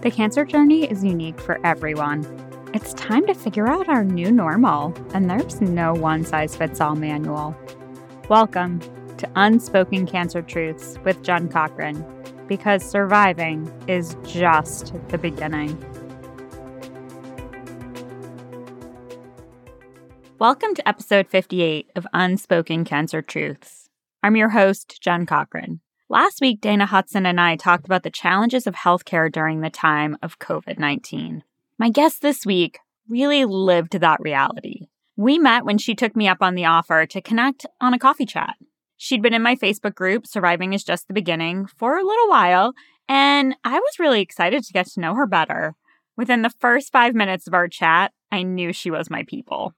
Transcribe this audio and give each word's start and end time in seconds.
The 0.00 0.12
cancer 0.12 0.44
journey 0.44 0.88
is 0.88 1.02
unique 1.02 1.40
for 1.40 1.58
everyone. 1.66 2.24
It's 2.72 2.94
time 2.94 3.26
to 3.26 3.34
figure 3.34 3.66
out 3.66 3.88
our 3.88 4.04
new 4.04 4.30
normal, 4.30 4.94
and 5.12 5.28
there's 5.28 5.60
no 5.60 5.92
one 5.92 6.24
size 6.24 6.54
fits 6.54 6.80
all 6.80 6.94
manual. 6.94 7.56
Welcome 8.28 8.78
to 9.16 9.28
Unspoken 9.34 10.06
Cancer 10.06 10.40
Truths 10.40 10.98
with 11.04 11.20
Jen 11.24 11.48
Cochran, 11.48 12.04
because 12.46 12.88
surviving 12.88 13.68
is 13.88 14.16
just 14.22 14.94
the 15.08 15.18
beginning. 15.18 15.76
Welcome 20.38 20.76
to 20.76 20.88
episode 20.88 21.26
58 21.26 21.90
of 21.96 22.06
Unspoken 22.14 22.84
Cancer 22.84 23.20
Truths. 23.20 23.90
I'm 24.22 24.36
your 24.36 24.50
host, 24.50 25.02
Jen 25.02 25.26
Cochran. 25.26 25.80
Last 26.10 26.40
week, 26.40 26.62
Dana 26.62 26.86
Hudson 26.86 27.26
and 27.26 27.38
I 27.38 27.56
talked 27.56 27.84
about 27.84 28.02
the 28.02 28.08
challenges 28.08 28.66
of 28.66 28.74
healthcare 28.74 29.30
during 29.30 29.60
the 29.60 29.68
time 29.68 30.16
of 30.22 30.38
COVID 30.38 30.78
19. 30.78 31.44
My 31.78 31.90
guest 31.90 32.22
this 32.22 32.46
week 32.46 32.78
really 33.10 33.44
lived 33.44 33.92
that 33.92 34.18
reality. 34.18 34.86
We 35.16 35.38
met 35.38 35.66
when 35.66 35.76
she 35.76 35.94
took 35.94 36.16
me 36.16 36.26
up 36.26 36.38
on 36.40 36.54
the 36.54 36.64
offer 36.64 37.04
to 37.04 37.20
connect 37.20 37.66
on 37.78 37.92
a 37.92 37.98
coffee 37.98 38.24
chat. 38.24 38.54
She'd 38.96 39.20
been 39.20 39.34
in 39.34 39.42
my 39.42 39.54
Facebook 39.54 39.94
group, 39.94 40.26
Surviving 40.26 40.72
is 40.72 40.82
Just 40.82 41.08
the 41.08 41.14
Beginning, 41.14 41.66
for 41.66 41.98
a 41.98 42.06
little 42.06 42.28
while, 42.28 42.72
and 43.06 43.54
I 43.62 43.78
was 43.78 43.98
really 43.98 44.22
excited 44.22 44.64
to 44.64 44.72
get 44.72 44.86
to 44.86 45.00
know 45.00 45.14
her 45.14 45.26
better. 45.26 45.74
Within 46.16 46.40
the 46.40 46.54
first 46.58 46.90
five 46.90 47.14
minutes 47.14 47.46
of 47.46 47.52
our 47.52 47.68
chat, 47.68 48.12
I 48.32 48.44
knew 48.44 48.72
she 48.72 48.90
was 48.90 49.10
my 49.10 49.24
people. 49.24 49.74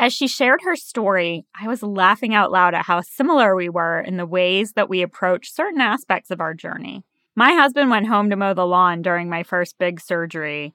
As 0.00 0.14
she 0.14 0.28
shared 0.28 0.62
her 0.62 0.76
story, 0.76 1.44
I 1.54 1.68
was 1.68 1.82
laughing 1.82 2.34
out 2.34 2.50
loud 2.50 2.72
at 2.72 2.86
how 2.86 3.02
similar 3.02 3.54
we 3.54 3.68
were 3.68 4.00
in 4.00 4.16
the 4.16 4.24
ways 4.24 4.72
that 4.72 4.88
we 4.88 5.02
approach 5.02 5.52
certain 5.52 5.82
aspects 5.82 6.30
of 6.30 6.40
our 6.40 6.54
journey. 6.54 7.04
My 7.36 7.52
husband 7.52 7.90
went 7.90 8.06
home 8.06 8.30
to 8.30 8.36
mow 8.36 8.54
the 8.54 8.66
lawn 8.66 9.02
during 9.02 9.28
my 9.28 9.42
first 9.42 9.76
big 9.76 10.00
surgery. 10.00 10.72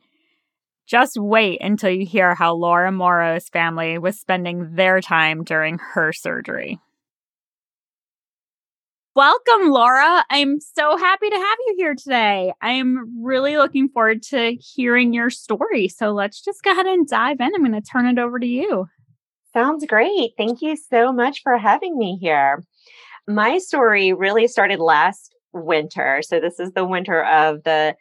Just 0.86 1.18
wait 1.18 1.60
until 1.60 1.90
you 1.90 2.06
hear 2.06 2.36
how 2.36 2.54
Laura 2.54 2.92
Morrow's 2.92 3.50
family 3.50 3.98
was 3.98 4.20
spending 4.20 4.76
their 4.76 5.02
time 5.02 5.44
during 5.44 5.80
her 5.80 6.14
surgery. 6.14 6.78
Welcome, 9.16 9.70
Laura. 9.70 10.24
I'm 10.30 10.60
so 10.60 10.98
happy 10.98 11.30
to 11.32 11.36
have 11.36 11.58
you 11.66 11.76
here 11.78 11.96
today. 11.96 12.54
I 12.62 12.74
am 12.74 13.24
really 13.24 13.58
looking 13.58 13.90
forward 13.90 14.22
to 14.24 14.56
hearing 14.56 15.14
your 15.14 15.32
story. 15.32 15.88
So 15.88 16.12
let's 16.12 16.42
just 16.42 16.62
go 16.62 16.74
ahead 16.74 16.86
and 16.86 17.08
dive 17.08 17.40
in. 17.40 17.56
I'm 17.56 17.64
going 17.64 17.72
to 17.72 17.82
turn 17.82 18.06
it 18.06 18.20
over 18.20 18.38
to 18.38 18.46
you. 18.46 18.88
Sounds 19.56 19.86
great. 19.86 20.34
Thank 20.38 20.62
you 20.62 20.76
so 20.76 21.14
much 21.14 21.42
for 21.42 21.58
having 21.58 21.98
me 21.98 22.18
here. 22.20 22.62
My 23.26 23.58
story 23.58 24.12
really 24.12 24.48
started 24.48 24.80
last 24.80 25.34
winter. 25.54 26.22
So, 26.24 26.42
this 26.42 26.60
is 26.60 26.74
the 26.74 26.84
winter 26.84 27.24
of 27.24 27.64
the 27.64 27.96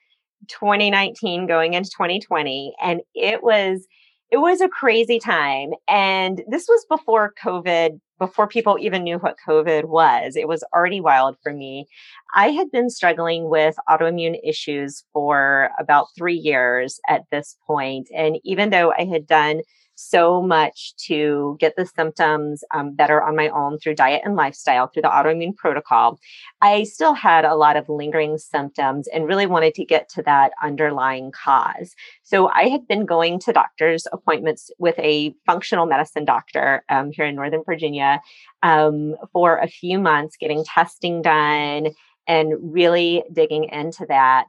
2019 0.49 1.47
going 1.47 1.75
into 1.75 1.91
2020. 1.91 2.75
And 2.83 3.03
it 3.15 3.45
was 3.45 3.87
it 4.33 4.39
was 4.39 4.61
a 4.61 4.69
crazy 4.69 5.21
time. 5.21 5.71
And 5.87 6.43
this 6.49 6.67
was 6.69 6.85
before 6.91 7.33
COVID, 7.41 8.01
before 8.19 8.49
people 8.49 8.77
even 8.81 9.05
knew 9.05 9.19
what 9.19 9.37
COVID 9.47 9.85
was. 9.85 10.35
It 10.35 10.49
was 10.49 10.65
already 10.75 11.01
wild 11.01 11.37
for 11.41 11.53
me. 11.53 11.87
I 12.35 12.49
had 12.49 12.73
been 12.73 12.91
struggling 12.91 13.49
with 13.49 13.77
autoimmune 13.89 14.41
issues 14.43 15.05
for 15.13 15.71
about 15.79 16.09
three 16.19 16.35
years 16.35 16.99
at 17.09 17.23
this 17.31 17.57
point. 17.65 18.09
And 18.13 18.41
even 18.43 18.71
though 18.71 18.93
I 18.99 19.05
had 19.05 19.29
done 19.29 19.61
so 19.95 20.43
much 20.43 20.95
to 21.07 21.57
get 21.61 21.75
the 21.77 21.87
symptoms 21.87 22.65
um, 22.75 22.95
better 22.95 23.23
on 23.23 23.37
my 23.37 23.49
own 23.49 23.79
through 23.79 23.95
diet 23.95 24.23
and 24.25 24.37
lifestyle 24.37 24.89
through 24.89 25.03
the 25.03 25.09
autoimmune 25.09 25.57
protocol. 25.57 26.19
I 26.61 26.85
still 26.85 27.15
had 27.15 27.45
a 27.45 27.55
lot 27.55 27.77
of 27.77 27.89
lingering 27.89 28.39
symptoms 28.39 29.09
and 29.09 29.27
really 29.27 29.47
wanted 29.47 29.75
to 29.75 29.85
get 29.85 30.09
to 30.11 30.23
that 30.23 30.53
underlying 30.63 31.33
cause. 31.33 31.95
So 32.23 32.49
I 32.49 32.69
had 32.69 32.87
been 32.89 33.07
going 33.07 33.39
to 33.41 33.53
doctor's 33.53 34.07
appointments 34.13 34.71
with 34.79 34.99
a 34.99 35.35
functional 35.47 35.87
medicine 35.87 36.25
doctor 36.25 36.85
um, 36.89 37.11
here 37.13 37.27
in 37.27 37.37
Northern 37.37 37.63
Virginia 37.65 38.21
um, 38.63 39.15
for 39.33 39.59
a 39.59 39.69
few 39.69 39.99
months, 39.99 40.37
getting 40.37 40.65
testing 40.65 41.23
done 41.23 41.89
and 42.27 42.55
really 42.61 43.23
digging 43.33 43.65
into 43.65 44.07
that. 44.09 44.47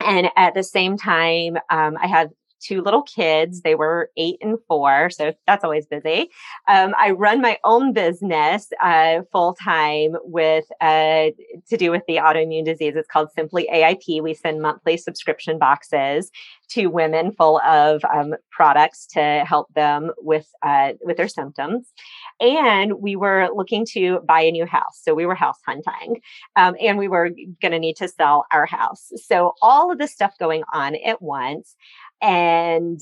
And 0.00 0.30
at 0.36 0.54
the 0.54 0.62
same 0.62 0.96
time, 0.96 1.56
um, 1.70 1.96
I 2.00 2.06
had 2.06 2.30
two 2.60 2.82
little 2.82 3.02
kids. 3.02 3.62
They 3.62 3.74
were 3.74 4.10
eight 4.16 4.38
and 4.40 4.58
four, 4.68 5.10
so 5.10 5.32
that's 5.46 5.64
always 5.64 5.86
busy. 5.86 6.30
Um, 6.68 6.94
I 6.98 7.10
run 7.10 7.40
my 7.40 7.58
own 7.64 7.92
business 7.92 8.72
uh, 8.82 9.22
full 9.32 9.54
time 9.54 10.16
with 10.22 10.64
uh, 10.80 11.30
to 11.68 11.76
do 11.76 11.90
with 11.90 12.02
the 12.06 12.16
autoimmune 12.16 12.64
disease. 12.64 12.94
It's 12.96 13.08
called 13.08 13.30
Simply 13.32 13.68
AIP. 13.72 14.22
We 14.22 14.34
send 14.34 14.62
monthly 14.62 14.96
subscription 14.96 15.58
boxes 15.58 16.30
to 16.70 16.86
women 16.86 17.32
full 17.32 17.60
of 17.60 18.04
um, 18.04 18.34
products 18.50 19.06
to 19.06 19.44
help 19.46 19.72
them 19.74 20.10
with 20.18 20.48
uh, 20.62 20.92
with 21.02 21.16
their 21.16 21.28
symptoms. 21.28 21.92
And 22.40 22.94
we 23.00 23.16
were 23.16 23.48
looking 23.54 23.86
to 23.92 24.20
buy 24.26 24.40
a 24.42 24.50
new 24.50 24.66
house, 24.66 25.00
so 25.02 25.14
we 25.14 25.26
were 25.26 25.34
house 25.34 25.58
hunting, 25.66 26.20
um, 26.56 26.74
and 26.80 26.98
we 26.98 27.08
were 27.08 27.30
going 27.62 27.72
to 27.72 27.78
need 27.78 27.96
to 27.96 28.08
sell 28.08 28.46
our 28.52 28.66
house. 28.66 29.10
So 29.16 29.52
all 29.62 29.92
of 29.92 29.98
this 29.98 30.12
stuff 30.12 30.34
going 30.38 30.64
on 30.72 30.96
at 31.04 31.22
once. 31.22 31.76
And 32.22 33.00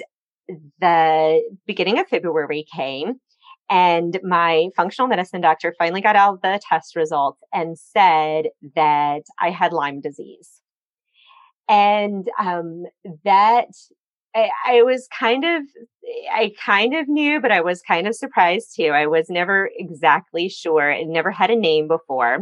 the 0.81 1.43
beginning 1.67 1.99
of 1.99 2.09
February 2.09 2.67
came, 2.75 3.21
and 3.71 4.21
my 4.23 4.69
functional 4.77 5.09
medicine 5.09 5.41
doctor 5.41 5.75
finally 5.79 6.03
got 6.03 6.17
out 6.17 6.43
the 6.43 6.61
test 6.69 6.97
results 6.97 7.41
and 7.53 7.79
said 7.79 8.49
that 8.77 9.23
I 9.41 9.51
had 9.51 9.73
Lyme 9.73 10.01
disease. 10.01 10.61
And 11.69 12.29
um, 12.39 12.85
that 13.25 13.69
I, 14.35 14.51
I, 14.67 14.83
was 14.83 15.09
kind 15.19 15.45
of, 15.45 15.63
I 16.33 16.53
kind 16.63 16.95
of 16.95 17.09
knew, 17.09 17.41
but 17.41 17.53
I 17.53 17.61
was 17.61 17.81
kind 17.83 18.07
of 18.07 18.15
surprised 18.15 18.75
too. 18.77 18.89
I 18.89 19.07
was 19.07 19.31
never 19.31 19.71
exactly 19.77 20.49
sure. 20.49 20.91
It 20.91 21.07
never 21.07 21.31
had 21.31 21.51
a 21.51 21.57
name 21.57 21.89
before. 21.89 22.41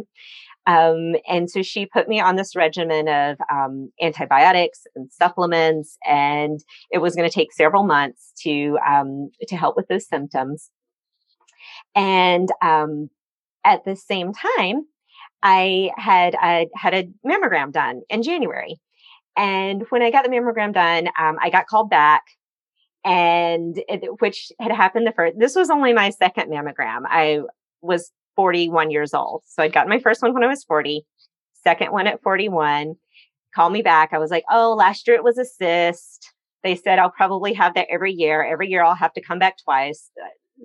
Um, 0.66 1.16
and 1.28 1.50
so 1.50 1.62
she 1.62 1.87
put 1.87 2.09
me 2.09 2.21
on 2.21 2.37
this 2.37 2.55
regimen 2.55 3.09
of 3.09 3.37
um, 3.50 3.91
antibiotics 4.00 4.82
and 4.94 5.11
supplements, 5.11 5.99
and 6.05 6.61
it 6.91 6.99
was 6.99 7.16
going 7.16 7.28
to 7.28 7.34
take 7.34 7.53
several 7.53 7.82
months 7.84 8.32
to 8.43 8.78
um, 8.88 9.31
to 9.49 9.56
help 9.56 9.77
with 9.77 9.88
those 9.88 10.06
symptoms. 10.06 10.71
And 11.97 12.49
um, 12.62 13.11
at 13.65 13.84
the 13.84 13.97
same 13.97 14.32
time, 14.32 14.87
I 15.43 15.91
had 15.97 16.37
I 16.41 16.69
had 16.77 16.94
a 16.94 17.09
mammogram 17.27 17.72
done 17.72 18.03
in 18.09 18.22
January, 18.22 18.81
and 19.37 19.84
when 19.91 20.03
I 20.03 20.10
got 20.10 20.25
the 20.25 20.31
mammogram 20.31 20.72
done, 20.72 21.09
um, 21.19 21.38
I 21.41 21.50
got 21.50 21.66
called 21.66 21.91
back 21.91 22.22
and 23.04 23.82
it, 23.88 24.20
which 24.20 24.53
had 24.60 24.70
happened 24.70 25.06
the 25.06 25.12
first 25.12 25.37
this 25.37 25.56
was 25.56 25.70
only 25.70 25.93
my 25.93 26.10
second 26.10 26.48
mammogram 26.48 27.00
i 27.09 27.41
was 27.81 28.12
41 28.37 28.91
years 28.91 29.15
old. 29.15 29.43
So 29.47 29.62
I'd 29.62 29.72
gotten 29.72 29.91
my 29.91 29.98
first 29.98 30.22
one 30.22 30.34
when 30.34 30.44
I 30.44 30.48
was 30.48 30.65
40, 30.65 31.04
second 31.53 31.93
one 31.93 32.06
at 32.06 32.22
41. 32.22 32.94
Call 33.54 33.70
me 33.70 33.82
back. 33.82 34.10
I 34.12 34.19
was 34.19 34.31
like, 34.31 34.44
oh, 34.50 34.75
last 34.75 35.06
year 35.06 35.16
it 35.16 35.25
was 35.25 35.38
a 35.38 35.44
cyst. 35.44 36.32
They 36.62 36.76
said 36.76 36.99
I'll 36.99 37.10
probably 37.10 37.53
have 37.54 37.75
that 37.75 37.88
every 37.91 38.12
year. 38.12 38.43
Every 38.43 38.69
year 38.69 38.82
I'll 38.82 38.94
have 38.94 39.12
to 39.14 39.20
come 39.20 39.38
back 39.38 39.56
twice. 39.62 40.10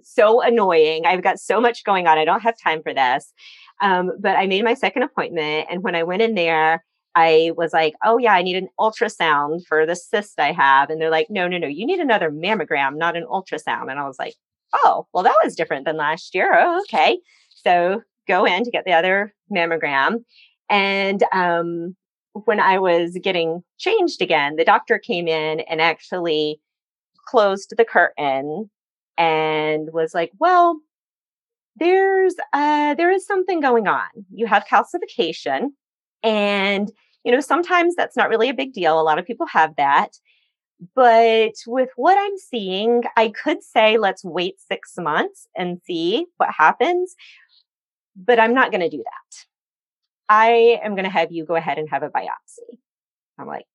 So 0.03 0.41
annoying. 0.41 1.05
I've 1.05 1.23
got 1.23 1.39
so 1.39 1.59
much 1.59 1.84
going 1.84 2.07
on. 2.07 2.17
I 2.17 2.25
don't 2.25 2.41
have 2.41 2.55
time 2.63 2.81
for 2.84 2.94
this. 2.94 3.34
Um, 3.81 4.11
but 4.19 4.38
I 4.38 4.47
made 4.47 4.63
my 4.63 4.73
second 4.73 5.03
appointment. 5.03 5.67
And 5.69 5.84
when 5.84 5.95
I 5.95 6.03
went 6.03 6.22
in 6.22 6.35
there, 6.35 6.84
I 7.17 7.51
was 7.57 7.73
like, 7.73 7.95
oh, 8.05 8.19
yeah, 8.19 8.33
I 8.33 8.44
need 8.44 8.57
an 8.57 8.69
ultrasound 8.79 9.66
for 9.67 9.88
the 9.88 9.95
cyst 9.95 10.39
I 10.39 10.51
have. 10.51 10.91
And 10.91 11.01
they're 11.01 11.09
like, 11.09 11.31
no, 11.31 11.47
no, 11.47 11.57
no, 11.57 11.67
you 11.67 11.83
need 11.83 12.00
another 12.00 12.29
mammogram, 12.29 12.95
not 12.95 13.17
an 13.17 13.25
ultrasound. 13.25 13.89
And 13.89 14.00
I 14.00 14.05
was 14.05 14.19
like, 14.19 14.35
oh, 14.72 15.07
well, 15.13 15.23
that 15.23 15.35
was 15.44 15.55
different 15.55 15.85
than 15.85 15.97
last 15.97 16.35
year. 16.35 16.53
Oh, 16.53 16.79
okay. 16.81 17.17
So 17.55 18.01
go 18.28 18.45
in 18.45 18.63
to 18.63 18.69
get 18.69 18.85
the 18.85 18.94
other 18.94 19.33
mammogram. 19.51 20.25
And 20.69 21.23
um, 21.33 21.95
when 22.33 22.59
I 22.59 22.78
was 22.78 23.17
getting 23.23 23.63
changed 23.79 24.22
again, 24.22 24.55
the 24.55 24.66
doctor 24.66 24.99
came 24.99 25.28
in 25.28 25.61
and 25.61 25.81
actually 25.81 26.61
closed 27.28 27.73
the 27.75 27.85
curtain 27.85 28.70
and 29.17 29.90
was 29.91 30.13
like, 30.13 30.31
well, 30.40 30.79
there's 31.78 32.35
uh, 32.53 32.93
there 32.93 33.11
is 33.11 33.25
something 33.25 33.59
going 33.59 33.87
on. 33.87 34.08
You 34.31 34.46
have 34.46 34.66
calcification, 34.66 35.70
and 36.23 36.91
you 37.28 37.34
know 37.34 37.41
sometimes 37.41 37.96
that's 37.96 38.18
not 38.18 38.29
really 38.29 38.50
a 38.50 38.56
big 38.56 38.74
deal. 38.74 39.00
A 39.00 39.03
lot 39.03 39.20
of 39.20 39.26
people 39.26 39.46
have 39.47 39.76
that, 39.76 40.14
but 40.96 41.53
with 41.68 41.90
what 41.96 42.18
I'm 42.18 42.38
seeing, 42.38 43.03
I 43.16 43.29
could 43.29 43.62
say 43.64 43.97
let's 43.97 44.24
wait 44.24 44.56
six 44.59 44.94
months 44.97 45.47
and 45.56 45.79
see 45.85 46.26
what 46.38 46.50
happens 46.58 47.16
but 48.18 48.40
I'm 48.40 48.53
not 48.53 48.72
going 48.72 48.82
to 48.82 48.90
do 48.90 49.03
that. 49.03 49.46
I 50.29 50.79
am 50.84 50.96
going 50.96 51.06
to 51.06 51.09
have 51.09 51.32
you 51.32 51.46
go 51.46 51.56
ahead 51.56 51.78
and 51.78 51.90
have 51.90 52.03
a 52.03 52.09
biopsy. 52.09 52.78
I'm 53.38 53.47
like, 53.47 53.66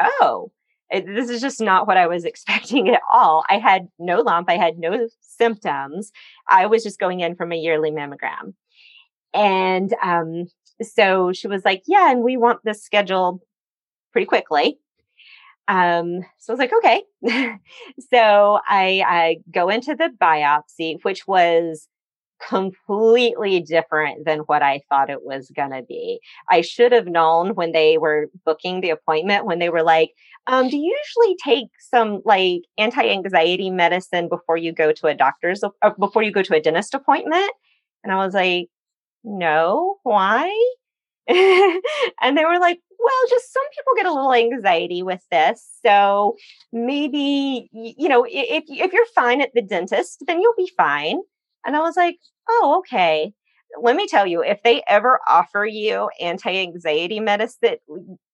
oh, 0.00 0.50
it, 0.90 1.06
this 1.06 1.30
is 1.30 1.40
just 1.40 1.60
not 1.60 1.86
what 1.86 1.96
I 1.96 2.08
was 2.08 2.24
expecting 2.24 2.88
at 2.88 3.00
all. 3.12 3.44
I 3.48 3.58
had 3.58 3.88
no 3.98 4.20
lump, 4.20 4.50
I 4.50 4.56
had 4.56 4.78
no 4.78 5.08
symptoms. 5.20 6.10
I 6.48 6.66
was 6.66 6.82
just 6.82 6.98
going 6.98 7.20
in 7.20 7.36
from 7.36 7.52
a 7.52 7.56
yearly 7.56 7.90
mammogram. 7.90 8.54
And 9.34 9.94
um, 10.02 10.46
so 10.80 11.32
she 11.32 11.48
was 11.48 11.64
like, 11.64 11.82
yeah, 11.86 12.10
and 12.10 12.22
we 12.22 12.36
want 12.36 12.60
this 12.64 12.82
scheduled 12.82 13.40
pretty 14.12 14.26
quickly. 14.26 14.78
Um, 15.66 16.20
so 16.38 16.52
I 16.52 16.56
was 16.56 16.58
like, 16.58 16.72
okay. 16.78 17.02
so 18.12 18.60
I, 18.68 19.02
I 19.06 19.36
go 19.50 19.68
into 19.68 19.94
the 19.94 20.10
biopsy, 20.20 20.98
which 21.02 21.26
was 21.26 21.88
completely 22.46 23.60
different 23.60 24.24
than 24.24 24.40
what 24.40 24.62
I 24.62 24.82
thought 24.88 25.08
it 25.08 25.24
was 25.24 25.50
going 25.54 25.70
to 25.70 25.82
be. 25.82 26.20
I 26.50 26.60
should 26.60 26.92
have 26.92 27.06
known 27.06 27.54
when 27.54 27.72
they 27.72 27.96
were 27.96 28.28
booking 28.44 28.80
the 28.80 28.90
appointment, 28.90 29.46
when 29.46 29.58
they 29.58 29.70
were 29.70 29.82
like, 29.82 30.10
um, 30.46 30.68
do 30.68 30.76
you 30.76 30.98
usually 31.06 31.36
take 31.42 31.68
some 31.78 32.20
like 32.24 32.62
anti 32.76 33.08
anxiety 33.08 33.70
medicine 33.70 34.28
before 34.28 34.58
you 34.58 34.72
go 34.72 34.92
to 34.92 35.06
a 35.06 35.14
doctor's, 35.14 35.64
uh, 35.64 35.90
before 35.98 36.22
you 36.22 36.32
go 36.32 36.42
to 36.42 36.54
a 36.54 36.60
dentist 36.60 36.92
appointment? 36.92 37.50
And 38.02 38.12
I 38.12 38.16
was 38.16 38.34
like, 38.34 38.68
no, 39.24 39.96
why? 40.02 40.48
and 41.28 42.36
they 42.36 42.44
were 42.44 42.58
like, 42.58 42.80
well, 42.98 43.28
just 43.28 43.52
some 43.52 43.62
people 43.74 43.94
get 43.96 44.06
a 44.06 44.12
little 44.12 44.32
anxiety 44.32 45.02
with 45.02 45.22
this. 45.30 45.78
So 45.84 46.36
maybe, 46.72 47.68
you 47.72 48.08
know, 48.08 48.24
if, 48.28 48.64
if 48.68 48.92
you're 48.92 49.06
fine 49.14 49.40
at 49.40 49.50
the 49.54 49.62
dentist, 49.62 50.22
then 50.26 50.40
you'll 50.40 50.54
be 50.56 50.70
fine. 50.76 51.20
And 51.66 51.76
I 51.76 51.80
was 51.80 51.96
like, 51.96 52.16
oh, 52.48 52.76
okay. 52.80 53.32
Let 53.80 53.96
me 53.96 54.06
tell 54.06 54.26
you, 54.26 54.42
if 54.42 54.62
they 54.62 54.82
ever 54.88 55.18
offer 55.26 55.64
you 55.64 56.08
anti 56.20 56.58
anxiety 56.58 57.20
medicine, 57.20 57.78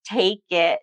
take 0.04 0.42
it. 0.50 0.80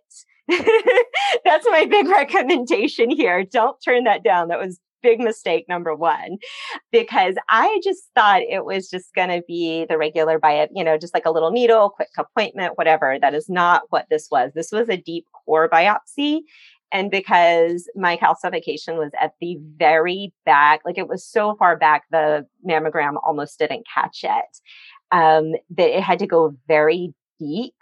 That's 1.45 1.67
my 1.69 1.85
big 1.85 2.07
recommendation 2.09 3.09
here. 3.09 3.43
Don't 3.43 3.77
turn 3.83 4.05
that 4.05 4.23
down. 4.23 4.47
That 4.47 4.59
was 4.59 4.79
big 5.01 5.19
mistake 5.19 5.65
number 5.67 5.95
one 5.95 6.37
because 6.91 7.35
i 7.49 7.79
just 7.83 8.09
thought 8.15 8.41
it 8.41 8.65
was 8.65 8.89
just 8.89 9.13
going 9.15 9.29
to 9.29 9.41
be 9.47 9.85
the 9.89 9.97
regular 9.97 10.39
biopsy 10.39 10.69
you 10.73 10.83
know 10.83 10.97
just 10.97 11.13
like 11.13 11.25
a 11.25 11.31
little 11.31 11.51
needle 11.51 11.89
quick 11.89 12.09
appointment 12.17 12.73
whatever 12.75 13.17
that 13.19 13.33
is 13.33 13.49
not 13.49 13.83
what 13.89 14.05
this 14.09 14.27
was 14.31 14.51
this 14.55 14.71
was 14.71 14.89
a 14.89 14.97
deep 14.97 15.25
core 15.45 15.69
biopsy 15.69 16.41
and 16.91 17.11
because 17.11 17.89
my 17.95 18.17
calcification 18.17 18.97
was 18.97 19.11
at 19.19 19.33
the 19.41 19.57
very 19.77 20.33
back, 20.45 20.81
like 20.85 20.97
it 20.97 21.07
was 21.07 21.25
so 21.25 21.55
far 21.55 21.77
back, 21.77 22.03
the 22.11 22.45
mammogram 22.67 23.15
almost 23.25 23.59
didn't 23.59 23.85
catch 23.93 24.23
it. 24.23 24.59
Um, 25.11 25.53
that 25.71 25.97
it 25.97 26.03
had 26.03 26.19
to 26.19 26.27
go 26.27 26.55
very 26.67 27.13
deep 27.39 27.73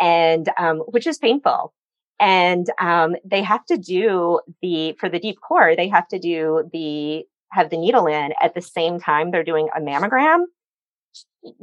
and, 0.00 0.50
um, 0.58 0.78
which 0.88 1.06
is 1.06 1.18
painful. 1.18 1.72
And, 2.18 2.66
um, 2.80 3.16
they 3.24 3.42
have 3.42 3.64
to 3.66 3.76
do 3.76 4.40
the, 4.62 4.96
for 4.98 5.08
the 5.08 5.18
deep 5.18 5.40
core, 5.40 5.76
they 5.76 5.88
have 5.88 6.08
to 6.08 6.18
do 6.18 6.68
the, 6.72 7.26
have 7.52 7.70
the 7.70 7.76
needle 7.78 8.06
in 8.06 8.32
at 8.42 8.54
the 8.54 8.62
same 8.62 8.98
time 8.98 9.30
they're 9.30 9.44
doing 9.44 9.68
a 9.76 9.80
mammogram 9.80 10.44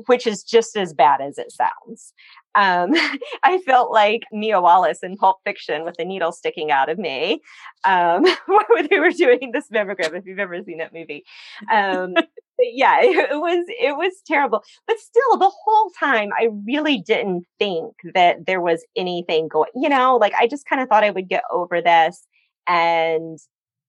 which 0.07 0.25
is 0.25 0.43
just 0.43 0.77
as 0.77 0.93
bad 0.93 1.21
as 1.21 1.37
it 1.37 1.51
sounds. 1.51 2.13
Um, 2.55 2.91
I 3.43 3.59
felt 3.65 3.91
like 3.91 4.21
Mia 4.31 4.61
Wallace 4.61 4.99
in 5.03 5.17
Pulp 5.17 5.37
Fiction 5.43 5.83
with 5.83 5.95
a 5.99 6.05
needle 6.05 6.31
sticking 6.31 6.71
out 6.71 6.89
of 6.89 6.97
me 6.97 7.41
um, 7.85 8.23
they 8.89 8.99
were 8.99 9.11
doing 9.11 9.51
this 9.51 9.69
mammogram. 9.69 10.17
If 10.17 10.25
you've 10.25 10.39
ever 10.39 10.61
seen 10.63 10.77
that 10.77 10.93
movie, 10.93 11.23
um, 11.71 12.13
yeah, 12.59 13.01
it, 13.01 13.31
it 13.31 13.39
was 13.39 13.65
it 13.67 13.97
was 13.97 14.13
terrible. 14.25 14.63
But 14.87 14.99
still, 14.99 15.37
the 15.37 15.51
whole 15.63 15.91
time, 15.99 16.29
I 16.37 16.49
really 16.65 16.99
didn't 16.99 17.45
think 17.59 17.93
that 18.13 18.45
there 18.45 18.61
was 18.61 18.85
anything 18.95 19.47
going. 19.47 19.71
You 19.75 19.89
know, 19.89 20.17
like 20.17 20.33
I 20.39 20.47
just 20.47 20.65
kind 20.65 20.81
of 20.81 20.89
thought 20.89 21.03
I 21.03 21.11
would 21.11 21.29
get 21.29 21.43
over 21.51 21.81
this, 21.81 22.25
and 22.67 23.37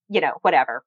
you 0.09 0.21
know, 0.21 0.35
whatever. 0.43 0.85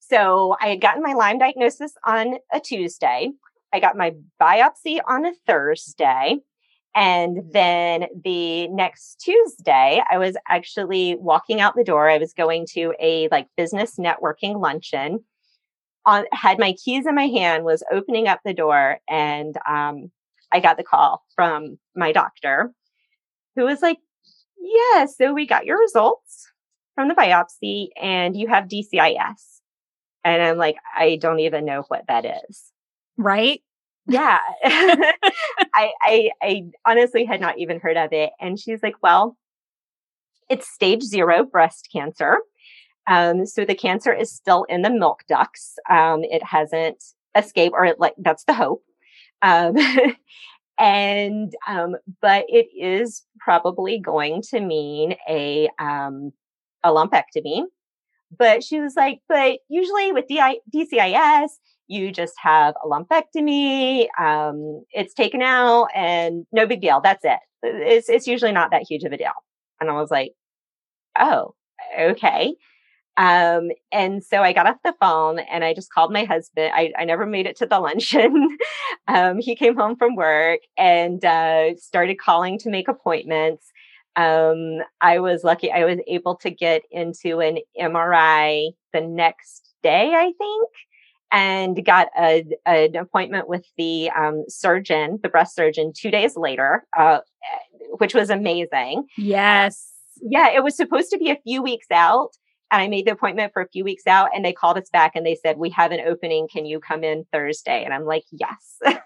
So 0.00 0.56
I 0.60 0.68
had 0.68 0.80
gotten 0.80 1.02
my 1.02 1.12
Lyme 1.12 1.38
diagnosis 1.38 1.92
on 2.04 2.34
a 2.52 2.60
Tuesday. 2.60 3.30
I 3.72 3.80
got 3.80 3.96
my 3.96 4.14
biopsy 4.40 5.00
on 5.06 5.26
a 5.26 5.32
Thursday. 5.46 6.38
And 6.94 7.38
then 7.52 8.06
the 8.24 8.66
next 8.68 9.20
Tuesday, 9.20 10.02
I 10.10 10.18
was 10.18 10.36
actually 10.48 11.14
walking 11.16 11.60
out 11.60 11.76
the 11.76 11.84
door. 11.84 12.08
I 12.08 12.18
was 12.18 12.32
going 12.32 12.66
to 12.72 12.92
a 13.00 13.28
like 13.30 13.46
business 13.56 13.96
networking 13.96 14.60
luncheon. 14.60 15.24
On 16.06 16.24
had 16.32 16.58
my 16.58 16.72
keys 16.72 17.06
in 17.06 17.14
my 17.14 17.26
hand, 17.26 17.64
was 17.64 17.84
opening 17.92 18.26
up 18.26 18.40
the 18.44 18.54
door, 18.54 18.98
and 19.08 19.56
um, 19.68 20.10
I 20.50 20.58
got 20.60 20.78
the 20.78 20.82
call 20.82 21.22
from 21.36 21.78
my 21.94 22.10
doctor, 22.10 22.72
who 23.54 23.64
was 23.64 23.82
like, 23.82 23.98
"Yeah, 24.58 25.04
so 25.04 25.34
we 25.34 25.46
got 25.46 25.66
your 25.66 25.78
results 25.78 26.48
from 26.94 27.08
the 27.08 27.14
biopsy, 27.14 27.88
and 28.00 28.34
you 28.34 28.48
have 28.48 28.66
DCIS." 28.66 29.60
And 30.24 30.42
I'm 30.42 30.56
like, 30.56 30.76
"I 30.96 31.16
don't 31.20 31.40
even 31.40 31.66
know 31.66 31.84
what 31.88 32.06
that 32.08 32.24
is." 32.48 32.72
Right? 33.22 33.62
Yeah. 34.06 34.38
I, 34.64 35.92
I, 36.02 36.30
I 36.42 36.62
honestly 36.86 37.24
had 37.24 37.40
not 37.40 37.58
even 37.58 37.80
heard 37.80 37.96
of 37.96 38.12
it. 38.12 38.30
And 38.40 38.58
she's 38.58 38.82
like, 38.82 38.96
well, 39.02 39.36
it's 40.48 40.68
stage 40.68 41.02
zero 41.02 41.44
breast 41.44 41.88
cancer. 41.92 42.38
Um, 43.06 43.46
so 43.46 43.64
the 43.64 43.74
cancer 43.74 44.12
is 44.12 44.32
still 44.32 44.64
in 44.64 44.82
the 44.82 44.90
milk 44.90 45.20
ducts. 45.28 45.74
Um, 45.88 46.22
it 46.24 46.42
hasn't 46.44 47.02
escaped, 47.36 47.74
or 47.76 47.84
it, 47.84 48.00
like 48.00 48.14
that's 48.18 48.44
the 48.44 48.54
hope. 48.54 48.82
Um, 49.42 49.76
and 50.78 51.54
um, 51.66 51.96
but 52.20 52.44
it 52.48 52.66
is 52.78 53.22
probably 53.38 53.98
going 53.98 54.42
to 54.50 54.60
mean 54.60 55.16
a 55.28 55.68
um, 55.78 56.32
a 56.82 56.90
lumpectomy. 56.90 57.62
But 58.36 58.62
she 58.62 58.80
was 58.80 58.94
like, 58.96 59.20
but 59.28 59.58
usually 59.68 60.12
with 60.12 60.28
DI- 60.28 60.60
DCIS, 60.72 61.50
you 61.90 62.12
just 62.12 62.34
have 62.40 62.74
a 62.82 62.88
lumpectomy, 62.88 64.06
um, 64.18 64.84
it's 64.92 65.12
taken 65.12 65.42
out, 65.42 65.88
and 65.92 66.46
no 66.52 66.64
big 66.64 66.80
deal. 66.80 67.00
That's 67.02 67.24
it. 67.24 67.40
It's 67.62 68.08
it's 68.08 68.28
usually 68.28 68.52
not 68.52 68.70
that 68.70 68.84
huge 68.88 69.02
of 69.02 69.12
a 69.12 69.16
deal. 69.16 69.32
And 69.80 69.90
I 69.90 69.94
was 69.94 70.10
like, 70.10 70.32
oh, 71.18 71.54
okay. 71.98 72.54
Um, 73.16 73.70
and 73.90 74.22
so 74.22 74.40
I 74.40 74.52
got 74.52 74.66
off 74.66 74.76
the 74.84 74.94
phone 75.00 75.40
and 75.40 75.64
I 75.64 75.74
just 75.74 75.92
called 75.92 76.12
my 76.12 76.24
husband. 76.24 76.72
I, 76.74 76.92
I 76.96 77.04
never 77.04 77.26
made 77.26 77.46
it 77.46 77.56
to 77.56 77.66
the 77.66 77.80
luncheon. 77.80 78.56
um, 79.08 79.38
he 79.38 79.56
came 79.56 79.76
home 79.76 79.96
from 79.96 80.14
work 80.14 80.60
and 80.78 81.22
uh, 81.24 81.76
started 81.76 82.18
calling 82.20 82.56
to 82.60 82.70
make 82.70 82.88
appointments. 82.88 83.66
Um, 84.16 84.78
I 85.00 85.18
was 85.18 85.42
lucky. 85.42 85.72
I 85.72 85.84
was 85.84 85.98
able 86.06 86.36
to 86.36 86.50
get 86.50 86.82
into 86.90 87.40
an 87.40 87.58
MRI 87.78 88.70
the 88.92 89.00
next 89.00 89.74
day, 89.82 90.12
I 90.14 90.32
think 90.38 90.68
and 91.32 91.84
got 91.84 92.08
a, 92.18 92.44
an 92.66 92.96
appointment 92.96 93.48
with 93.48 93.64
the 93.76 94.10
um, 94.10 94.44
surgeon, 94.48 95.18
the 95.22 95.28
breast 95.28 95.54
surgeon, 95.54 95.92
two 95.96 96.10
days 96.10 96.36
later, 96.36 96.84
uh, 96.98 97.18
which 97.98 98.14
was 98.14 98.30
amazing. 98.30 99.06
Yes. 99.16 99.92
Yeah, 100.22 100.50
it 100.50 100.62
was 100.62 100.76
supposed 100.76 101.10
to 101.10 101.18
be 101.18 101.30
a 101.30 101.40
few 101.44 101.62
weeks 101.62 101.86
out. 101.90 102.30
And 102.72 102.80
I 102.80 102.86
made 102.86 103.06
the 103.06 103.12
appointment 103.12 103.52
for 103.52 103.62
a 103.62 103.68
few 103.68 103.82
weeks 103.82 104.06
out, 104.06 104.28
and 104.32 104.44
they 104.44 104.52
called 104.52 104.78
us 104.78 104.88
back 104.90 105.16
and 105.16 105.26
they 105.26 105.34
said, 105.34 105.58
We 105.58 105.70
have 105.70 105.90
an 105.90 106.00
opening. 106.06 106.46
Can 106.46 106.66
you 106.66 106.78
come 106.78 107.02
in 107.02 107.24
Thursday? 107.32 107.84
And 107.84 107.92
I'm 107.92 108.04
like, 108.04 108.22
Yes. 108.30 108.76
and 108.84 108.96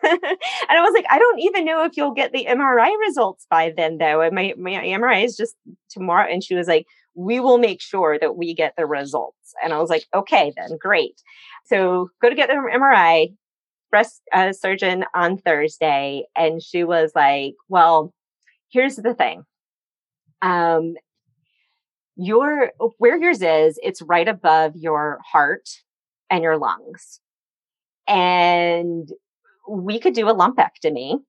I 0.69 0.83
was 0.83 0.93
like, 0.93 1.07
I 1.09 1.19
don't 1.19 1.41
even 1.41 1.65
know 1.65 1.83
if 1.85 1.97
you'll 1.97 2.13
get 2.13 2.33
the 2.33 2.45
MRI 2.45 2.93
results 3.07 3.47
by 3.49 3.73
then, 3.75 3.97
though. 3.97 4.21
And 4.21 4.35
my, 4.35 4.53
my 4.59 4.73
MRI 4.73 5.25
is 5.25 5.35
just 5.37 5.55
tomorrow. 5.89 6.31
And 6.31 6.45
she 6.45 6.55
was 6.55 6.69
like, 6.69 6.87
We 7.15 7.41
will 7.41 7.59
make 7.59 7.81
sure 7.81 8.19
that 8.19 8.37
we 8.37 8.55
get 8.55 8.75
the 8.77 8.87
results. 8.87 9.55
And 9.63 9.73
I 9.73 9.81
was 9.81 9.91
like, 9.91 10.07
Okay, 10.15 10.53
then 10.57 10.77
great. 10.79 11.21
So 11.67 12.11
go 12.21 12.29
to 12.29 12.35
get 12.35 12.49
the 12.49 12.55
MRI, 12.55 13.35
breast 13.95 14.23
uh, 14.33 14.53
surgeon 14.53 15.05
on 15.15 15.39
Thursday. 15.39 16.25
And 16.37 16.61
she 16.61 16.83
was 16.83 17.13
like, 17.15 17.55
well, 17.69 18.13
here's 18.73 18.97
the 18.97 19.15
thing. 19.15 19.45
Um, 20.43 20.95
your, 22.17 22.73
where 22.99 23.17
yours 23.17 23.41
is, 23.41 23.79
it's 23.81 24.03
right 24.03 24.27
above 24.27 24.73
your 24.75 25.21
heart 25.25 25.69
and 26.29 26.43
your 26.43 26.59
lungs. 26.59 27.21
And 28.09 29.09
we 29.69 30.01
could 30.01 30.15
do 30.15 30.29
a 30.29 30.35
lumpectomy. 30.35 31.21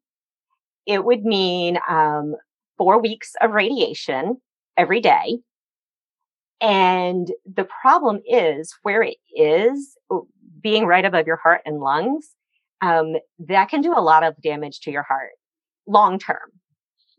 It 0.88 1.06
would 1.06 1.24
mean, 1.24 1.77
um, 1.88 2.34
four 2.80 3.00
weeks 3.00 3.34
of 3.42 3.51
radiation 3.51 4.38
every 4.75 5.01
day 5.01 5.38
and 6.62 7.32
the 7.46 7.68
problem 7.82 8.22
is 8.26 8.74
where 8.84 9.04
it 9.04 9.18
is 9.36 9.98
being 10.62 10.86
right 10.86 11.06
above 11.06 11.28
your 11.28 11.36
heart 11.38 11.62
and 11.66 11.80
lungs, 11.80 12.30
um, 12.82 13.16
that 13.40 13.70
can 13.70 13.82
do 13.82 13.94
a 13.94 14.02
lot 14.02 14.24
of 14.24 14.42
damage 14.42 14.80
to 14.82 14.92
your 14.92 15.04
heart 15.04 15.32
long 15.88 16.20
term. 16.20 16.52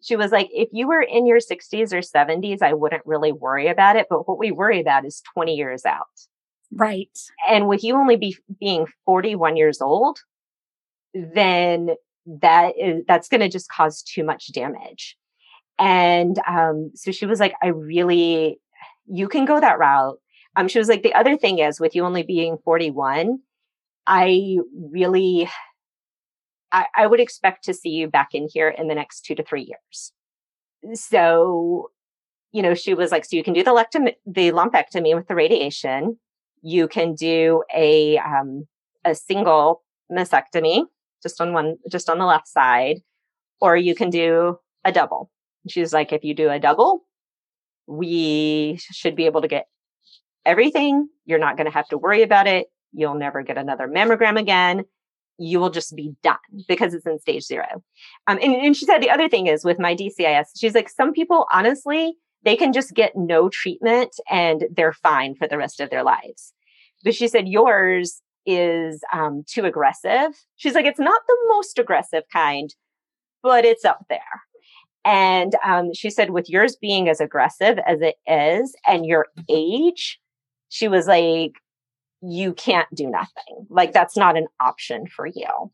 She 0.03 0.17
was 0.17 0.31
like, 0.31 0.49
if 0.53 0.69
you 0.73 0.87
were 0.87 1.03
in 1.03 1.27
your 1.27 1.39
60s 1.39 1.93
or 1.93 2.01
70s, 2.01 2.63
I 2.63 2.75
wouldn't 2.75 3.07
really 3.07 3.33
worry 3.33 3.69
about 3.69 3.97
it. 3.97 4.07
But 4.09 4.29
what 4.29 4.39
we 4.39 4.51
worry 4.51 4.81
about 4.81 5.05
is 5.05 5.23
20 5.35 5.55
years 5.55 5.85
out. 5.85 6.07
Right. 6.73 7.17
And 7.49 7.67
with 7.67 7.83
you 7.83 7.97
only 7.97 8.17
be 8.17 8.37
being 8.61 8.87
41 9.05 9.57
years 9.57 9.81
old, 9.81 10.19
then 11.15 11.91
that 12.27 12.75
is 12.79 13.05
that's 13.07 13.29
going 13.29 13.41
to 13.41 13.49
just 13.49 13.71
cause 13.71 14.03
too 14.03 14.25
much 14.25 14.53
damage. 14.53 15.17
And 15.79 16.39
um, 16.49 16.91
so 16.95 17.13
she 17.13 17.27
was 17.27 17.41
like, 17.41 17.55
I 17.63 17.69
really 17.69 18.59
you 19.07 19.29
can 19.29 19.45
go 19.45 19.61
that 19.61 19.79
route. 19.79 20.19
Um, 20.57 20.69
she 20.69 20.79
was 20.79 20.89
like, 20.89 21.03
the 21.03 21.15
other 21.15 21.37
thing 21.37 21.59
is 21.59 21.81
with 21.81 21.95
you 21.95 22.05
only 22.05 22.23
being 22.23 22.59
41, 22.65 23.39
I 24.07 24.59
really, 24.93 25.49
I, 26.73 26.87
I 26.97 27.07
would 27.07 27.21
expect 27.21 27.65
to 27.65 27.75
see 27.75 27.91
you 27.91 28.09
back 28.09 28.29
in 28.33 28.49
here 28.53 28.69
in 28.69 28.89
the 28.89 28.95
next 28.95 29.23
two 29.23 29.35
to 29.35 29.43
three 29.43 29.63
years. 29.63 30.13
So, 30.99 31.91
you 32.53 32.63
know, 32.63 32.75
she 32.75 32.95
was 32.95 33.11
like, 33.11 33.25
so 33.25 33.37
you 33.37 33.45
can 33.45 33.55
do 33.55 33.65
the, 33.65 33.73
lectom- 33.73 34.15
the 34.25 34.53
lumpectomy 34.53 35.15
with 35.15 35.29
the 35.29 35.35
radiation. 35.35 36.19
You 36.63 36.89
can 36.89 37.15
do 37.15 37.63
a, 37.75 38.19
um, 38.19 38.67
a 39.05 39.15
single 39.15 39.83
mastectomy 40.11 40.85
just 41.23 41.41
on 41.41 41.53
one, 41.53 41.77
just 41.91 42.09
on 42.09 42.19
the 42.19 42.25
left 42.25 42.49
side, 42.49 43.01
or 43.61 43.77
you 43.77 43.95
can 43.95 44.11
do 44.11 44.59
a 44.85 44.93
double. 44.93 45.31
She's 45.69 45.93
like, 45.93 46.13
if 46.13 46.25
you 46.25 46.35
do 46.35 46.51
a 46.51 46.61
double, 46.61 47.03
we 47.87 48.79
should 48.93 49.17
be 49.17 49.27
able 49.27 49.43
to 49.43 49.49
get 49.49 49.67
everything. 50.45 51.09
You're 51.25 51.39
not 51.39 51.57
going 51.57 51.67
to 51.67 51.73
have 51.73 51.89
to 51.89 51.99
worry 51.99 52.23
about 52.23 52.47
it. 52.47 52.69
You'll 52.93 53.15
never 53.15 53.43
get 53.43 53.59
another 53.59 53.89
mammogram 53.89 54.39
again. 54.39 54.85
You 55.39 55.61
will 55.61 55.71
just 55.71 55.95
be 55.95 56.15
done 56.23 56.37
because 56.67 56.95
it's 56.95 57.07
in 57.07 57.19
stage 57.19 57.45
zero. 57.45 57.83
Um, 58.27 58.39
and, 58.43 58.55
and 58.55 58.77
she 58.77 58.87
said 58.87 59.01
the 59.01 59.11
other 59.11 59.29
thing 59.29 59.49
is 59.49 59.65
with 59.65 59.79
my 59.79 59.95
DCIS, 59.95 60.47
she's 60.57 60.75
like, 60.75 60.89
some 60.89 61.13
people 61.13 61.47
honestly, 61.53 62.15
they 62.43 62.57
can 62.57 62.73
just 62.73 62.95
get 62.95 63.17
no 63.17 63.49
treatment 63.49 64.17
and 64.31 64.65
they're 64.75 64.93
fine 64.93 65.35
for 65.35 65.47
the 65.47 65.59
rest 65.59 65.81
of 65.81 65.91
their 65.91 66.03
lives. 66.03 66.55
But 67.05 67.15
she 67.15 67.29
said, 67.29 67.49
yours 67.49 68.23
is 68.47 69.03
um, 69.13 69.45
too 69.47 69.65
aggressive. 69.65 70.31
She's 70.55 70.75
like, 70.75 70.87
it's 70.87 71.01
not 71.01 71.21
the 71.27 71.37
most 71.49 71.79
aggressive 71.79 72.23
kind, 72.33 72.75
but 73.43 73.65
it's 73.65 73.85
up 73.85 74.07
there. 74.09 74.21
And 75.07 75.55
um, 75.65 75.95
she 75.95 76.11
said, 76.11 76.31
with 76.31 76.51
yours 76.51 76.77
being 76.77 77.09
as 77.09 77.21
aggressive 77.21 77.79
as 77.87 78.01
it 78.01 78.17
is 78.27 78.75
and 78.89 79.07
your 79.07 79.29
age, 79.49 80.19
she 80.69 80.89
was 80.89 81.07
like, 81.07 81.53
you 82.21 82.53
can't 82.53 82.89
do 82.93 83.09
nothing. 83.09 83.67
Like, 83.71 83.93
that's 83.93 84.17
not 84.17 84.37
an 84.37 84.49
option 84.59 85.07
for 85.07 85.25
you. 85.25 85.71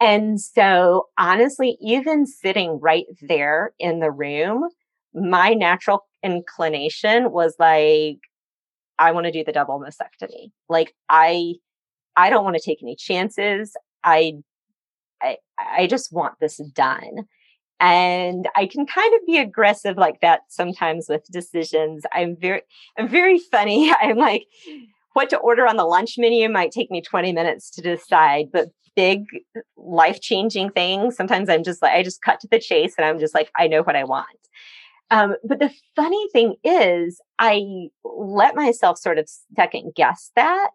And 0.00 0.40
so, 0.40 1.08
honestly, 1.18 1.76
even 1.82 2.26
sitting 2.26 2.80
right 2.80 3.04
there 3.20 3.74
in 3.78 4.00
the 4.00 4.10
room, 4.10 4.64
my 5.12 5.52
natural 5.52 6.06
inclination 6.22 7.30
was 7.30 7.54
like, 7.58 8.16
I 8.98 9.12
want 9.12 9.26
to 9.26 9.32
do 9.32 9.44
the 9.44 9.52
double 9.52 9.80
mastectomy. 9.80 10.50
Like, 10.70 10.94
I, 11.10 11.56
I 12.16 12.30
don't 12.30 12.44
want 12.44 12.56
to 12.56 12.62
take 12.62 12.82
any 12.82 12.96
chances. 12.96 13.76
I, 14.02 14.38
I, 15.20 15.36
I 15.58 15.86
just 15.88 16.10
want 16.10 16.40
this 16.40 16.56
done. 16.74 17.26
And 17.82 18.48
I 18.54 18.66
can 18.66 18.86
kind 18.86 19.12
of 19.14 19.26
be 19.26 19.38
aggressive 19.38 19.96
like 19.96 20.20
that 20.20 20.42
sometimes 20.48 21.06
with 21.08 21.26
decisions. 21.32 22.04
I'm 22.12 22.36
very, 22.40 22.62
I'm 22.96 23.08
very 23.08 23.40
funny. 23.40 23.92
I'm 24.00 24.16
like, 24.16 24.46
what 25.14 25.28
to 25.30 25.36
order 25.36 25.66
on 25.66 25.76
the 25.76 25.84
lunch 25.84 26.14
menu 26.16 26.48
might 26.48 26.70
take 26.70 26.92
me 26.92 27.02
20 27.02 27.32
minutes 27.32 27.70
to 27.72 27.82
decide, 27.82 28.46
but 28.52 28.68
big 28.94 29.24
life 29.76 30.20
changing 30.20 30.70
things, 30.70 31.16
sometimes 31.16 31.48
I'm 31.48 31.64
just 31.64 31.82
like, 31.82 31.92
I 31.92 32.04
just 32.04 32.22
cut 32.22 32.38
to 32.40 32.48
the 32.48 32.60
chase 32.60 32.94
and 32.96 33.04
I'm 33.04 33.18
just 33.18 33.34
like, 33.34 33.50
I 33.58 33.66
know 33.66 33.82
what 33.82 33.96
I 33.96 34.04
want. 34.04 34.28
Um, 35.10 35.34
but 35.44 35.58
the 35.58 35.70
funny 35.96 36.28
thing 36.32 36.54
is, 36.62 37.20
I 37.38 37.88
let 38.04 38.54
myself 38.54 38.96
sort 38.96 39.18
of 39.18 39.28
second 39.56 39.92
guess 39.96 40.30
that 40.36 40.70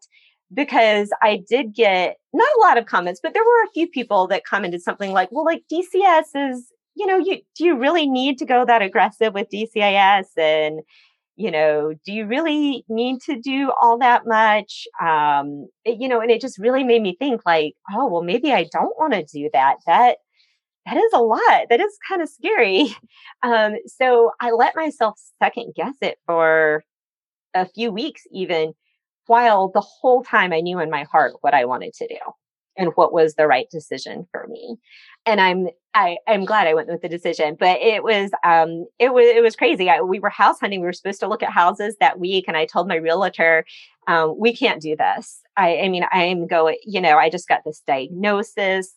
because 0.54 1.10
I 1.22 1.42
did 1.50 1.74
get 1.74 2.18
not 2.34 2.48
a 2.58 2.62
lot 2.62 2.78
of 2.78 2.86
comments, 2.86 3.20
but 3.24 3.34
there 3.34 3.44
were 3.44 3.64
a 3.64 3.72
few 3.74 3.88
people 3.88 4.28
that 4.28 4.46
commented 4.46 4.82
something 4.82 5.12
like, 5.12 5.32
well, 5.32 5.46
like 5.46 5.64
DCS 5.72 6.52
is, 6.52 6.72
you 6.98 7.06
know, 7.06 7.18
you 7.18 7.42
do 7.56 7.66
you 7.66 7.77
really 7.77 8.08
need 8.08 8.39
to 8.39 8.46
go 8.46 8.66
that 8.66 8.82
aggressive 8.82 9.34
with 9.34 9.50
DCIS? 9.54 10.25
And, 10.38 10.82
you 11.36 11.51
know, 11.51 11.94
do 12.06 12.12
you 12.12 12.25
really 12.25 12.84
need 12.89 13.22
to 13.22 13.39
do 13.39 13.72
all 13.80 14.00
that 14.00 14.25
much? 14.25 14.88
Um, 15.01 15.68
it, 15.86 16.00
you 16.00 16.08
know, 16.08 16.22
and 16.22 16.32
it 16.32 16.42
just 16.42 16.58
really 16.58 16.84
made 16.84 17.04
me 17.04 17.16
think 17.20 17.42
like, 17.46 17.74
oh, 17.94 18.08
well, 18.08 18.24
maybe 18.24 18.51
I 18.51 18.68
don't 18.72 18.98
want 18.98 19.13
to 19.13 19.24
do 19.24 19.50
that. 19.54 19.77
That 19.86 20.18
that 20.88 20.98
is 20.98 21.12
a 21.13 21.22
lot. 21.22 21.68
That 21.70 21.82
is 21.82 21.98
kind 22.08 22.22
of 22.22 22.30
scary. 22.30 22.96
Um, 23.44 23.75
so 23.86 24.32
I 24.42 24.50
let 24.50 24.75
myself 24.75 25.20
second 25.38 25.74
guess 25.75 25.94
it 26.01 26.18
for 26.25 26.84
a 27.54 27.68
few 27.68 27.92
weeks, 27.92 28.24
even 28.32 28.74
while 29.27 29.70
the 29.70 29.82
whole 29.82 30.24
time 30.24 30.51
I 30.54 30.62
knew 30.62 30.80
in 30.80 30.89
my 30.89 31.04
heart 31.04 31.34
what 31.42 31.54
I 31.54 31.66
wanted 31.66 31.94
to 31.94 32.08
do 32.08 32.18
and 32.78 32.92
what 32.96 33.14
was 33.14 33.36
the 33.36 33.48
right 33.48 33.70
decision 33.70 34.28
for 34.32 34.48
me. 34.48 34.78
And 35.26 35.42
I'm 35.42 35.68
I, 35.94 36.18
I'm 36.28 36.46
glad 36.46 36.68
I 36.68 36.76
went 36.76 36.90
with 36.90 37.02
the 37.02 37.10
decision, 37.10 37.58
but 37.60 37.80
it 37.82 38.04
was 38.04 38.30
um 38.44 38.86
it 39.00 39.14
was 39.14 39.26
it 39.26 39.42
was 39.42 39.56
crazy. 39.56 39.90
I, 39.90 40.02
we 40.02 40.20
were 40.20 40.30
house 40.30 40.60
hunting. 40.60 40.80
We 40.80 40.86
were 40.86 40.94
supposed 40.94 41.20
to 41.22 41.28
look 41.28 41.44
at 41.44 41.50
houses 41.50 41.96
that 42.00 42.20
week, 42.20 42.46
and 42.48 42.56
I 42.56 42.66
told 42.66 42.88
my 42.88 42.96
realtor, 42.96 43.66
um, 44.08 44.36
"We 44.38 44.56
can't 44.56 44.82
do 44.82 44.96
this. 44.96 45.42
I, 45.58 45.80
I 45.80 45.90
mean, 45.90 46.06
I'm 46.12 46.48
going. 46.48 46.78
You 46.86 47.02
know, 47.02 47.18
I 47.18 47.30
just 47.30 47.48
got 47.48 47.64
this 47.66 47.82
diagnosis. 47.88 48.94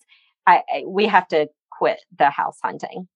I, 0.47 0.63
I 0.73 0.85
we 0.87 1.07
have 1.07 1.27
to 1.29 1.49
quit 1.71 2.01
the 2.19 2.31
house 2.31 2.59
hunting." 2.63 3.09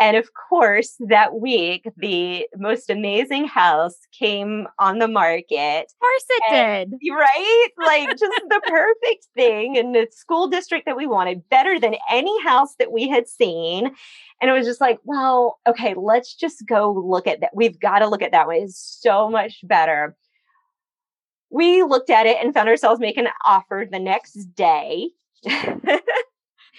And 0.00 0.16
of 0.16 0.30
course, 0.48 0.94
that 1.08 1.40
week, 1.40 1.88
the 1.96 2.46
most 2.56 2.88
amazing 2.88 3.46
house 3.46 3.96
came 4.16 4.68
on 4.78 4.98
the 4.98 5.08
market. 5.08 5.86
Of 5.86 5.98
course 5.98 6.24
it 6.30 6.42
and, 6.52 6.90
did. 6.90 6.98
Right? 7.12 7.68
Like 7.84 8.10
just 8.10 8.42
the 8.48 8.60
perfect 8.68 9.26
thing 9.34 9.74
in 9.74 9.92
the 9.92 10.06
school 10.12 10.48
district 10.48 10.86
that 10.86 10.96
we 10.96 11.06
wanted, 11.06 11.48
better 11.48 11.80
than 11.80 11.96
any 12.10 12.42
house 12.44 12.76
that 12.78 12.92
we 12.92 13.08
had 13.08 13.26
seen. 13.26 13.90
And 14.40 14.50
it 14.50 14.52
was 14.52 14.66
just 14.66 14.80
like, 14.80 15.00
well, 15.02 15.58
okay, 15.66 15.94
let's 15.96 16.34
just 16.34 16.64
go 16.68 16.92
look 16.92 17.26
at 17.26 17.40
that. 17.40 17.50
We've 17.52 17.78
got 17.80 17.98
to 17.98 18.08
look 18.08 18.22
at 18.22 18.30
that 18.30 18.46
one. 18.46 18.56
It's 18.56 19.00
so 19.02 19.28
much 19.28 19.58
better. 19.64 20.16
We 21.50 21.82
looked 21.82 22.10
at 22.10 22.26
it 22.26 22.36
and 22.40 22.54
found 22.54 22.68
ourselves 22.68 23.00
making 23.00 23.26
an 23.26 23.32
offer 23.44 23.84
the 23.90 23.98
next 23.98 24.34
day. 24.54 25.10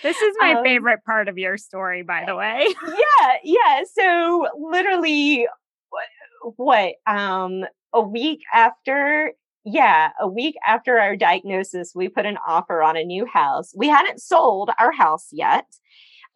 This 0.03 0.17
is 0.17 0.35
my 0.39 0.53
um, 0.53 0.63
favorite 0.63 1.03
part 1.05 1.27
of 1.27 1.37
your 1.37 1.57
story, 1.57 2.03
by 2.03 2.23
the 2.25 2.35
way. 2.35 2.67
yeah, 2.87 3.33
yeah. 3.43 3.83
So 3.93 4.47
literally, 4.57 5.47
what, 5.89 6.55
what 6.57 6.93
um, 7.05 7.65
a 7.93 8.01
week 8.01 8.41
after 8.53 9.33
yeah, 9.65 10.11
a 10.19 10.27
week 10.27 10.55
after 10.65 10.99
our 10.99 11.15
diagnosis, 11.15 11.91
we 11.93 12.07
put 12.07 12.25
an 12.25 12.37
offer 12.47 12.81
on 12.81 12.95
a 12.95 13.03
new 13.03 13.25
house. 13.25 13.73
We 13.75 13.87
hadn't 13.87 14.21
sold 14.21 14.71
our 14.79 14.91
house 14.91 15.27
yet. 15.31 15.65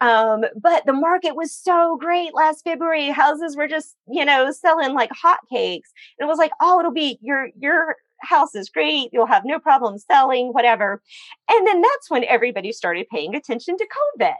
Um, 0.01 0.43
but 0.61 0.85
the 0.85 0.93
market 0.93 1.35
was 1.35 1.55
so 1.55 1.97
great 1.97 2.33
last 2.33 2.63
February. 2.63 3.09
Houses 3.09 3.55
were 3.55 3.67
just, 3.67 3.95
you 4.07 4.25
know, 4.25 4.51
selling 4.51 4.93
like 4.93 5.11
hotcakes. 5.11 5.91
And 6.19 6.21
it 6.21 6.27
was 6.27 6.37
like, 6.37 6.51
oh, 6.59 6.79
it'll 6.79 6.91
be 6.91 7.17
your 7.21 7.47
your 7.57 7.95
house 8.23 8.55
is 8.55 8.69
great. 8.69 9.09
You'll 9.11 9.25
have 9.25 9.43
no 9.45 9.59
problem 9.59 9.97
selling, 9.97 10.49
whatever. 10.49 11.01
And 11.49 11.67
then 11.67 11.81
that's 11.81 12.09
when 12.09 12.23
everybody 12.23 12.71
started 12.71 13.07
paying 13.11 13.35
attention 13.35 13.77
to 13.77 13.87
COVID. 14.21 14.35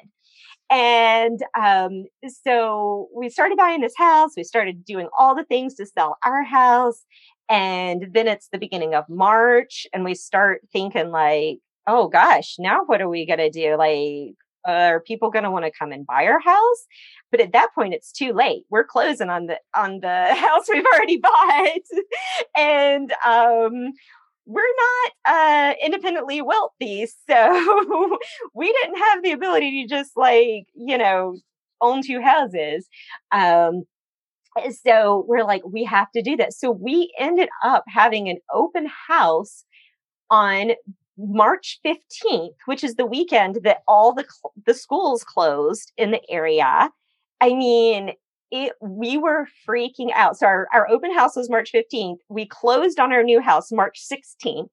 And 0.72 1.40
um, 1.60 2.06
so 2.46 3.10
we 3.16 3.30
started 3.30 3.58
buying 3.58 3.82
this 3.82 3.98
house. 3.98 4.32
We 4.36 4.44
started 4.44 4.86
doing 4.86 5.10
all 5.18 5.36
the 5.36 5.44
things 5.44 5.76
to 5.76 5.86
sell 5.86 6.18
our 6.26 6.44
house. 6.44 7.04
And 7.50 8.08
then 8.14 8.28
it's 8.28 8.48
the 8.48 8.58
beginning 8.58 8.96
of 8.96 9.04
March, 9.10 9.86
and 9.94 10.04
we 10.04 10.16
start 10.16 10.62
thinking, 10.72 11.12
like, 11.12 11.60
oh 11.86 12.08
gosh, 12.08 12.56
now 12.58 12.84
what 12.86 13.02
are 13.02 13.10
we 13.10 13.26
going 13.26 13.40
to 13.40 13.50
do? 13.50 13.76
Like, 13.76 14.36
are 14.66 15.02
people 15.02 15.30
going 15.30 15.44
to 15.44 15.52
want 15.52 15.66
to 15.66 15.72
come 15.72 15.92
and 15.92 16.06
buy 16.06 16.26
our 16.26 16.40
house? 16.40 16.86
But 17.32 17.42
at 17.42 17.54
that 17.54 17.74
point, 17.74 17.94
it's 17.94 18.12
too 18.12 18.34
late. 18.34 18.64
We're 18.70 18.84
closing 18.84 19.30
on 19.30 19.48
the 19.48 19.60
on 19.76 20.00
the 20.02 20.36
house 20.36 20.66
we've 20.72 20.86
already 20.94 21.18
bought, 21.18 21.70
and 22.58 23.12
um, 23.26 23.94
we're 24.46 24.64
not 24.64 25.12
uh, 25.26 25.74
independently 25.84 26.42
wealthy, 26.42 27.08
so 27.30 28.18
we 28.54 28.72
didn't 28.72 28.98
have 28.98 29.24
the 29.24 29.32
ability 29.32 29.84
to 29.84 29.88
just 29.88 30.12
like 30.16 30.66
you 30.76 30.98
know 30.98 31.38
own 31.82 32.02
two 32.02 32.22
houses. 32.22 32.88
Um, 33.32 33.84
so 34.86 35.26
we're 35.28 35.44
like, 35.44 35.64
we 35.66 35.84
have 35.86 36.12
to 36.12 36.22
do 36.22 36.38
that. 36.38 36.54
So 36.54 36.72
we 36.72 37.12
ended 37.18 37.50
up 37.64 37.84
having 37.88 38.30
an 38.30 38.38
open 38.54 38.88
house 39.08 39.66
on 40.30 40.72
March 41.18 41.80
15th, 41.86 42.56
which 42.66 42.84
is 42.84 42.96
the 42.96 43.06
weekend 43.06 43.60
that 43.64 43.84
all 43.88 44.14
the 44.14 44.26
the 44.66 44.74
schools 44.74 45.24
closed 45.24 45.92
in 45.98 46.12
the 46.12 46.22
area. 46.30 46.90
I 47.42 47.50
mean, 47.50 48.14
it 48.52 48.74
we 48.82 49.18
were 49.18 49.48
freaking 49.68 50.12
out. 50.14 50.38
So 50.38 50.48
our, 50.48 50.68
our 50.74 50.90
open 50.90 51.14
house 51.14 51.36
was 51.36 51.50
March 51.50 51.72
15th. 51.74 52.18
We 52.30 52.46
closed 52.46 53.00
on 53.00 53.12
our 53.12 53.24
new 53.24 53.42
house 53.42 53.72
March 53.72 54.00
16th. 54.00 54.70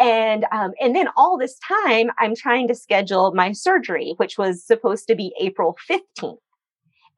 And 0.00 0.46
um, 0.50 0.72
and 0.80 0.96
then 0.96 1.08
all 1.16 1.38
this 1.38 1.58
time 1.58 2.10
I'm 2.18 2.34
trying 2.34 2.68
to 2.68 2.74
schedule 2.74 3.32
my 3.34 3.52
surgery, 3.52 4.14
which 4.16 4.38
was 4.38 4.66
supposed 4.66 5.06
to 5.08 5.14
be 5.14 5.34
April 5.40 5.76
15th. 5.88 6.38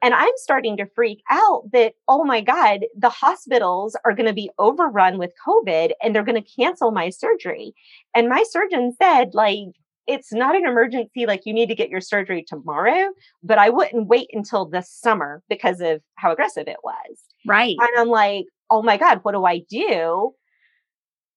And 0.02 0.12
I'm 0.12 0.32
starting 0.36 0.76
to 0.76 0.86
freak 0.94 1.22
out 1.30 1.70
that, 1.72 1.94
oh 2.08 2.24
my 2.24 2.40
God, 2.40 2.80
the 2.96 3.08
hospitals 3.08 3.96
are 4.04 4.14
going 4.14 4.26
to 4.26 4.34
be 4.34 4.50
overrun 4.58 5.18
with 5.18 5.32
COVID 5.46 5.92
and 6.02 6.14
they're 6.14 6.24
going 6.24 6.42
to 6.42 6.54
cancel 6.56 6.90
my 6.90 7.10
surgery. 7.10 7.74
And 8.14 8.28
my 8.28 8.44
surgeon 8.50 8.94
said, 9.00 9.34
like, 9.34 9.68
it's 10.06 10.32
not 10.32 10.54
an 10.54 10.66
emergency, 10.66 11.26
like 11.26 11.42
you 11.44 11.54
need 11.54 11.68
to 11.68 11.74
get 11.74 11.88
your 11.88 12.00
surgery 12.00 12.44
tomorrow, 12.46 13.08
but 13.42 13.58
I 13.58 13.70
wouldn't 13.70 14.08
wait 14.08 14.28
until 14.32 14.66
the 14.66 14.82
summer 14.82 15.42
because 15.48 15.80
of 15.80 16.02
how 16.16 16.32
aggressive 16.32 16.68
it 16.68 16.76
was. 16.84 17.18
Right. 17.46 17.76
And 17.80 17.90
I'm 17.96 18.08
like, 18.08 18.44
oh 18.70 18.82
my 18.82 18.96
God, 18.96 19.20
what 19.22 19.32
do 19.32 19.44
I 19.44 19.60
do? 19.70 20.34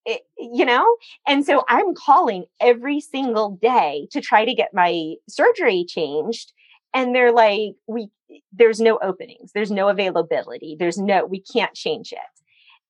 It, 0.06 0.22
you 0.38 0.66
know? 0.66 0.86
And 1.28 1.46
so 1.46 1.64
I'm 1.68 1.94
calling 1.94 2.46
every 2.62 3.00
single 3.00 3.58
day 3.62 4.08
to 4.12 4.22
try 4.22 4.46
to 4.46 4.54
get 4.54 4.74
my 4.74 5.16
surgery 5.30 5.86
changed 5.88 6.54
And 6.94 7.14
they're 7.14 7.32
like, 7.32 7.74
we, 7.88 8.10
there's 8.52 8.80
no 8.80 8.98
openings, 9.02 9.52
there's 9.54 9.72
no 9.72 9.90
availability, 9.90 10.76
there's 10.80 10.98
no, 10.98 11.26
we 11.26 11.42
can't 11.42 11.74
change 11.74 12.12
it. 12.12 12.20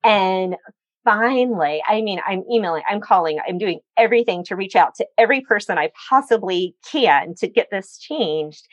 And 0.03 0.55
finally, 1.03 1.81
I 1.87 2.01
mean, 2.01 2.19
I'm 2.27 2.43
emailing, 2.51 2.83
I'm 2.89 3.01
calling, 3.01 3.39
I'm 3.47 3.57
doing 3.57 3.79
everything 3.97 4.43
to 4.45 4.55
reach 4.55 4.75
out 4.75 4.95
to 4.95 5.07
every 5.17 5.41
person 5.41 5.77
I 5.77 5.91
possibly 6.09 6.75
can 6.89 7.33
to 7.35 7.47
get 7.47 7.69
this 7.71 7.97
changed. 7.97 8.67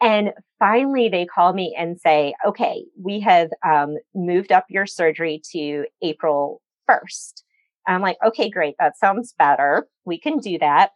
And 0.00 0.32
finally, 0.58 1.08
they 1.08 1.26
call 1.26 1.52
me 1.52 1.74
and 1.78 1.98
say, 1.98 2.34
okay, 2.46 2.84
we 3.00 3.20
have 3.20 3.50
um, 3.64 3.96
moved 4.14 4.52
up 4.52 4.66
your 4.68 4.86
surgery 4.86 5.40
to 5.52 5.86
April 6.02 6.60
1st. 6.90 7.42
I'm 7.86 8.02
like, 8.02 8.18
okay, 8.24 8.50
great. 8.50 8.74
That 8.78 8.98
sounds 8.98 9.34
better. 9.38 9.86
We 10.04 10.18
can 10.18 10.38
do 10.38 10.58
that. 10.58 10.90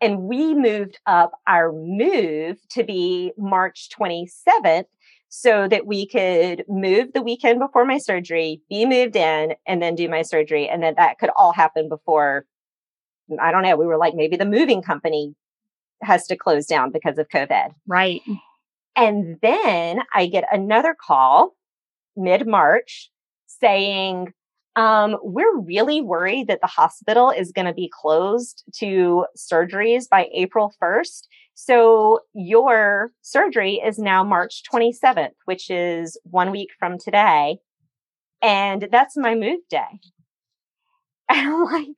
And 0.00 0.22
we 0.22 0.54
moved 0.54 0.98
up 1.06 1.32
our 1.46 1.72
move 1.72 2.58
to 2.70 2.84
be 2.84 3.32
March 3.36 3.88
27th 3.98 4.84
so 5.28 5.68
that 5.68 5.86
we 5.86 6.06
could 6.06 6.64
move 6.68 7.12
the 7.12 7.22
weekend 7.22 7.58
before 7.58 7.84
my 7.84 7.98
surgery, 7.98 8.62
be 8.70 8.86
moved 8.86 9.16
in, 9.16 9.54
and 9.66 9.82
then 9.82 9.94
do 9.94 10.08
my 10.08 10.22
surgery. 10.22 10.68
And 10.68 10.82
then 10.82 10.94
that 10.96 11.18
could 11.18 11.30
all 11.36 11.52
happen 11.52 11.88
before, 11.88 12.46
I 13.40 13.50
don't 13.50 13.62
know, 13.62 13.76
we 13.76 13.86
were 13.86 13.98
like, 13.98 14.14
maybe 14.14 14.36
the 14.36 14.46
moving 14.46 14.82
company 14.82 15.34
has 16.02 16.26
to 16.28 16.36
close 16.36 16.66
down 16.66 16.92
because 16.92 17.18
of 17.18 17.28
COVID. 17.28 17.74
Right. 17.86 18.22
And 18.96 19.38
then 19.42 20.00
I 20.14 20.26
get 20.26 20.44
another 20.50 20.94
call 20.98 21.54
mid 22.16 22.46
March 22.46 23.10
saying, 23.46 24.32
um, 24.78 25.16
we're 25.24 25.58
really 25.58 26.00
worried 26.00 26.46
that 26.46 26.60
the 26.60 26.68
hospital 26.68 27.30
is 27.30 27.50
going 27.50 27.66
to 27.66 27.74
be 27.74 27.90
closed 27.92 28.62
to 28.76 29.26
surgeries 29.36 30.08
by 30.08 30.28
April 30.32 30.72
1st. 30.80 31.22
So 31.54 32.20
your 32.32 33.10
surgery 33.22 33.82
is 33.84 33.98
now 33.98 34.22
March 34.22 34.62
27th, 34.72 35.34
which 35.46 35.68
is 35.68 36.16
one 36.22 36.52
week 36.52 36.68
from 36.78 36.96
today. 36.96 37.58
And 38.40 38.86
that's 38.92 39.16
my 39.16 39.34
move 39.34 39.60
day. 39.68 39.80
And 41.30 41.46
I'm 41.46 41.64
like, 41.64 41.88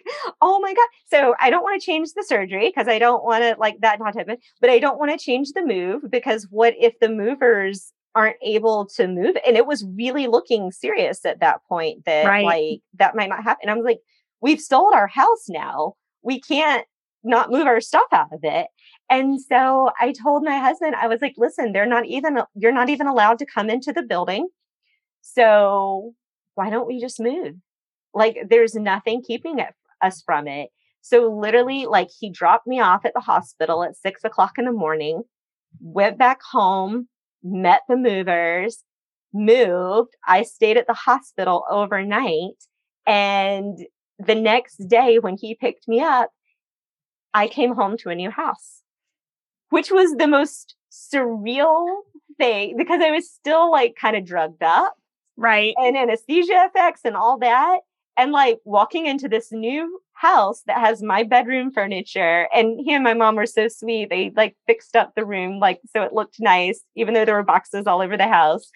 oh 0.40 0.58
my 0.58 0.74
God. 0.74 0.88
So 1.06 1.34
I 1.38 1.50
don't 1.50 1.62
want 1.62 1.80
to 1.80 1.86
change 1.86 2.14
the 2.16 2.24
surgery 2.26 2.68
because 2.68 2.88
I 2.88 2.98
don't 2.98 3.22
want 3.22 3.44
to 3.44 3.54
like 3.60 3.76
that 3.82 4.00
not 4.00 4.16
happen, 4.16 4.38
but 4.60 4.70
I 4.70 4.80
don't 4.80 4.98
want 4.98 5.12
to 5.12 5.24
change 5.24 5.52
the 5.52 5.64
move 5.64 6.10
because 6.10 6.48
what 6.50 6.74
if 6.76 6.98
the 6.98 7.08
movers 7.08 7.92
aren't 8.14 8.36
able 8.42 8.86
to 8.96 9.06
move. 9.06 9.36
And 9.46 9.56
it 9.56 9.66
was 9.66 9.84
really 9.96 10.26
looking 10.26 10.72
serious 10.72 11.24
at 11.24 11.40
that 11.40 11.60
point 11.68 12.04
that 12.06 12.26
right. 12.26 12.44
like 12.44 12.80
that 12.98 13.14
might 13.14 13.28
not 13.28 13.44
happen. 13.44 13.68
I 13.68 13.74
was 13.74 13.84
like, 13.84 14.00
we've 14.40 14.60
sold 14.60 14.94
our 14.94 15.06
house 15.06 15.46
now. 15.48 15.94
We 16.22 16.40
can't 16.40 16.86
not 17.22 17.50
move 17.50 17.66
our 17.66 17.80
stuff 17.80 18.06
out 18.12 18.32
of 18.32 18.40
it. 18.42 18.68
And 19.10 19.40
so 19.40 19.90
I 20.00 20.12
told 20.12 20.42
my 20.42 20.58
husband, 20.58 20.94
I 20.94 21.06
was 21.06 21.20
like, 21.20 21.34
listen, 21.36 21.72
they're 21.72 21.86
not 21.86 22.06
even, 22.06 22.38
you're 22.54 22.72
not 22.72 22.88
even 22.88 23.06
allowed 23.06 23.38
to 23.40 23.46
come 23.46 23.68
into 23.68 23.92
the 23.92 24.02
building. 24.02 24.48
So 25.20 26.14
why 26.54 26.70
don't 26.70 26.86
we 26.86 27.00
just 27.00 27.20
move? 27.20 27.54
Like 28.14 28.38
there's 28.48 28.74
nothing 28.74 29.22
keeping 29.22 29.58
it, 29.58 29.74
us 30.02 30.22
from 30.24 30.48
it. 30.48 30.70
So 31.02 31.30
literally, 31.32 31.86
like 31.86 32.08
he 32.18 32.30
dropped 32.30 32.66
me 32.66 32.80
off 32.80 33.04
at 33.04 33.14
the 33.14 33.20
hospital 33.20 33.82
at 33.82 33.96
six 33.96 34.24
o'clock 34.24 34.52
in 34.58 34.64
the 34.64 34.72
morning, 34.72 35.22
went 35.80 36.18
back 36.18 36.40
home, 36.42 37.08
met 37.42 37.82
the 37.88 37.96
movers, 37.96 38.84
moved. 39.32 40.14
I 40.26 40.42
stayed 40.42 40.76
at 40.76 40.86
the 40.86 40.94
hospital 40.94 41.64
overnight. 41.70 42.64
And 43.06 43.78
the 44.18 44.34
next 44.34 44.76
day 44.88 45.18
when 45.18 45.36
he 45.36 45.54
picked 45.54 45.88
me 45.88 46.00
up, 46.00 46.30
I 47.32 47.48
came 47.48 47.74
home 47.74 47.96
to 47.98 48.10
a 48.10 48.14
new 48.14 48.30
house, 48.30 48.82
which 49.70 49.90
was 49.90 50.12
the 50.16 50.26
most 50.26 50.74
surreal 50.90 51.86
thing 52.38 52.76
because 52.76 53.00
I 53.02 53.10
was 53.10 53.30
still 53.30 53.70
like 53.70 53.96
kind 54.00 54.16
of 54.16 54.24
drugged 54.24 54.62
up. 54.62 54.94
Right. 55.36 55.74
And 55.78 55.96
anesthesia 55.96 56.68
effects 56.68 57.00
and 57.04 57.16
all 57.16 57.38
that. 57.38 57.80
And 58.16 58.32
like 58.32 58.58
walking 58.64 59.06
into 59.06 59.28
this 59.28 59.50
new 59.50 60.00
house 60.20 60.62
that 60.66 60.78
has 60.78 61.02
my 61.02 61.22
bedroom 61.22 61.72
furniture. 61.72 62.46
And 62.54 62.78
he 62.78 62.92
and 62.92 63.02
my 63.02 63.14
mom 63.14 63.36
were 63.36 63.46
so 63.46 63.68
sweet. 63.68 64.10
They 64.10 64.30
like 64.36 64.54
fixed 64.66 64.94
up 64.94 65.14
the 65.14 65.24
room 65.24 65.58
like 65.58 65.80
so 65.94 66.02
it 66.02 66.12
looked 66.12 66.36
nice, 66.40 66.82
even 66.94 67.14
though 67.14 67.24
there 67.24 67.36
were 67.36 67.42
boxes 67.42 67.86
all 67.86 68.02
over 68.02 68.16
the 68.16 68.28
house. 68.28 68.70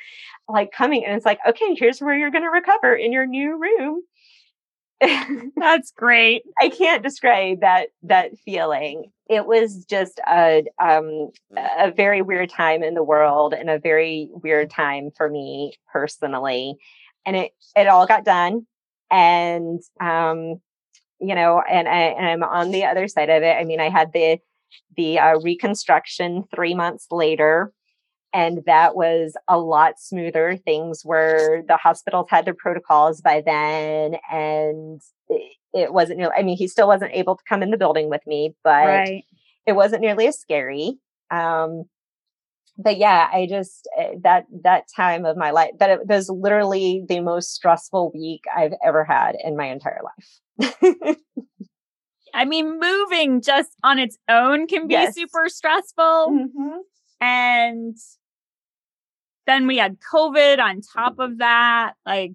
Like 0.48 0.72
coming 0.72 1.04
and 1.04 1.14
it's 1.14 1.26
like, 1.26 1.40
okay, 1.46 1.74
here's 1.74 2.00
where 2.00 2.16
you're 2.16 2.30
gonna 2.30 2.50
recover 2.50 2.94
in 2.94 3.12
your 3.12 3.26
new 3.26 3.60
room. 3.60 4.02
That's 5.56 5.90
great. 5.90 6.44
I 6.60 6.70
can't 6.70 7.02
describe 7.02 7.60
that 7.60 7.88
that 8.04 8.38
feeling. 8.44 9.10
It 9.28 9.46
was 9.46 9.84
just 9.84 10.20
a 10.26 10.64
um 10.80 11.30
a 11.58 11.90
very 11.90 12.22
weird 12.22 12.50
time 12.50 12.82
in 12.82 12.94
the 12.94 13.02
world 13.02 13.52
and 13.52 13.68
a 13.68 13.78
very 13.78 14.30
weird 14.32 14.70
time 14.70 15.10
for 15.16 15.28
me 15.28 15.74
personally. 15.92 16.76
And 17.26 17.36
it 17.36 17.52
it 17.76 17.86
all 17.86 18.06
got 18.06 18.24
done. 18.24 18.66
And 19.10 19.80
um 20.00 20.60
you 21.28 21.34
know, 21.34 21.62
and, 21.68 21.88
I, 21.88 22.12
I'm 22.12 22.42
on 22.42 22.70
the 22.70 22.84
other 22.84 23.08
side 23.08 23.30
of 23.30 23.42
it. 23.42 23.56
I 23.56 23.64
mean, 23.64 23.80
I 23.80 23.88
had 23.88 24.12
the 24.12 24.38
the 24.96 25.18
uh, 25.18 25.38
reconstruction 25.40 26.44
three 26.54 26.74
months 26.74 27.06
later, 27.10 27.72
and 28.32 28.62
that 28.66 28.96
was 28.96 29.36
a 29.48 29.58
lot 29.58 30.00
smoother. 30.00 30.56
Things 30.56 31.02
where 31.04 31.62
the 31.66 31.76
hospitals 31.76 32.26
had 32.30 32.44
their 32.44 32.54
protocols 32.54 33.20
by 33.20 33.42
then, 33.44 34.16
and 34.30 35.00
it, 35.28 35.52
it 35.72 35.92
wasn't. 35.92 36.20
I 36.36 36.42
mean, 36.42 36.56
he 36.56 36.68
still 36.68 36.88
wasn't 36.88 37.12
able 37.12 37.36
to 37.36 37.44
come 37.48 37.62
in 37.62 37.70
the 37.70 37.76
building 37.76 38.10
with 38.10 38.26
me, 38.26 38.54
but 38.64 38.86
right. 38.86 39.24
it 39.66 39.72
wasn't 39.72 40.02
nearly 40.02 40.26
as 40.26 40.38
scary. 40.38 40.98
Um, 41.30 41.84
but 42.76 42.96
yeah, 42.96 43.28
I 43.32 43.46
just 43.46 43.88
eh, 43.96 44.14
that 44.22 44.46
that 44.62 44.84
time 44.94 45.24
of 45.24 45.36
my 45.36 45.50
life 45.50 45.70
that 45.78 45.90
it 45.90 46.06
was 46.06 46.28
literally 46.28 47.04
the 47.08 47.20
most 47.20 47.52
stressful 47.52 48.10
week 48.12 48.42
I've 48.54 48.74
ever 48.84 49.04
had 49.04 49.36
in 49.42 49.56
my 49.56 49.66
entire 49.66 50.00
life. 50.02 50.40
I 52.34 52.44
mean, 52.44 52.80
moving 52.80 53.40
just 53.40 53.70
on 53.84 53.98
its 53.98 54.18
own 54.28 54.66
can 54.66 54.88
be 54.88 54.94
yes. 54.94 55.14
super 55.14 55.48
stressful. 55.48 56.28
Mm-hmm. 56.30 56.76
And 57.20 57.96
then 59.46 59.66
we 59.66 59.76
had 59.76 59.98
COVID 60.12 60.58
on 60.58 60.80
top 60.80 61.18
of 61.18 61.38
that. 61.38 61.94
Like, 62.04 62.32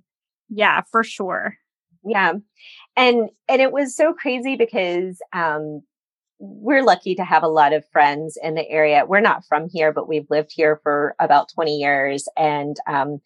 yeah, 0.49 0.81
for 0.91 1.03
sure. 1.03 1.57
Yeah. 2.05 2.33
And 2.95 3.29
and 3.47 3.61
it 3.61 3.71
was 3.71 3.95
so 3.95 4.13
crazy 4.13 4.55
because 4.55 5.21
um 5.33 5.81
we're 6.39 6.83
lucky 6.83 7.15
to 7.15 7.25
have 7.25 7.43
a 7.43 7.49
lot 7.49 7.73
of 7.73 7.83
friends 7.91 8.37
in 8.41 8.55
the 8.55 8.67
area. 8.69 9.05
We're 9.05 9.19
not 9.19 9.43
from 9.45 9.67
here, 9.69 9.91
but 9.91 10.07
we've 10.07 10.29
lived 10.29 10.51
here 10.53 10.79
for 10.83 11.13
about 11.19 11.49
20 11.53 11.75
years. 11.75 12.29
And 12.37 12.77
um, 12.87 13.19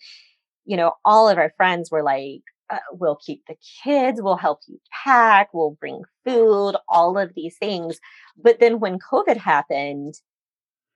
you 0.65 0.77
know, 0.77 0.93
all 1.05 1.29
of 1.29 1.37
our 1.37 1.53
friends 1.55 1.91
were 1.91 2.01
like, 2.01 2.41
uh, 2.69 2.77
we'll 2.91 3.17
keep 3.17 3.43
the 3.47 3.55
kids, 3.83 4.21
we'll 4.21 4.37
help 4.37 4.59
you 4.67 4.79
pack, 5.03 5.49
we'll 5.53 5.77
bring 5.79 6.03
food, 6.25 6.75
all 6.87 7.17
of 7.17 7.33
these 7.35 7.57
things. 7.57 7.99
But 8.41 8.59
then 8.59 8.79
when 8.79 8.99
COVID 8.99 9.37
happened, 9.37 10.15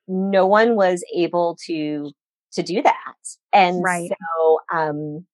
no 0.08 0.46
one 0.46 0.76
was 0.76 1.04
able 1.14 1.58
to 1.66 2.12
to 2.54 2.64
do 2.64 2.82
that. 2.82 3.16
And 3.54 3.84
right. 3.84 4.10
so 4.10 4.60
um 4.74 5.26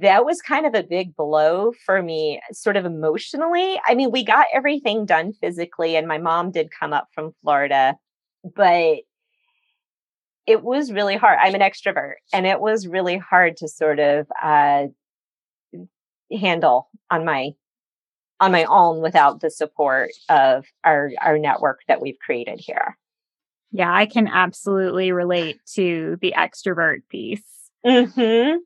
that 0.00 0.26
was 0.26 0.42
kind 0.42 0.66
of 0.66 0.74
a 0.74 0.82
big 0.82 1.16
blow 1.16 1.72
for 1.86 2.02
me, 2.02 2.40
sort 2.52 2.76
of 2.76 2.84
emotionally. 2.84 3.80
I 3.86 3.94
mean, 3.94 4.10
we 4.10 4.22
got 4.22 4.46
everything 4.52 5.06
done 5.06 5.32
physically, 5.32 5.96
and 5.96 6.06
my 6.06 6.18
mom 6.18 6.50
did 6.50 6.68
come 6.78 6.92
up 6.92 7.08
from 7.14 7.32
Florida, 7.42 7.96
but 8.44 8.98
it 10.46 10.62
was 10.62 10.92
really 10.92 11.16
hard. 11.16 11.38
I'm 11.40 11.54
an 11.54 11.62
extrovert, 11.62 12.16
and 12.34 12.46
it 12.46 12.60
was 12.60 12.86
really 12.86 13.16
hard 13.16 13.56
to 13.58 13.68
sort 13.68 13.98
of 13.98 14.26
uh, 14.42 14.88
handle 16.40 16.88
on 17.10 17.24
my 17.24 17.50
on 18.40 18.52
my 18.52 18.64
own 18.64 19.00
without 19.00 19.40
the 19.40 19.50
support 19.50 20.10
of 20.28 20.66
our 20.84 21.10
our 21.20 21.38
network 21.38 21.80
that 21.88 22.00
we've 22.00 22.18
created 22.18 22.60
here. 22.60 22.96
Yeah, 23.70 23.92
I 23.92 24.06
can 24.06 24.28
absolutely 24.28 25.12
relate 25.12 25.58
to 25.74 26.18
the 26.20 26.34
extrovert 26.36 27.00
piece. 27.08 27.42
Mm-hmm. 27.86 28.58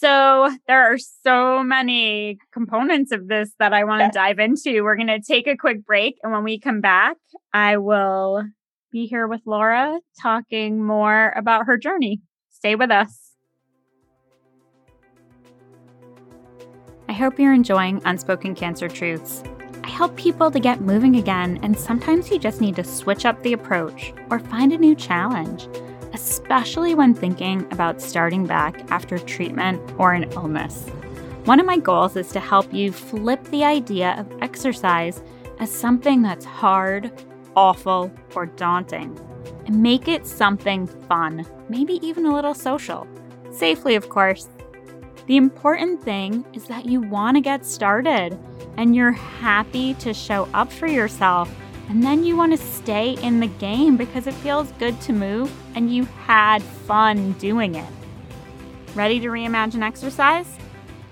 So 0.00 0.50
there 0.68 0.92
are 0.92 0.98
so 0.98 1.64
many 1.64 2.38
components 2.52 3.10
of 3.10 3.26
this 3.26 3.50
that 3.58 3.72
I 3.72 3.82
want 3.82 4.02
to 4.02 4.16
dive 4.16 4.38
into. 4.38 4.82
We're 4.82 4.96
going 4.96 5.08
to 5.08 5.20
take 5.20 5.48
a 5.48 5.56
quick 5.56 5.84
break. 5.84 6.18
And 6.22 6.32
when 6.32 6.44
we 6.44 6.60
come 6.60 6.80
back, 6.80 7.16
I 7.52 7.78
will 7.78 8.44
be 8.92 9.06
here 9.06 9.26
with 9.26 9.40
Laura 9.44 9.98
talking 10.22 10.84
more 10.84 11.32
about 11.36 11.66
her 11.66 11.76
journey. 11.76 12.20
Stay 12.50 12.76
with 12.76 12.92
us. 12.92 13.27
Hope 17.18 17.40
you're 17.40 17.52
enjoying 17.52 18.00
Unspoken 18.04 18.54
Cancer 18.54 18.88
Truths. 18.88 19.42
I 19.82 19.88
help 19.88 20.14
people 20.14 20.52
to 20.52 20.60
get 20.60 20.82
moving 20.82 21.16
again, 21.16 21.58
and 21.64 21.76
sometimes 21.76 22.30
you 22.30 22.38
just 22.38 22.60
need 22.60 22.76
to 22.76 22.84
switch 22.84 23.26
up 23.26 23.42
the 23.42 23.54
approach 23.54 24.14
or 24.30 24.38
find 24.38 24.72
a 24.72 24.78
new 24.78 24.94
challenge, 24.94 25.66
especially 26.12 26.94
when 26.94 27.14
thinking 27.14 27.66
about 27.72 28.00
starting 28.00 28.46
back 28.46 28.88
after 28.92 29.18
treatment 29.18 29.82
or 29.98 30.12
an 30.12 30.30
illness. 30.34 30.86
One 31.44 31.58
of 31.58 31.66
my 31.66 31.78
goals 31.78 32.14
is 32.14 32.30
to 32.30 32.40
help 32.40 32.72
you 32.72 32.92
flip 32.92 33.42
the 33.46 33.64
idea 33.64 34.14
of 34.16 34.40
exercise 34.40 35.20
as 35.58 35.72
something 35.72 36.22
that's 36.22 36.44
hard, 36.44 37.10
awful, 37.56 38.12
or 38.36 38.46
daunting 38.46 39.18
and 39.66 39.82
make 39.82 40.06
it 40.06 40.24
something 40.24 40.86
fun, 40.86 41.44
maybe 41.68 41.94
even 41.94 42.26
a 42.26 42.34
little 42.34 42.54
social. 42.54 43.08
Safely, 43.50 43.96
of 43.96 44.08
course. 44.08 44.48
The 45.28 45.36
important 45.36 46.02
thing 46.02 46.44
is 46.54 46.64
that 46.64 46.86
you 46.86 47.00
want 47.02 47.36
to 47.36 47.42
get 47.42 47.66
started 47.66 48.38
and 48.78 48.96
you're 48.96 49.12
happy 49.12 49.92
to 49.94 50.12
show 50.14 50.48
up 50.54 50.72
for 50.72 50.86
yourself. 50.86 51.54
And 51.90 52.02
then 52.02 52.24
you 52.24 52.34
want 52.34 52.52
to 52.52 52.58
stay 52.58 53.10
in 53.22 53.38
the 53.38 53.46
game 53.46 53.98
because 53.98 54.26
it 54.26 54.32
feels 54.34 54.72
good 54.72 54.98
to 55.02 55.12
move 55.12 55.52
and 55.74 55.94
you 55.94 56.06
had 56.06 56.62
fun 56.62 57.32
doing 57.32 57.74
it. 57.74 57.84
Ready 58.94 59.20
to 59.20 59.28
reimagine 59.28 59.82
exercise? 59.82 60.48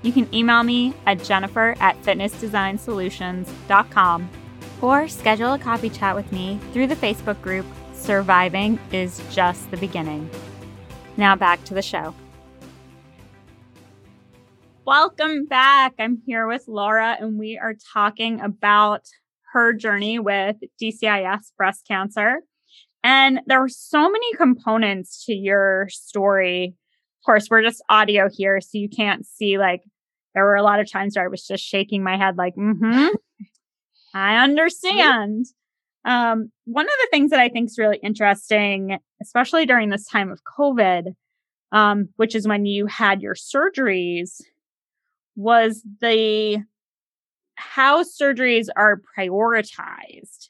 You 0.01 0.13
can 0.13 0.35
email 0.35 0.63
me 0.63 0.95
at 1.05 1.23
jennifer 1.23 1.75
at 1.81 2.03
fitnessdesignsolutions.com 2.03 4.31
or 4.81 5.09
schedule 5.09 5.53
a 5.53 5.59
coffee 5.59 5.91
chat 5.91 6.17
with 6.17 6.33
me 6.33 6.59
through 6.73 6.87
the 6.87 6.97
Facebook 6.97 7.43
group 7.43 7.67
Surviving 7.93 8.79
is 8.93 9.21
Just 9.31 9.71
the 9.71 9.77
Beginning. 9.77 10.31
Now 11.19 11.37
back 11.37 11.63
to 11.65 11.75
the 11.75 11.83
show. 11.83 12.15
Welcome 14.87 15.47
back. 15.47 15.95
I'm 15.99 16.23
here 16.27 16.47
with 16.47 16.67
Laura, 16.69 17.17
and 17.19 17.41
we 17.41 17.59
are 17.59 17.75
talking 17.93 18.41
about 18.41 19.03
her 19.53 19.73
journey 19.73 20.21
with 20.21 20.55
DCIS 20.81 21.51
breast 21.59 21.89
cancer. 21.89 22.43
And 23.03 23.41
there 23.49 23.61
were 23.61 23.69
so 23.69 24.09
many 24.09 24.33
components 24.35 25.25
to 25.25 25.35
your 25.35 25.89
story. 25.91 26.77
Of 27.21 27.27
course, 27.27 27.49
we're 27.51 27.65
just 27.65 27.83
audio 27.89 28.29
here, 28.33 28.61
so 28.61 28.79
you 28.79 28.89
can't 28.89 29.27
see. 29.27 29.59
Like, 29.59 29.83
there 30.37 30.45
were 30.45 30.55
a 30.55 30.63
lot 30.63 30.79
of 30.79 30.89
times 30.89 31.17
where 31.17 31.25
I 31.25 31.29
was 31.29 31.45
just 31.45 31.65
shaking 31.65 32.05
my 32.05 32.17
head, 32.17 32.37
like, 32.39 32.55
mm 32.55 32.79
hmm, 32.79 33.17
I 34.15 34.37
understand. 34.37 35.47
Um, 36.05 36.53
one 36.65 36.87
of 36.87 36.95
the 37.01 37.09
things 37.11 37.33
that 37.33 37.41
I 37.41 37.49
think 37.49 37.71
is 37.71 37.77
really 37.77 37.99
interesting, 38.05 38.99
especially 39.21 39.67
during 39.67 39.91
this 39.91 40.07
time 40.07 40.31
of 40.31 40.43
COVID, 40.57 41.07
um, 41.73 42.11
which 42.15 42.37
is 42.37 42.47
when 42.47 42.67
you 42.67 42.87
had 42.87 43.21
your 43.21 43.35
surgeries, 43.35 44.43
was 45.37 45.85
the 46.01 46.65
how 47.57 48.03
surgeries 48.03 48.67
are 48.77 49.01
prioritized. 49.17 50.49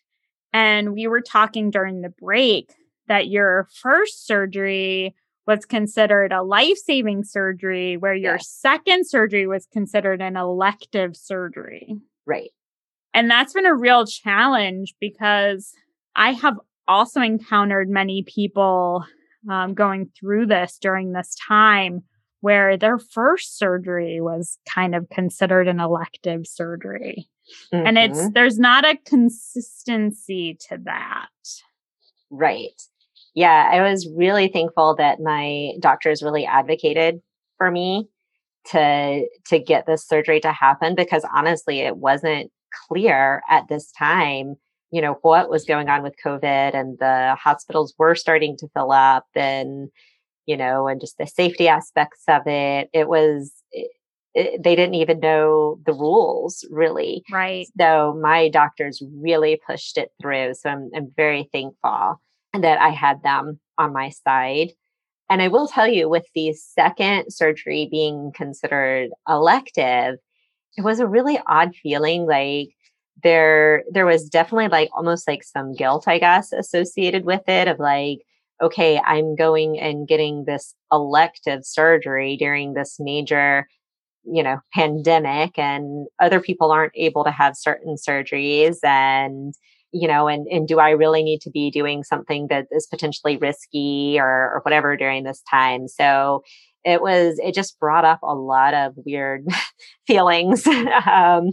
And 0.53 0.95
we 0.95 1.07
were 1.07 1.21
talking 1.21 1.71
during 1.71 2.01
the 2.01 2.09
break 2.09 2.73
that 3.09 3.29
your 3.29 3.69
first 3.81 4.27
surgery 4.27 5.15
was 5.47 5.65
considered 5.65 6.33
a 6.33 6.43
life 6.43 6.77
saving 6.77 7.23
surgery, 7.25 7.97
where 7.97 8.15
your 8.15 8.39
second 8.39 9.07
surgery 9.07 9.47
was 9.47 9.69
considered 9.73 10.21
an 10.21 10.37
elective 10.37 11.17
surgery. 11.17 11.97
Right. 12.27 12.51
And 13.15 13.31
that's 13.31 13.53
been 13.53 13.67
a 13.67 13.77
real 13.77 14.07
challenge 14.07 14.95
because 15.01 15.73
I 16.17 16.33
have 16.33 16.59
also 16.89 17.21
encountered 17.21 17.89
many 17.89 18.25
people 18.25 19.05
um, 19.49 19.75
going 19.75 20.11
through 20.19 20.47
this 20.47 20.79
during 20.81 21.13
this 21.13 21.37
time 21.47 22.03
where 22.41 22.77
their 22.77 22.99
first 22.99 23.59
surgery 23.59 24.21
was 24.21 24.59
kind 24.69 24.95
of 24.95 25.09
considered 25.11 25.69
an 25.69 25.81
elective 25.81 26.47
surgery. 26.47 27.29
Mm-hmm. 27.73 27.87
And 27.87 27.99
it's, 27.99 28.19
mm-hmm. 28.19 28.33
there's 28.35 28.59
not 28.59 28.85
a 28.85 28.99
consistency 29.07 30.57
to 30.69 30.79
that. 30.85 31.29
Right. 32.31 32.81
Yeah. 33.35 33.71
I 33.73 33.89
was 33.89 34.09
really 34.15 34.49
thankful 34.49 34.97
that 34.97 35.21
my 35.21 35.73
doctors 35.81 36.23
really 36.23 36.47
advocated 36.47 37.21
for 37.59 37.71
me 37.71 38.09
to 38.71 39.29
to 39.47 39.59
get 39.61 39.87
this 39.87 40.07
surgery 40.07 40.41
to 40.41 40.53
happen 40.53 40.95
because 40.97 41.25
honestly 41.33 41.81
it 41.81 41.97
wasn't 41.97 42.51
clear 42.89 43.43
at 43.49 43.69
this 43.69 43.93
time, 43.93 44.57
you 44.91 45.01
know, 45.01 45.19
what 45.23 45.49
was 45.51 45.65
going 45.65 45.89
on 45.89 46.03
with 46.03 46.15
COVID 46.25 46.75
and 46.75 46.99
the 46.99 47.37
hospitals 47.41 47.95
were 47.99 48.15
starting 48.15 48.57
to 48.59 48.69
fill 48.75 48.93
up 48.93 49.27
and, 49.35 49.89
you 50.47 50.57
know, 50.57 50.89
and 50.89 51.01
just 51.01 51.19
the 51.19 51.27
safety 51.27 51.69
aspects 51.69 52.23
of 52.29 52.43
it. 52.47 52.89
It 52.93 53.09
was, 53.09 53.53
it, 53.73 53.91
it, 54.35 54.63
they 54.63 54.77
didn't 54.77 54.95
even 54.95 55.21
know 55.21 55.79
the 55.85 55.93
rules 55.93 56.65
really. 56.71 57.23
Right. 57.31 57.67
So 57.79 58.19
my 58.21 58.49
doctors 58.49 59.03
really 59.19 59.61
pushed 59.67 59.99
it 59.99 60.11
through. 60.21 60.55
So 60.55 60.71
I'm, 60.71 60.91
I'm 60.95 61.13
very 61.17 61.49
thankful 61.53 62.21
that 62.53 62.81
I 62.81 62.91
had 62.91 63.23
them 63.23 63.61
on 63.79 63.93
my 63.93 64.11
side. 64.11 64.73
And 65.29 65.43
I 65.43 65.49
will 65.49 65.67
tell 65.67 65.89
you, 65.89 66.09
with 66.09 66.27
the 66.35 66.53
second 66.53 67.33
surgery 67.33 67.89
being 67.91 68.31
considered 68.33 69.11
elective, 69.29 70.19
it 70.77 70.83
was 70.83 71.01
a 71.01 71.07
really 71.07 71.41
odd 71.47 71.75
feeling 71.75 72.27
like 72.27 72.69
there 73.23 73.83
there 73.91 74.07
was 74.07 74.29
definitely 74.29 74.69
like 74.69 74.91
almost 74.95 75.27
like 75.27 75.43
some 75.43 75.73
guilt 75.73 76.07
i 76.07 76.19
guess 76.19 76.53
associated 76.53 77.25
with 77.25 77.49
it 77.49 77.67
of 77.67 77.79
like 77.79 78.19
okay 78.63 79.01
i'm 79.07 79.35
going 79.37 79.79
and 79.79 80.09
getting 80.09 80.45
this 80.47 80.75
elective 80.93 81.65
surgery 81.65 82.37
during 82.37 82.75
this 82.75 82.97
major 82.99 83.67
you 84.25 84.43
know 84.43 84.59
pandemic 84.75 85.59
and 85.59 86.07
other 86.21 86.41
people 86.41 86.73
aren't 86.73 86.93
able 86.97 87.25
to 87.25 87.31
have 87.31 87.57
certain 87.57 87.97
surgeries 87.97 88.77
and 88.83 89.55
you 89.93 90.09
know 90.09 90.27
and 90.27 90.47
and 90.49 90.69
do 90.69 90.79
i 90.79 90.91
really 90.91 91.23
need 91.23 91.41
to 91.41 91.51
be 91.51 91.71
doing 91.71 92.03
something 92.03 92.47
that 92.49 92.67
is 92.71 92.87
potentially 92.87 93.37
risky 93.37 94.17
or 94.19 94.53
or 94.55 94.61
whatever 94.65 94.97
during 94.97 95.25
this 95.25 95.43
time 95.51 95.87
so 95.87 96.43
it 96.85 97.03
was 97.03 97.39
it 97.43 97.55
just 97.55 97.79
brought 97.81 98.05
up 98.05 98.21
a 98.23 98.35
lot 98.35 98.73
of 98.73 98.95
weird 99.05 99.45
feelings 100.07 100.67
um, 100.67 101.51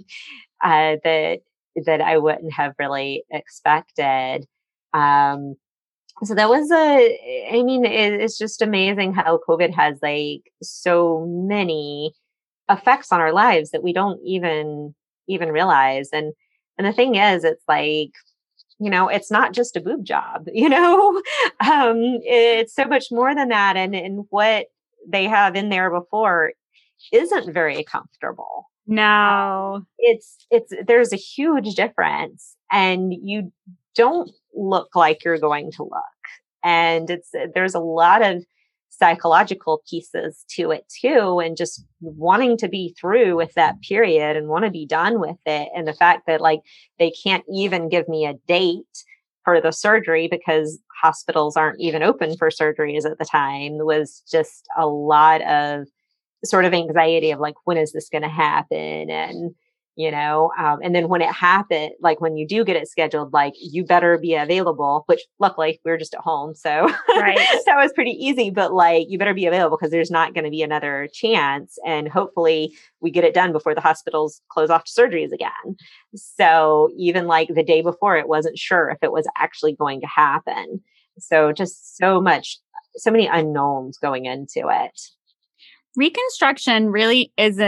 uh, 0.64 0.96
that 1.04 1.40
that 1.86 2.02
I 2.02 2.18
wouldn't 2.18 2.54
have 2.54 2.74
really 2.80 3.24
expected. 3.32 4.46
Um, 4.94 5.56
so 6.24 6.36
that 6.36 6.50
was 6.50 6.72
a 6.72 7.50
i 7.52 7.62
mean 7.64 7.86
it, 7.86 8.14
it's 8.14 8.38
just 8.38 8.62
amazing 8.62 9.14
how 9.14 9.40
covid 9.48 9.74
has 9.74 9.98
like 10.02 10.52
so 10.62 11.26
many 11.28 12.14
effects 12.70 13.12
on 13.12 13.20
our 13.20 13.34
lives 13.34 13.72
that 13.72 13.84
we 13.84 13.94
don't 13.94 14.20
even 14.26 14.94
even 15.28 15.50
realize 15.50 16.10
and 16.14 16.34
and 16.78 16.88
the 16.88 16.94
thing 16.94 17.16
is 17.16 17.44
it's 17.44 17.64
like 17.68 18.12
you 18.80 18.90
know 18.90 19.08
it's 19.08 19.32
not 19.32 19.54
just 19.54 19.76
a 19.76 19.82
boob 19.82 20.04
job 20.04 20.46
you 20.54 20.70
know 20.70 21.22
um 21.62 22.20
it's 22.24 22.76
so 22.76 22.86
much 22.86 23.06
more 23.12 23.36
than 23.36 23.50
that 23.50 23.76
and 23.76 23.96
and 23.96 24.26
what 24.30 24.68
they 25.08 25.26
have 25.26 25.56
in 25.56 25.70
there 25.70 25.92
before 25.92 26.54
isn't 27.12 27.54
very 27.54 27.84
comfortable. 27.84 28.70
No. 28.88 29.86
It's 29.98 30.38
it's 30.50 30.74
there's 30.86 31.14
a 31.14 31.18
huge 31.18 31.76
difference 31.76 32.56
and 32.72 33.14
you 33.14 33.52
don't 33.96 34.30
look 34.56 34.96
like 34.96 35.24
you're 35.24 35.38
going 35.38 35.72
to 35.74 35.84
look. 35.84 36.02
And 36.64 37.10
it's 37.10 37.34
eh, 37.34 37.48
there's 37.54 37.76
a 37.76 37.80
lot 37.80 38.22
of 38.22 38.44
psychological 38.90 39.82
pieces 39.90 40.46
to 40.48 40.70
it 40.72 40.86
too 41.02 41.40
and 41.40 41.58
just 41.58 41.84
wanting 42.02 42.56
to 42.58 42.68
be 42.68 42.96
through 43.00 43.36
with 43.36 43.54
that 43.56 43.82
period 43.82 44.38
and 44.38 44.48
want 44.48 44.64
to 44.64 44.70
be 44.70 44.86
done 44.86 45.20
with 45.20 45.38
it 45.48 45.68
and 45.76 45.88
the 45.88 45.94
fact 45.94 46.28
that 46.28 46.40
like 46.40 46.60
they 47.00 47.12
can't 47.12 47.44
even 47.52 47.90
give 47.90 48.08
me 48.08 48.26
a 48.26 48.36
date 48.48 49.04
for 49.44 49.60
the 49.60 49.72
surgery 49.72 50.28
because 50.28 50.80
hospitals 51.02 51.58
aren't 51.58 51.80
even 51.80 52.04
open 52.04 52.38
for 52.38 52.50
surgeries 52.50 53.04
at 53.04 53.18
the 53.18 53.26
time 53.26 53.80
was 53.80 54.22
just 54.32 54.68
a 54.78 54.86
lot 54.86 55.42
of 55.42 55.88
sort 56.46 56.66
of 56.66 56.74
anxiety 56.74 57.32
of 57.32 57.40
like 57.40 57.56
when 57.64 57.78
is 57.78 57.94
this 57.94 58.10
going 58.10 58.22
to 58.22 58.30
happen 58.30 59.10
and 59.10 59.56
you 59.96 60.12
know 60.12 60.52
um, 60.58 60.80
and 60.84 60.96
then 60.96 61.08
when 61.08 61.22
it 61.22 61.32
happened 61.32 61.92
like 62.02 62.20
when 62.20 62.36
you 62.36 62.48
do 62.48 62.64
get 62.64 62.76
it 62.76 62.88
scheduled 62.88 63.32
like 63.34 63.54
you 63.60 63.84
better 63.86 64.18
be 64.18 64.34
available 64.34 65.04
which 65.08 65.22
luckily 65.40 65.80
we 65.86 65.92
are 65.92 65.98
just 65.98 66.14
at 66.14 66.20
home 66.22 66.54
so 66.56 66.88
right. 67.10 67.38
that 67.66 67.78
was 67.78 67.94
pretty 67.94 68.12
easy 68.12 68.50
but 68.50 68.74
like 68.74 69.06
you 69.10 69.18
better 69.18 69.34
be 69.34 69.46
available 69.46 69.78
because 69.78 69.92
there's 69.92 70.12
not 70.12 70.34
going 70.34 70.44
to 70.44 70.50
be 70.50 70.62
another 70.62 71.08
chance 71.14 71.78
and 71.86 72.08
hopefully 72.08 72.74
we 73.04 73.12
get 73.12 73.24
it 73.24 73.34
done 73.34 73.52
before 73.52 73.76
the 73.76 73.82
hospitals 73.82 74.42
close 74.50 74.70
off 74.70 74.86
to 74.86 74.92
surgeries 74.92 75.32
again. 75.32 75.76
So 76.16 76.90
even 76.98 77.28
like 77.28 77.50
the 77.54 77.64
day 77.64 77.82
before 77.82 78.18
it 78.18 78.28
wasn't 78.28 78.58
sure 78.58 78.90
if 78.90 78.98
it 79.02 79.12
was 79.12 79.28
actually 79.38 79.76
going 79.76 80.02
to 80.02 80.08
happen. 80.08 80.82
So 81.20 81.52
just 81.52 81.98
so 81.98 82.20
much 82.20 82.58
so 82.96 83.12
many 83.12 83.28
unknowns 83.28 83.98
going 83.98 84.26
into 84.26 84.70
it. 84.70 85.02
Reconstruction 85.96 86.90
really 86.90 87.34
is 87.38 87.60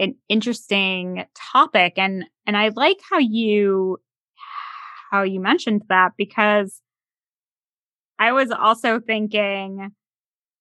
an 0.00 0.16
interesting 0.28 1.24
topic 1.34 1.94
and 1.96 2.24
and 2.46 2.56
I 2.56 2.70
like 2.74 2.98
how 3.08 3.18
you 3.18 3.98
how 5.10 5.22
you 5.22 5.40
mentioned 5.40 5.82
that 5.88 6.12
because 6.16 6.80
I 8.18 8.32
was 8.32 8.50
also 8.50 8.98
thinking 8.98 9.90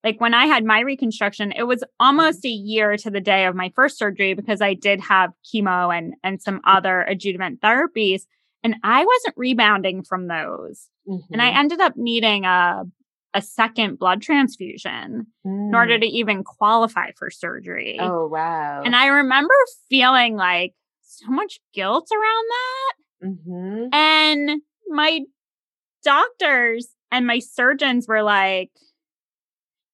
like 0.03 0.19
when 0.21 0.33
I 0.33 0.45
had 0.45 0.65
my 0.65 0.81
reconstruction 0.81 1.53
it 1.53 1.63
was 1.63 1.83
almost 1.99 2.45
a 2.45 2.49
year 2.49 2.97
to 2.97 3.09
the 3.09 3.21
day 3.21 3.45
of 3.45 3.55
my 3.55 3.71
first 3.75 3.97
surgery 3.97 4.33
because 4.33 4.61
I 4.61 4.73
did 4.73 4.99
have 5.01 5.31
chemo 5.45 5.97
and 5.97 6.13
and 6.21 6.41
some 6.41 6.59
other 6.65 7.01
adjuvant 7.01 7.61
therapies 7.61 8.23
and 8.61 8.75
I 8.83 9.05
wasn't 9.05 9.37
rebounding 9.37 10.03
from 10.03 10.27
those 10.27 10.89
mm-hmm. 11.07 11.33
and 11.33 11.41
I 11.41 11.49
mm-hmm. 11.49 11.59
ended 11.59 11.79
up 11.79 11.93
needing 11.95 12.43
a 12.43 12.83
a 13.33 13.41
second 13.41 13.99
blood 13.99 14.21
transfusion 14.21 15.27
mm. 15.45 15.67
in 15.69 15.75
order 15.75 15.97
mm. 15.97 16.01
to 16.01 16.07
even 16.07 16.43
qualify 16.43 17.11
for 17.17 17.29
surgery. 17.29 17.97
Oh, 17.99 18.27
wow. 18.27 18.81
And 18.83 18.95
I 18.95 19.07
remember 19.07 19.53
feeling 19.89 20.35
like 20.35 20.73
so 21.01 21.27
much 21.29 21.59
guilt 21.73 22.09
around 22.11 22.45
that. 22.49 22.93
Mm-hmm. 23.27 23.93
And 23.93 24.61
my 24.87 25.21
doctors, 26.03 26.87
and 27.11 27.27
my 27.27 27.39
surgeons 27.39 28.07
were 28.07 28.23
like, 28.23 28.71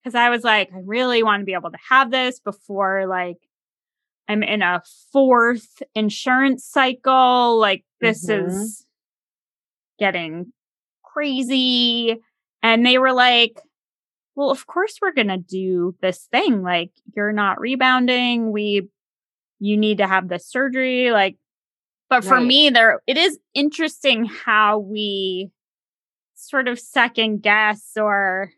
because 0.04 0.16
I 0.16 0.30
was 0.30 0.44
like, 0.44 0.70
I 0.74 0.80
really 0.84 1.24
want 1.24 1.42
to 1.42 1.46
be 1.46 1.54
able 1.54 1.72
to 1.72 1.80
have 1.90 2.12
this 2.12 2.40
before 2.40 3.08
like 3.08 3.38
I'm 4.28 4.44
in 4.44 4.62
a 4.62 4.82
fourth 5.12 5.82
insurance 5.94 6.66
cycle. 6.66 7.60
Like 7.60 7.86
this 8.02 8.28
mm-hmm. 8.28 8.48
is 8.48 8.86
getting 10.00 10.52
crazy. 11.04 12.20
And 12.66 12.84
they 12.84 12.98
were 12.98 13.14
like, 13.14 13.62
well, 14.36 14.50
of 14.50 14.66
course 14.66 14.98
we're 15.00 15.14
going 15.14 15.28
to 15.28 15.38
do 15.38 15.96
this 16.02 16.28
thing. 16.32 16.64
Like 16.64 16.90
you're 17.16 17.32
not 17.32 17.60
rebounding. 17.60 18.52
We, 18.52 18.90
you 19.60 19.78
need 19.78 20.00
to 20.00 20.08
have 20.08 20.30
this 20.30 20.48
surgery. 20.48 21.12
Like, 21.12 21.38
but 22.10 22.24
for 22.24 22.38
right. 22.38 22.46
me, 22.46 22.72
there, 22.72 23.02
it 23.06 23.18
is 23.18 23.38
interesting 23.54 24.26
how 24.26 24.80
we 24.80 25.52
sort 26.34 26.68
of 26.68 26.80
second 26.80 27.44
guess 27.44 27.92
or 27.98 28.50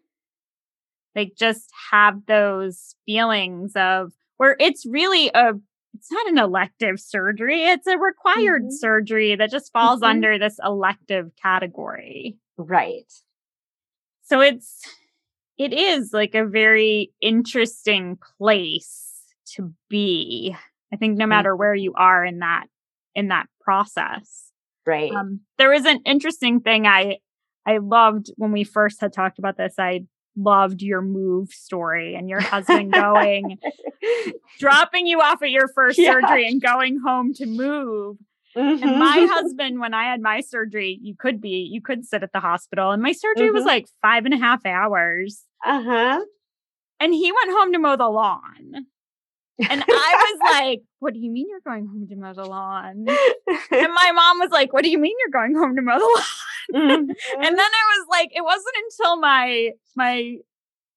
like 1.13 1.33
just 1.37 1.69
have 1.91 2.25
those 2.27 2.95
feelings 3.05 3.73
of 3.75 4.13
where 4.37 4.55
it's 4.57 4.85
really 4.85 5.29
a 5.33 5.51
it's 5.93 6.11
not 6.11 6.27
an 6.27 6.37
elective 6.37 6.99
surgery 6.99 7.63
it's 7.63 7.87
a 7.87 7.97
required 7.97 8.63
mm-hmm. 8.63 8.75
surgery 8.75 9.35
that 9.35 9.49
just 9.49 9.71
falls 9.71 10.01
mm-hmm. 10.01 10.09
under 10.09 10.37
this 10.37 10.59
elective 10.63 11.31
category 11.41 12.37
right 12.57 13.11
so 14.27 14.41
it's 14.41 14.81
it 15.57 15.73
is 15.73 16.11
like 16.13 16.35
a 16.35 16.45
very 16.45 17.11
interesting 17.21 18.17
place 18.37 19.23
to 19.55 19.73
be 19.89 20.55
i 20.93 20.95
think 20.95 21.17
no 21.17 21.23
mm-hmm. 21.23 21.29
matter 21.29 21.55
where 21.55 21.75
you 21.75 21.93
are 21.95 22.23
in 22.23 22.39
that 22.39 22.65
in 23.15 23.29
that 23.29 23.47
process 23.61 24.51
right 24.85 25.11
um, 25.11 25.41
there 25.57 25.69
was 25.69 25.85
an 25.85 26.01
interesting 26.05 26.59
thing 26.59 26.85
i 26.85 27.17
i 27.65 27.77
loved 27.77 28.31
when 28.37 28.51
we 28.51 28.63
first 28.63 29.01
had 29.01 29.11
talked 29.11 29.39
about 29.39 29.57
this 29.57 29.75
i 29.77 30.01
loved 30.37 30.81
your 30.81 31.01
move 31.01 31.49
story 31.49 32.15
and 32.15 32.29
your 32.29 32.39
husband 32.39 32.93
going, 32.93 33.57
dropping 34.59 35.07
you 35.07 35.19
off 35.19 35.41
at 35.41 35.49
your 35.49 35.67
first 35.69 35.97
yeah. 35.97 36.11
surgery 36.11 36.47
and 36.47 36.61
going 36.61 36.99
home 37.05 37.33
to 37.33 37.45
move. 37.45 38.17
Mm-hmm. 38.55 38.83
And 38.83 38.99
my 38.99 39.27
husband, 39.31 39.79
when 39.79 39.93
I 39.93 40.03
had 40.05 40.21
my 40.21 40.41
surgery, 40.41 40.99
you 41.01 41.15
could 41.17 41.41
be, 41.41 41.67
you 41.71 41.81
could 41.81 42.05
sit 42.05 42.23
at 42.23 42.31
the 42.33 42.39
hospital. 42.39 42.91
And 42.91 43.01
my 43.01 43.11
surgery 43.11 43.47
mm-hmm. 43.47 43.55
was 43.55 43.65
like 43.65 43.87
five 44.01 44.25
and 44.25 44.33
a 44.33 44.37
half 44.37 44.65
hours. 44.65 45.43
Uh 45.65 45.83
huh. 45.83 46.21
And 46.99 47.13
he 47.13 47.31
went 47.31 47.57
home 47.57 47.73
to 47.73 47.79
mow 47.79 47.95
the 47.95 48.09
lawn. 48.09 48.87
And 49.69 49.83
I 49.87 50.37
was 50.41 50.51
like, 50.53 50.81
What 50.99 51.13
do 51.13 51.19
you 51.19 51.31
mean 51.31 51.47
you're 51.49 51.59
going 51.65 51.87
home 51.87 52.07
to 52.09 52.15
mow 52.15 52.33
the 52.33 52.45
lawn? 52.45 53.05
And 53.71 53.93
my 53.93 54.11
mom 54.15 54.39
was 54.39 54.51
like, 54.51 54.73
What 54.73 54.83
do 54.83 54.89
you 54.89 54.99
mean 54.99 55.15
you're 55.19 55.41
going 55.41 55.55
home 55.55 55.75
to 55.75 55.81
mow 55.81 55.97
the 55.97 56.05
lawn? 56.05 56.23
Mm-hmm. 56.73 56.91
and 56.91 57.09
then 57.45 57.53
it 57.53 57.57
was 57.57 58.07
like, 58.09 58.29
it 58.35 58.43
wasn't 58.43 58.75
until 58.83 59.17
my 59.21 59.69
my 59.95 60.35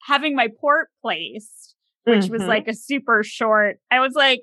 having 0.03 0.35
my 0.35 0.49
port 0.61 0.89
placed, 1.01 1.77
which 2.05 2.25
mm-hmm. 2.25 2.33
was 2.33 2.43
like 2.43 2.67
a 2.67 2.75
super 2.75 3.23
short, 3.23 3.79
I 3.91 4.01
was 4.01 4.15
like, 4.15 4.41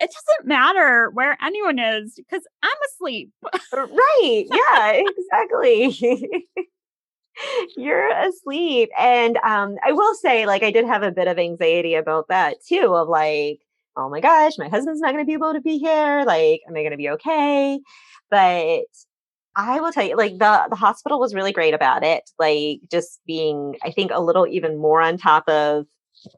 it 0.00 0.10
doesn't 0.10 0.48
matter 0.48 1.10
where 1.10 1.36
anyone 1.42 1.78
is 1.78 2.14
because 2.16 2.42
I'm 2.62 2.70
asleep. 2.92 3.30
Right. 3.72 4.46
Yeah, 4.50 4.92
exactly. 4.92 6.46
You're 7.76 8.08
asleep. 8.08 8.90
And 8.98 9.36
um, 9.38 9.76
I 9.84 9.92
will 9.92 10.14
say, 10.14 10.46
like, 10.46 10.62
I 10.62 10.70
did 10.70 10.86
have 10.86 11.02
a 11.02 11.10
bit 11.10 11.28
of 11.28 11.38
anxiety 11.38 11.94
about 11.94 12.28
that 12.28 12.56
too, 12.66 12.94
of 12.94 13.08
like, 13.08 13.60
oh 13.96 14.08
my 14.08 14.20
gosh, 14.20 14.52
my 14.58 14.68
husband's 14.68 15.00
not 15.00 15.12
going 15.12 15.24
to 15.24 15.26
be 15.26 15.34
able 15.34 15.52
to 15.52 15.60
be 15.60 15.78
here. 15.78 16.24
Like, 16.26 16.60
am 16.68 16.76
I 16.76 16.80
going 16.80 16.90
to 16.92 16.96
be 16.96 17.10
okay? 17.10 17.80
But 18.30 18.84
I 19.56 19.80
will 19.80 19.92
tell 19.92 20.04
you, 20.04 20.16
like 20.16 20.38
the 20.38 20.66
the 20.70 20.76
hospital 20.76 21.20
was 21.20 21.34
really 21.34 21.52
great 21.52 21.74
about 21.74 22.04
it. 22.04 22.28
Like 22.38 22.80
just 22.90 23.20
being, 23.26 23.76
I 23.84 23.90
think, 23.92 24.10
a 24.12 24.20
little 24.20 24.46
even 24.46 24.78
more 24.78 25.00
on 25.02 25.18
top 25.18 25.48
of 25.48 25.86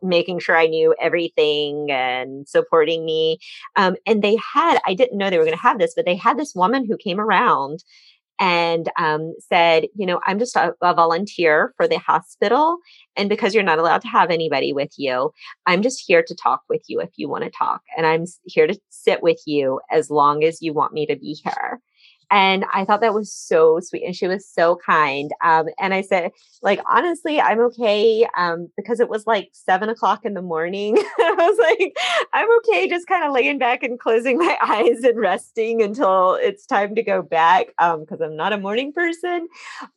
making 0.03 0.39
sure 0.41 0.57
I 0.57 0.67
knew 0.67 0.95
everything 1.01 1.91
and 1.91 2.49
supporting 2.49 3.05
me. 3.05 3.39
Um, 3.77 3.97
and 4.07 4.23
they 4.23 4.37
had, 4.37 4.79
I 4.87 4.95
didn't 4.95 5.19
know 5.19 5.31
they 5.31 5.39
were 5.39 5.45
going 5.45 5.57
to 5.57 5.63
have 5.63 5.79
this, 5.79 5.95
but 5.95 6.05
they 6.05 6.17
had 6.17 6.39
this 6.39 6.55
woman 6.55 6.87
who 6.87 6.97
came 6.97 7.21
around 7.21 7.85
and 8.39 8.91
um, 8.99 9.35
said, 9.39 9.87
you 9.95 10.07
know, 10.07 10.21
I'm 10.27 10.39
just 10.39 10.57
a, 10.57 10.75
a, 10.83 10.95
volunteer 10.95 11.73
for 11.77 11.89
the 11.89 11.99
hospital. 11.99 12.79
And 13.17 13.29
because 13.29 13.55
you're 13.55 13.63
not 13.63 13.79
allowed 13.79 14.03
to 14.03 14.09
have 14.09 14.31
anybody 14.31 14.73
with 14.73 14.93
you, 14.99 15.33
I'm 15.65 15.83
just 15.83 16.05
here 16.07 16.23
to 16.23 16.35
talk 16.35 16.63
with 16.69 16.83
you 16.87 17.01
if 17.01 17.11
you 17.17 17.29
want 17.29 17.45
to 17.45 17.51
talk. 17.51 17.81
And 17.97 18.07
I'm 18.07 18.27
here 18.45 18.67
to 18.67 18.79
sit 18.91 19.23
with 19.23 19.41
you 19.47 19.81
as 19.91 20.11
long 20.11 20.45
as 20.45 20.61
you 20.61 20.75
want 20.75 20.93
me 20.93 21.07
to 21.07 21.17
be 21.17 21.39
here. 21.43 21.81
And 22.31 22.65
I 22.73 22.85
thought 22.85 23.01
that 23.03 23.15
was 23.15 23.33
so 23.33 23.79
sweet. 23.81 24.05
And 24.05 24.15
she 24.15 24.27
was 24.27 24.49
so 24.49 24.77
kind. 24.85 25.31
Um, 25.45 25.67
and 25.79 25.95
I 25.95 26.01
said, 26.01 26.33
like, 26.61 26.81
honestly, 26.91 27.41
I'm 27.41 27.61
okay. 27.61 28.27
Um, 28.37 28.69
because 28.77 28.99
it 28.99 29.09
was 29.09 29.27
like 29.27 29.51
seven 29.53 29.89
o'clock 29.89 30.25
in 30.25 30.35
the 30.35 30.43
morning. 30.43 30.97
I 31.19 31.35
was 31.39 31.59
like, 31.59 31.97
I'm 32.33 32.49
okay 32.59 32.89
just 32.89 33.07
kind 33.07 33.25
of 33.25 33.33
laying 33.33 33.59
back 33.59 33.85
and 33.85 33.99
closing 33.99 34.39
my 34.39 34.59
eyes 34.63 35.05
and 35.05 35.19
resting 35.19 35.83
until 35.83 36.35
it's 36.35 36.67
time 36.67 36.97
to 36.97 37.03
go 37.03 37.23
back. 37.23 37.69
Um, 37.79 38.01
because 38.01 38.21
I'm 38.21 38.37
not 38.37 38.53
a 38.53 38.59
morning 38.59 38.93
person. 38.93 39.47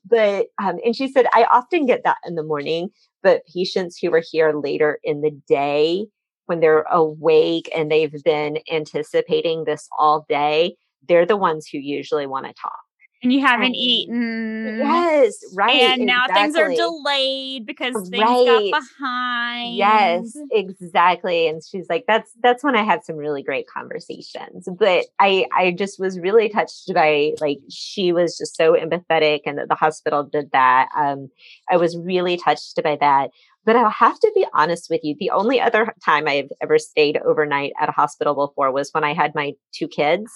But 0.06 0.48
um, 0.62 0.78
and 0.86 0.96
she 0.96 1.08
said, 1.08 1.26
I 1.34 1.46
often 1.50 1.86
get 1.86 2.04
that 2.04 2.18
in 2.26 2.36
the 2.36 2.44
morning, 2.44 2.89
but 3.24 3.42
patients 3.54 3.98
who 3.98 4.13
are 4.13 4.24
here 4.32 4.54
later 4.54 5.00
in 5.04 5.22
the 5.22 5.32
day 5.48 6.06
when 6.46 6.60
they're 6.60 6.86
awake 6.92 7.70
and 7.76 7.92
they've 7.92 8.24
been 8.24 8.60
anticipating 8.72 9.65
this 9.65 9.88
all 10.00 10.26
day 10.28 10.76
they're 11.07 11.25
the 11.25 11.38
ones 11.38 11.67
who 11.67 11.77
usually 11.77 12.27
want 12.27 12.45
to 12.45 12.53
talk. 12.53 12.79
And 13.21 13.33
you 13.33 13.41
haven't 13.41 13.65
and, 13.65 13.75
eaten. 13.75 14.77
Yes, 14.79 15.35
right. 15.53 15.75
And 15.75 16.05
now 16.05 16.23
things 16.33 16.55
are 16.55 16.73
delayed 16.73 17.65
because 17.65 17.93
things 18.09 18.23
right. 18.23 18.71
got 18.71 18.81
behind. 18.81 19.75
Yes, 19.75 20.38
exactly. 20.51 21.49
And 21.49 21.62
she's 21.62 21.88
like, 21.89 22.05
that's 22.07 22.31
that's 22.41 22.63
when 22.63 22.77
I 22.77 22.83
had 22.83 23.03
some 23.03 23.17
really 23.17 23.43
great 23.43 23.67
conversations. 23.67 24.69
But 24.77 25.07
I 25.19 25.47
I 25.53 25.71
just 25.71 25.99
was 25.99 26.17
really 26.17 26.47
touched 26.47 26.93
by 26.93 27.33
like 27.41 27.59
she 27.69 28.13
was 28.13 28.38
just 28.38 28.55
so 28.55 28.73
empathetic 28.73 29.41
and 29.45 29.57
that 29.57 29.67
the 29.67 29.75
hospital 29.75 30.23
did 30.23 30.51
that. 30.53 30.88
Um 30.97 31.29
I 31.69 31.75
was 31.75 31.97
really 31.97 32.38
touched 32.38 32.81
by 32.81 32.95
that. 33.01 33.31
But 33.65 33.75
I'll 33.75 33.89
have 33.89 34.17
to 34.19 34.31
be 34.33 34.47
honest 34.53 34.89
with 34.89 35.01
you. 35.03 35.15
The 35.19 35.31
only 35.31 35.59
other 35.59 35.93
time 36.05 36.25
I've 36.25 36.51
ever 36.62 36.79
stayed 36.79 37.17
overnight 37.17 37.73
at 37.81 37.89
a 37.89 37.91
hospital 37.91 38.33
before 38.33 38.71
was 38.71 38.91
when 38.93 39.03
I 39.03 39.13
had 39.13 39.35
my 39.35 39.55
two 39.73 39.89
kids. 39.89 40.31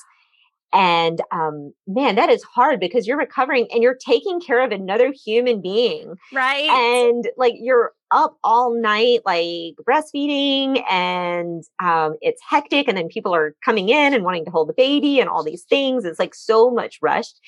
And 0.74 1.22
um, 1.32 1.72
man, 1.86 2.16
that 2.16 2.30
is 2.30 2.42
hard 2.44 2.80
because 2.80 3.06
you're 3.06 3.18
recovering 3.18 3.68
and 3.72 3.84
you're 3.84 3.96
taking 3.96 4.42
care 4.42 4.64
of 4.64 4.72
another 4.72 5.14
human 5.14 5.62
being. 5.62 6.16
Right. 6.34 6.68
And 6.70 7.30
like 7.38 7.54
you're 7.58 7.92
up 8.10 8.38
all 8.44 8.74
night, 8.80 9.22
like 9.26 9.76
breastfeeding, 9.88 10.84
and 10.90 11.64
um, 11.80 12.16
it's 12.22 12.42
hectic. 12.48 12.88
And 12.88 12.98
then 12.98 13.08
people 13.08 13.36
are 13.36 13.56
coming 13.64 13.90
in 13.90 14.14
and 14.14 14.24
wanting 14.24 14.46
to 14.46 14.52
hold 14.52 14.70
the 14.70 14.74
baby 14.74 15.20
and 15.20 15.30
all 15.30 15.44
these 15.44 15.64
things. 15.64 16.06
It's 16.06 16.20
like 16.20 16.34
so 16.34 16.72
much 16.72 16.98
rushed. 17.02 17.40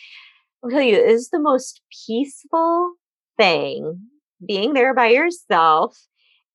I'll 0.63 0.69
tell 0.69 0.81
you, 0.81 0.95
it 0.95 1.09
is 1.09 1.29
the 1.29 1.39
most 1.39 1.81
peaceful 2.05 2.93
thing 3.37 4.01
being 4.45 4.73
there 4.73 4.93
by 4.93 5.07
yourself 5.07 5.97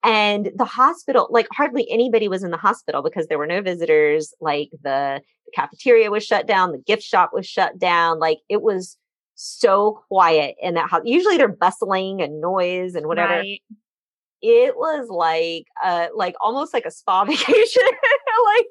and 0.02 0.50
the 0.54 0.64
hospital 0.64 1.28
like 1.30 1.46
hardly 1.52 1.90
anybody 1.90 2.28
was 2.28 2.42
in 2.42 2.50
the 2.50 2.56
hospital 2.56 3.02
because 3.02 3.26
there 3.26 3.38
were 3.38 3.46
no 3.46 3.60
visitors 3.60 4.32
like 4.40 4.70
the, 4.82 5.20
the, 5.44 5.50
cafeteria 5.54 6.10
was 6.10 6.24
shut 6.24 6.46
down 6.46 6.72
the 6.72 6.78
gift 6.78 7.02
shop 7.02 7.30
was 7.32 7.46
shut 7.46 7.78
down 7.78 8.18
like 8.18 8.38
it 8.48 8.62
was 8.62 8.96
so 9.34 10.02
quiet 10.08 10.54
in 10.60 10.74
that 10.74 10.88
house 10.88 11.02
usually 11.04 11.36
they're 11.36 11.48
bustling 11.48 12.20
and 12.20 12.40
noise 12.40 12.94
and 12.94 13.06
whatever 13.06 13.34
right. 13.34 13.60
it 14.42 14.76
was 14.76 15.08
like 15.08 15.66
uh 15.82 16.06
like 16.14 16.34
almost 16.40 16.72
like 16.72 16.84
a 16.84 16.90
spa 16.90 17.24
vacation 17.26 17.82
like 17.82 18.66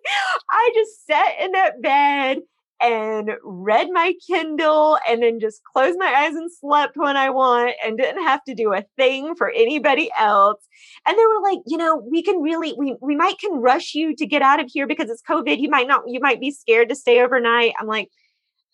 i 0.49 0.71
just 0.73 1.05
sat 1.05 1.35
in 1.39 1.51
that 1.51 1.81
bed 1.81 2.39
and 2.81 3.31
read 3.43 3.89
my 3.91 4.13
Kindle 4.25 4.97
and 5.07 5.21
then 5.21 5.39
just 5.39 5.61
closed 5.63 5.97
my 5.99 6.07
eyes 6.07 6.35
and 6.35 6.51
slept 6.51 6.95
when 6.95 7.17
I 7.17 7.29
want 7.29 7.75
and 7.83 7.97
didn't 7.97 8.23
have 8.23 8.43
to 8.45 8.55
do 8.55 8.73
a 8.73 8.85
thing 8.97 9.35
for 9.35 9.49
anybody 9.49 10.09
else. 10.17 10.63
And 11.07 11.17
they 11.17 11.25
were 11.25 11.41
like, 11.43 11.59
you 11.65 11.77
know, 11.77 12.01
we 12.09 12.23
can 12.23 12.41
really, 12.41 12.73
we, 12.77 12.95
we 13.01 13.15
might 13.15 13.39
can 13.39 13.53
rush 13.53 13.93
you 13.93 14.15
to 14.15 14.25
get 14.25 14.41
out 14.41 14.59
of 14.59 14.69
here 14.71 14.87
because 14.87 15.09
it's 15.09 15.23
COVID. 15.29 15.59
You 15.59 15.69
might 15.69 15.87
not, 15.87 16.03
you 16.07 16.19
might 16.21 16.39
be 16.39 16.51
scared 16.51 16.89
to 16.89 16.95
stay 16.95 17.21
overnight. 17.21 17.73
I'm 17.79 17.87
like, 17.87 18.09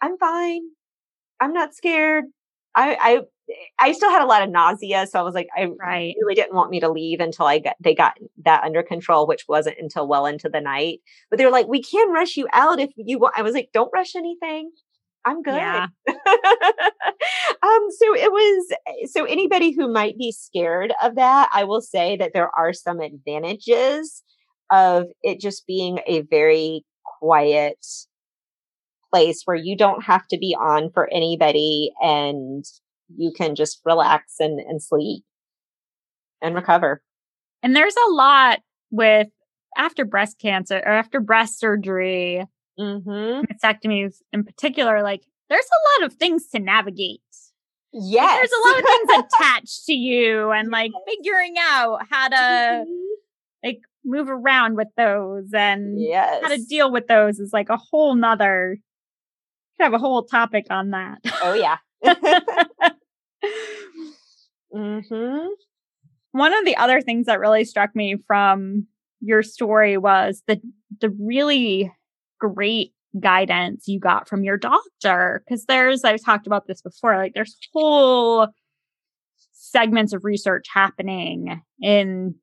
I'm 0.02 0.18
fine. 0.18 0.62
I'm 1.40 1.54
not 1.54 1.74
scared. 1.74 2.26
I, 2.76 2.98
I, 3.00 3.22
I 3.80 3.92
still 3.92 4.10
had 4.10 4.24
a 4.24 4.26
lot 4.26 4.42
of 4.42 4.50
nausea, 4.50 5.06
so 5.08 5.20
I 5.20 5.24
was 5.24 5.36
like, 5.36 5.48
I 5.56 5.66
right. 5.80 6.16
really 6.20 6.36
didn't 6.36 6.56
want 6.56 6.72
me 6.72 6.80
to 6.80 6.90
leave 6.90 7.20
until 7.20 7.46
I 7.46 7.60
got 7.60 7.76
they 7.80 7.94
got 7.94 8.18
that 8.44 8.64
under 8.64 8.82
control, 8.82 9.28
which 9.28 9.46
wasn't 9.48 9.78
until 9.80 10.08
well 10.08 10.26
into 10.26 10.50
the 10.50 10.62
night. 10.62 11.00
But 11.30 11.38
they 11.38 11.46
were 11.46 11.52
like, 11.52 11.68
we 11.68 11.82
can 11.82 12.12
rush 12.12 12.38
you 12.38 12.48
out 12.54 12.80
if 12.80 12.90
you 12.96 13.20
want. 13.20 13.36
I 13.38 13.44
was 13.44 13.54
like, 13.54 13.70
don't 13.74 13.92
rush 13.94 14.16
anything. 14.16 14.72
I'm 15.26 15.42
good. 15.42 15.56
Yeah. 15.56 15.88
um, 16.08 16.16
so 17.90 18.16
it 18.16 18.32
was 18.32 19.12
so 19.12 19.26
anybody 19.26 19.72
who 19.72 19.92
might 19.92 20.18
be 20.18 20.32
scared 20.32 20.94
of 21.02 21.16
that, 21.16 21.50
I 21.52 21.64
will 21.64 21.82
say 21.82 22.16
that 22.18 22.32
there 22.34 22.50
are 22.56 22.74
some 22.74 23.00
advantages 23.00 24.24
of 24.72 25.06
it 25.24 25.40
just 25.40 25.66
being 25.68 26.00
a 26.08 26.22
very 26.22 26.86
quiet 27.20 27.84
place 29.12 29.42
where 29.46 29.56
you 29.56 29.76
don't 29.76 30.04
have 30.04 30.28
to 30.28 30.38
be 30.38 30.56
on 30.60 30.92
for 30.92 31.10
anybody 31.12 31.92
and 32.02 32.66
you 33.16 33.32
can 33.32 33.56
just 33.56 33.82
relax 33.86 34.36
and, 34.40 34.60
and 34.60 34.82
sleep 34.82 35.24
and 36.42 36.56
recover. 36.56 37.02
And 37.64 37.76
there's 37.76 37.96
a 37.96 38.12
lot 38.12 38.60
with 38.92 39.28
after 39.78 40.06
breast 40.06 40.40
cancer 40.40 40.78
or 40.78 40.92
after 40.92 41.20
breast 41.20 41.60
surgery, 41.60 42.46
mm-hmm. 42.80 43.46
mastectomies 43.46 44.18
in 44.32 44.44
particular, 44.44 45.02
like 45.02 45.24
there's 45.50 45.66
a 45.66 46.02
lot 46.02 46.08
of 46.08 46.18
things 46.18 46.48
to 46.50 46.60
navigate. 46.60 47.22
Yes. 47.92 48.26
Like, 48.26 48.40
there's 48.40 48.52
a 48.52 48.68
lot 48.68 48.80
of 48.80 48.86
things 48.86 49.26
attached 49.34 49.86
to 49.86 49.94
you 49.94 50.52
and 50.52 50.70
like 50.70 50.92
figuring 51.08 51.56
out 51.60 52.00
how 52.10 52.28
to 52.28 52.36
mm-hmm. 52.36 52.92
like 53.64 53.80
move 54.04 54.30
around 54.30 54.76
with 54.76 54.90
those 54.98 55.54
and 55.54 56.02
yes. 56.02 56.44
how 56.44 56.50
to 56.50 56.62
deal 56.64 56.92
with 56.92 57.08
those 57.08 57.40
is 57.40 57.54
like 57.54 57.70
a 57.70 57.78
whole 57.78 58.16
nother 58.16 58.78
could 59.78 59.84
have 59.84 59.94
a 59.94 59.98
whole 59.98 60.24
topic 60.24 60.68
on 60.70 60.92
that. 60.92 61.20
Oh 61.42 61.54
yeah. 61.54 61.78
mm-hmm. 64.74 65.48
One 66.32 66.54
of 66.54 66.66
the 66.66 66.76
other 66.76 67.02
things 67.02 67.28
that 67.28 67.40
really 67.40 67.64
struck 67.64 67.96
me 67.96 68.18
from 68.28 68.88
your 69.22 69.44
story 69.44 69.98
was 69.98 70.44
the 70.48 70.60
the 71.02 71.10
really 71.20 71.92
great 72.40 72.94
guidance 73.20 73.88
you 73.88 74.00
got 74.00 74.28
from 74.28 74.44
your 74.44 74.58
doctor 74.58 75.44
because 75.46 75.66
there's 75.66 76.04
I've 76.04 76.24
talked 76.24 76.48
about 76.48 76.68
this 76.68 76.82
before 76.82 77.16
like 77.16 77.34
there's 77.34 77.58
whole 77.74 78.48
segments 79.54 80.14
of 80.14 80.26
research 80.26 80.66
happening 80.74 81.62
in 81.82 82.36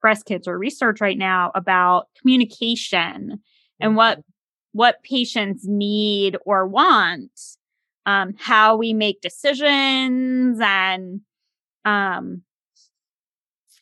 breast 0.00 0.26
cancer 0.26 0.56
research 0.56 1.00
right 1.00 1.18
now 1.18 1.50
about 1.54 2.06
communication 2.20 3.40
and 3.80 3.96
what 3.96 4.18
mm-hmm. 4.18 4.30
what 4.72 5.02
patients 5.02 5.64
need 5.66 6.36
or 6.46 6.66
want 6.66 7.32
um, 8.06 8.34
how 8.38 8.76
we 8.76 8.92
make 8.92 9.20
decisions 9.20 10.58
and 10.60 11.20
um, 11.84 12.42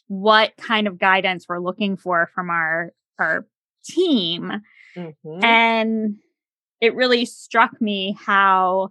what 0.09 0.57
kind 0.57 0.87
of 0.87 0.99
guidance 0.99 1.47
we're 1.49 1.59
looking 1.59 1.97
for 1.97 2.31
from 2.35 2.51
our 2.51 2.93
our 3.19 3.47
team 3.85 4.53
mm-hmm. 4.97 5.45
and 5.45 6.17
it 6.81 6.95
really 6.95 7.25
struck 7.25 7.81
me 7.81 8.17
how 8.19 8.91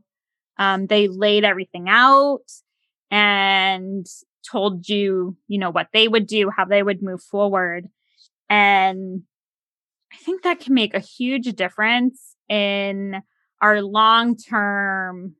um, 0.57 0.87
they 0.87 1.07
laid 1.07 1.43
everything 1.43 1.87
out 1.87 2.43
and 3.09 4.05
told 4.49 4.89
you 4.89 5.37
you 5.47 5.59
know 5.59 5.69
what 5.69 5.87
they 5.93 6.07
would 6.07 6.25
do 6.25 6.49
how 6.49 6.65
they 6.65 6.81
would 6.81 7.01
move 7.01 7.21
forward 7.21 7.87
and 8.49 9.21
i 10.11 10.17
think 10.17 10.41
that 10.41 10.59
can 10.59 10.73
make 10.73 10.93
a 10.93 10.99
huge 10.99 11.53
difference 11.53 12.35
in 12.49 13.21
our 13.61 13.81
long 13.81 14.35
term 14.35 15.35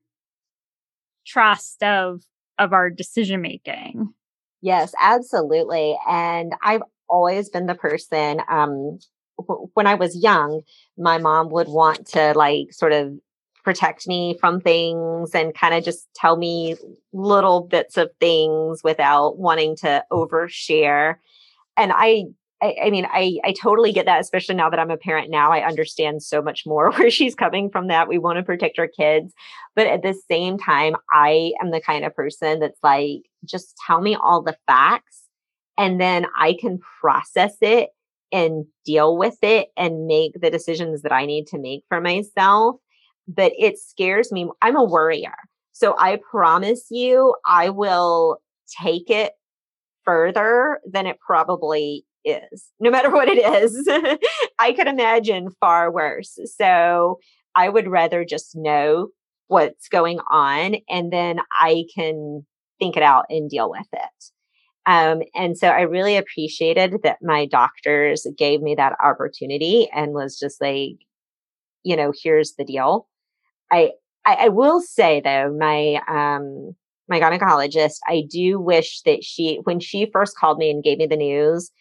trust 1.25 1.84
of 1.84 2.21
of 2.57 2.73
our 2.73 2.89
decision 2.89 3.41
making 3.41 4.13
Yes, 4.62 4.93
absolutely. 4.99 5.97
And 6.07 6.53
I've 6.63 6.84
always 7.10 7.49
been 7.49 7.65
the 7.65 7.75
person, 7.75 8.41
um, 8.47 8.99
when 9.73 9.88
I 9.88 9.95
was 9.95 10.15
young, 10.15 10.62
my 10.97 11.17
mom 11.17 11.49
would 11.49 11.67
want 11.67 12.07
to 12.10 12.34
like 12.36 12.71
sort 12.71 12.93
of 12.93 13.13
protect 13.63 14.07
me 14.07 14.38
from 14.39 14.62
things 14.62 15.34
and 15.34 15.53
kind 15.53 15.73
of 15.73 15.84
just 15.84 16.07
tell 16.15 16.38
me 16.38 16.75
little 17.12 17.62
bits 17.62 17.97
of 17.97 18.12
things 18.19 18.84
without 18.84 19.38
wanting 19.38 19.75
to 19.77 20.03
overshare. 20.12 21.15
And 21.75 21.91
I 21.93 22.25
I, 22.62 22.76
I, 22.86 22.89
mean, 22.91 23.08
I, 23.12 23.38
I 23.43 23.54
totally 23.54 23.91
get 23.91 24.06
that, 24.06 24.21
especially 24.21 24.56
now 24.56 24.69
that 24.69 24.80
I'm 24.80 24.91
a 24.91 24.97
parent 24.97 25.32
now. 25.32 25.52
I 25.52 25.65
understand 25.65 26.21
so 26.21 26.41
much 26.41 26.63
more 26.65 26.91
where 26.97 27.10
she's 27.10 27.36
coming 27.36 27.69
from 27.69 27.88
that. 27.88 28.08
We 28.08 28.19
want 28.19 28.38
to 28.38 28.43
protect 28.43 28.78
our 28.78 28.88
kids. 28.88 29.34
But 29.76 29.88
at 29.88 30.04
the 30.04 30.13
same 30.30 30.58
time, 30.58 30.95
I 31.12 31.54
am 31.62 31.71
the 31.71 31.82
kind 31.82 32.06
of 32.06 32.15
person 32.15 32.60
that's 32.60 32.80
like, 32.84 33.24
just 33.45 33.76
tell 33.88 34.02
me 34.02 34.15
all 34.15 34.41
the 34.41 34.58
facts 34.67 35.24
and 35.78 36.00
then 36.00 36.28
I 36.38 36.56
can 36.60 36.80
process 37.00 37.56
it 37.62 37.89
and 38.32 38.65
deal 38.86 39.17
with 39.17 39.38
it 39.41 39.69
and 39.76 40.06
make 40.06 40.39
the 40.39 40.52
decisions 40.52 41.02
that 41.02 41.12
I 41.12 41.26
need 41.26 41.47
to 41.47 41.58
make 41.58 41.84
for 41.89 42.00
myself. 42.00 42.76
But 43.28 43.54
it 43.58 43.80
scares 43.80 44.32
me. 44.32 44.50
I'm 44.62 44.76
a 44.76 44.84
worrier. 44.84 45.36
So 45.71 45.95
I 45.97 46.19
promise 46.30 46.86
you, 46.91 47.36
I 47.45 47.69
will 47.69 48.38
take 48.82 49.10
it 49.10 49.34
further 50.06 50.80
than 50.86 51.08
it 51.08 51.19
probably 51.19 52.06
is, 52.25 52.69
no 52.79 52.89
matter 52.89 53.10
what 53.12 53.27
it 53.27 53.38
is. 53.38 53.88
I 54.60 54.73
could 54.73 54.88
imagine 54.88 55.49
far 55.60 55.91
worse. 55.91 56.38
So 56.57 57.19
I 57.55 57.69
would 57.69 57.88
rather 57.88 58.25
just 58.25 58.55
know 58.55 59.10
what's 59.47 59.89
going 59.89 60.19
on 60.31 60.77
and 60.89 61.12
then 61.12 61.39
I 61.60 61.84
can 61.93 62.45
think 62.79 62.95
it 62.95 63.03
out 63.03 63.25
and 63.29 63.49
deal 63.49 63.69
with 63.69 63.88
it. 63.91 64.25
Um, 64.86 65.21
and 65.36 65.57
so 65.57 65.67
I 65.67 65.81
really 65.81 66.17
appreciated 66.17 67.03
that 67.03 67.17
my 67.21 67.45
doctors 67.45 68.25
gave 68.38 68.62
me 68.62 68.75
that 68.75 68.95
opportunity 69.03 69.89
and 69.93 70.13
was 70.13 70.39
just 70.39 70.60
like, 70.62 70.95
you 71.84 71.95
know, 71.95 72.12
here's 72.23 72.53
the 72.57 72.63
deal. 72.63 73.07
I, 73.71 73.91
I, 74.25 74.45
I 74.45 74.47
will 74.49 74.81
say 74.81 75.21
though, 75.21 75.55
my, 75.57 75.99
um, 76.07 76.75
my 77.07 77.19
gynecologist, 77.19 77.97
I 78.07 78.23
do 78.29 78.60
wish 78.60 79.01
that 79.01 79.23
she, 79.23 79.60
when 79.63 79.79
she 79.79 80.10
first 80.12 80.38
called 80.38 80.57
me 80.57 80.71
and 80.71 80.84
gave 80.84 80.97
me 80.97 81.07
the 81.07 81.17
news, 81.17 81.71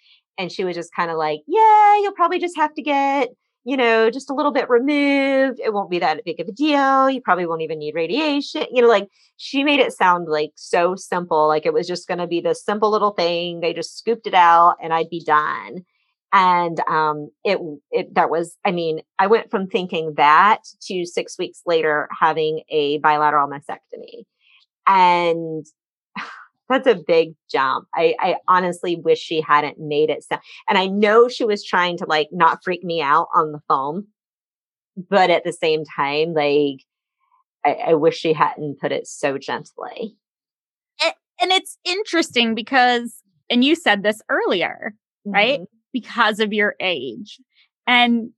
and 0.41 0.51
she 0.51 0.65
was 0.65 0.75
just 0.75 0.95
kind 0.95 1.11
of 1.11 1.19
like, 1.19 1.41
yeah, 1.47 2.01
you'll 2.01 2.15
probably 2.15 2.39
just 2.39 2.57
have 2.57 2.73
to 2.75 2.83
get, 2.83 3.29
you 3.65 3.77
know, 3.77 4.11
just 4.11 4.31
a 4.31 4.35
little 4.35 4.53
bit 4.53 4.71
removed. 4.71 5.61
It 5.63 5.75
won't 5.75 5.91
be 5.91 5.99
that 5.99 6.25
big 6.25 6.41
of 6.41 6.49
a 6.49 6.53
deal. 6.53 7.11
You 7.11 7.21
probably 7.21 7.45
won't 7.45 7.61
even 7.61 7.79
need 7.79 7.95
radiation. 7.95 8.65
You 8.73 8.81
know, 8.81 8.89
like 8.89 9.07
she 9.37 9.63
made 9.63 9.81
it 9.81 9.93
sound 9.93 10.29
like 10.29 10.53
so 10.55 10.95
simple, 10.97 11.47
like 11.47 11.67
it 11.67 11.75
was 11.75 11.87
just 11.87 12.09
going 12.09 12.19
to 12.19 12.27
be 12.27 12.41
this 12.41 12.65
simple 12.65 12.91
little 12.91 13.11
thing. 13.11 13.61
They 13.61 13.75
just 13.75 13.99
scooped 13.99 14.27
it 14.27 14.33
out 14.33 14.77
and 14.83 14.95
I'd 14.95 15.11
be 15.11 15.23
done. 15.23 15.85
And 16.33 16.81
um, 16.89 17.29
it, 17.45 17.59
it 17.91 18.15
that 18.15 18.31
was, 18.31 18.57
I 18.65 18.71
mean, 18.71 19.03
I 19.19 19.27
went 19.27 19.51
from 19.51 19.67
thinking 19.67 20.15
that 20.17 20.61
to 20.87 21.05
six 21.05 21.37
weeks 21.39 21.61
later 21.67 22.09
having 22.19 22.63
a 22.71 22.97
bilateral 22.99 23.47
mastectomy. 23.47 24.25
And 24.87 25.67
that's 26.71 26.87
a 26.87 26.95
big 26.95 27.35
jump. 27.51 27.87
I, 27.95 28.15
I 28.21 28.37
honestly 28.49 28.97
wish 28.97 29.19
she 29.19 29.41
hadn't 29.41 29.79
made 29.79 30.09
it 30.09 30.23
sound. 30.23 30.41
And 30.69 30.79
I 30.79 30.87
know 30.87 31.29
she 31.29 31.45
was 31.45 31.65
trying 31.65 31.99
to 31.99 32.07
like 32.07 32.29
not 32.33 32.61
freak 32.65 32.85
me 32.85 33.03
out 33.03 33.27
on 33.35 33.53
the 33.53 33.61
phone, 33.69 34.07
but 34.97 35.31
at 35.31 35.45
the 35.45 35.53
same 35.53 35.85
time, 35.85 36.33
like 36.33 36.85
I, 37.65 37.91
I 37.91 37.95
wish 37.95 38.17
she 38.17 38.33
hadn't 38.33 38.81
put 38.81 38.93
it 38.93 39.07
so 39.07 39.37
gently. 39.37 40.17
And, 41.03 41.15
and 41.43 41.53
it's 41.53 41.77
interesting 41.85 42.55
because, 42.55 43.17
and 43.51 43.65
you 43.65 43.75
said 43.75 44.03
this 44.03 44.23
earlier, 44.29 44.95
mm-hmm. 45.27 45.35
right? 45.35 45.61
Because 45.93 46.39
of 46.39 46.53
your 46.53 46.77
age, 46.79 47.41
and 47.85 48.31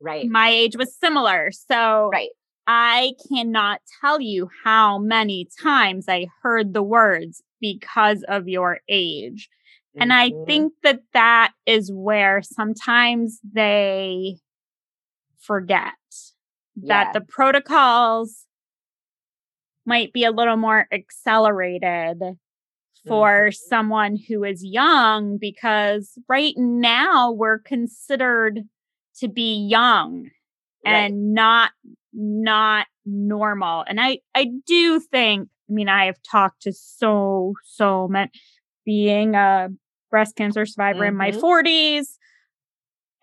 right, 0.00 0.28
my 0.28 0.48
age 0.48 0.76
was 0.76 0.96
similar. 0.96 1.50
So 1.50 2.08
right. 2.12 2.28
I 2.68 3.14
cannot 3.28 3.80
tell 4.00 4.20
you 4.20 4.48
how 4.62 4.98
many 4.98 5.48
times 5.60 6.08
I 6.08 6.28
heard 6.42 6.72
the 6.72 6.84
words 6.84 7.42
because 7.64 8.22
of 8.28 8.46
your 8.46 8.80
age. 8.90 9.48
Mm-hmm. 9.96 10.02
And 10.02 10.12
I 10.12 10.28
mm-hmm. 10.28 10.44
think 10.44 10.72
that 10.82 11.00
that 11.14 11.52
is 11.64 11.90
where 11.90 12.42
sometimes 12.42 13.40
they 13.54 14.36
forget 15.40 15.94
that 16.82 17.14
the 17.14 17.22
protocols 17.22 18.44
might 19.86 20.12
be 20.12 20.24
a 20.24 20.30
little 20.30 20.58
more 20.58 20.86
accelerated 20.92 22.18
for 23.06 23.48
mm-hmm. 23.48 23.68
someone 23.70 24.18
who 24.28 24.44
is 24.44 24.62
young 24.62 25.38
because 25.38 26.18
right 26.28 26.54
now 26.58 27.30
we're 27.30 27.60
considered 27.60 28.60
to 29.20 29.28
be 29.28 29.66
young 29.66 30.28
right. 30.84 30.92
and 30.92 31.32
not 31.32 31.70
not 32.12 32.86
normal. 33.04 33.84
And 33.86 34.00
I, 34.00 34.20
I 34.34 34.50
do 34.66 35.00
think, 35.00 35.48
mean, 35.74 35.88
I 35.88 36.06
have 36.06 36.22
talked 36.22 36.62
to 36.62 36.72
so, 36.72 37.54
so 37.64 38.08
many, 38.08 38.30
being 38.84 39.34
a 39.34 39.68
breast 40.10 40.36
cancer 40.36 40.66
survivor 40.66 41.00
mm-hmm. 41.00 41.08
in 41.08 41.16
my 41.16 41.30
40s. 41.30 42.00
Mm-hmm. 42.00 42.24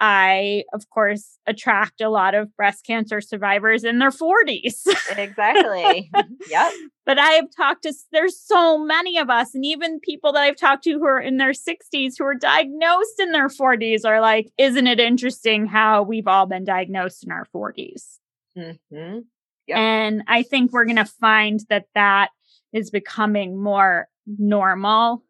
I, 0.04 0.64
of 0.74 0.90
course, 0.90 1.38
attract 1.46 2.02
a 2.02 2.10
lot 2.10 2.34
of 2.34 2.56
breast 2.58 2.84
cancer 2.88 3.22
survivors 3.22 3.84
in 3.84 4.00
their 4.00 4.10
40s. 4.10 4.88
exactly. 5.16 6.10
yep. 6.50 6.72
But 7.06 7.20
I 7.20 7.34
have 7.34 7.46
talked 7.56 7.84
to, 7.84 7.94
there's 8.12 8.40
so 8.40 8.80
many 8.80 9.20
of 9.20 9.30
us, 9.30 9.54
and 9.54 9.64
even 9.64 10.00
people 10.00 10.34
that 10.34 10.42
I've 10.42 10.58
talked 10.58 10.86
to 10.86 10.94
who 10.94 11.06
are 11.06 11.22
in 11.22 11.38
their 11.38 11.52
60s 11.52 12.16
who 12.18 12.26
are 12.26 12.34
diagnosed 12.34 13.20
in 13.20 13.32
their 13.32 13.48
40s 13.48 14.04
are 14.04 14.22
like, 14.22 14.52
isn't 14.58 14.88
it 14.88 15.00
interesting 15.00 15.68
how 15.68 16.02
we've 16.02 16.28
all 16.28 16.48
been 16.48 16.66
diagnosed 16.66 17.24
in 17.24 17.32
our 17.32 17.46
40s? 17.56 18.18
Mm-hmm. 18.58 19.20
Yep. 19.68 19.78
And 19.78 20.24
I 20.28 20.42
think 20.42 20.72
we're 20.72 20.86
going 20.86 20.96
to 20.96 21.06
find 21.06 21.60
that 21.70 21.86
that 21.94 22.30
is 22.74 22.90
becoming 22.90 23.62
more 23.62 24.08
normal. 24.26 25.24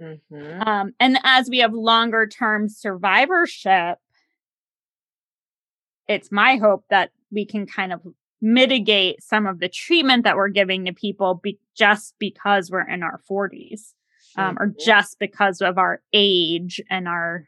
Mm-hmm. 0.00 0.60
Um, 0.62 0.92
and 1.00 1.18
as 1.24 1.48
we 1.48 1.58
have 1.58 1.72
longer 1.72 2.26
term 2.26 2.68
survivorship, 2.68 3.98
it's 6.08 6.32
my 6.32 6.56
hope 6.56 6.84
that 6.90 7.10
we 7.30 7.44
can 7.46 7.66
kind 7.66 7.92
of 7.92 8.00
mitigate 8.40 9.22
some 9.22 9.46
of 9.46 9.60
the 9.60 9.68
treatment 9.68 10.24
that 10.24 10.36
we're 10.36 10.48
giving 10.48 10.84
to 10.86 10.92
people 10.92 11.34
be- 11.42 11.60
just 11.76 12.14
because 12.18 12.70
we're 12.70 12.86
in 12.88 13.02
our 13.02 13.20
40s 13.30 13.94
um, 14.36 14.56
or 14.58 14.68
Mhm. 14.68 14.80
just 14.84 15.18
because 15.20 15.60
of 15.60 15.78
our 15.78 16.02
age 16.12 16.80
and 16.90 17.06
our 17.06 17.46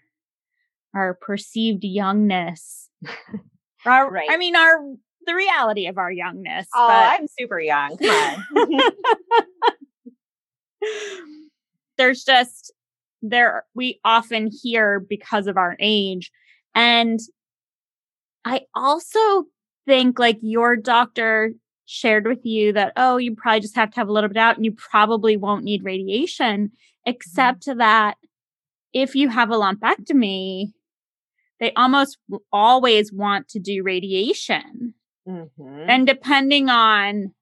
our 0.95 1.15
perceived 1.15 1.83
youngness 1.83 2.89
Our- 3.85 4.11
Right. 4.11 4.29
i 4.31 4.37
mean 4.37 4.55
our 4.55 4.95
the 5.27 5.35
reality 5.35 5.87
of 5.87 5.99
our 5.99 6.11
youngness 6.11 6.67
Oh, 6.75 6.89
but 6.89 7.21
I'm 7.21 7.27
super 7.39 7.61
young. 7.61 7.97
There's 11.97 12.25
just 12.25 12.73
there 13.31 13.65
we 13.75 14.01
often 14.05 14.51
hear 14.63 15.01
because 15.01 15.47
of 15.47 15.57
our 15.57 15.77
age 15.81 16.31
and 16.75 17.21
i 18.45 18.61
also 18.75 19.45
think 19.87 20.19
like 20.19 20.39
your 20.43 20.77
doctor 20.77 21.53
shared 21.87 22.27
with 22.27 22.45
you 22.45 22.73
that 22.73 22.93
oh 22.97 23.17
you 23.17 23.35
probably 23.35 23.61
just 23.61 23.77
have 23.77 23.91
to 23.91 23.97
have 23.97 24.09
a 24.09 24.13
little 24.13 24.29
bit 24.29 24.37
out 24.37 24.57
and 24.57 24.65
you 24.65 24.73
probably 24.73 25.37
won't 25.37 25.65
need 25.65 25.85
radiation 25.85 26.67
mm-hmm. 26.67 27.11
except 27.11 27.67
that 27.77 28.17
if 28.93 29.15
you 29.15 29.29
have 29.29 29.51
a 29.51 29.57
lumpectomy 29.57 30.67
they 31.61 31.73
almost 31.73 32.19
always 32.53 33.13
want 33.13 33.49
to 33.49 33.59
do 33.59 33.83
radiation 33.83 34.95
Mhm. 35.27 35.87
and 35.89 36.07
depending 36.07 36.69
on 36.69 37.35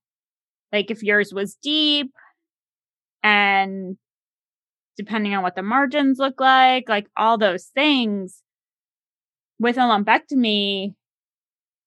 like 0.72 0.90
if 0.90 1.02
yours 1.02 1.32
was 1.32 1.56
deep 1.56 2.12
and 3.22 3.96
depending 4.96 5.34
on 5.34 5.42
what 5.42 5.54
the 5.56 5.62
margins 5.62 6.18
look 6.18 6.40
like, 6.40 6.88
like 6.88 7.06
all 7.16 7.38
those 7.38 7.66
things 7.66 8.42
with 9.58 9.76
a 9.76 9.80
lumpectomy, 9.80 10.94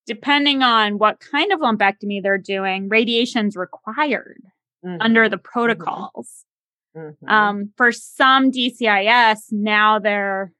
depending 0.08 0.64
on 0.64 0.98
what 0.98 1.20
kind 1.20 1.52
of 1.52 1.60
lumpectomy 1.60 2.22
they're 2.22 2.38
doing, 2.38 2.90
radiation's 2.90 3.56
required 3.56 4.42
under 5.02 5.26
Mhm. 5.28 5.32
the 5.32 5.38
protocols. 5.38 6.46
Mhm. 6.96 7.30
Um, 7.30 7.74
for 7.76 7.92
some 7.92 8.52
DCIS, 8.52 9.52
now 9.52 10.00
they're 10.00 10.52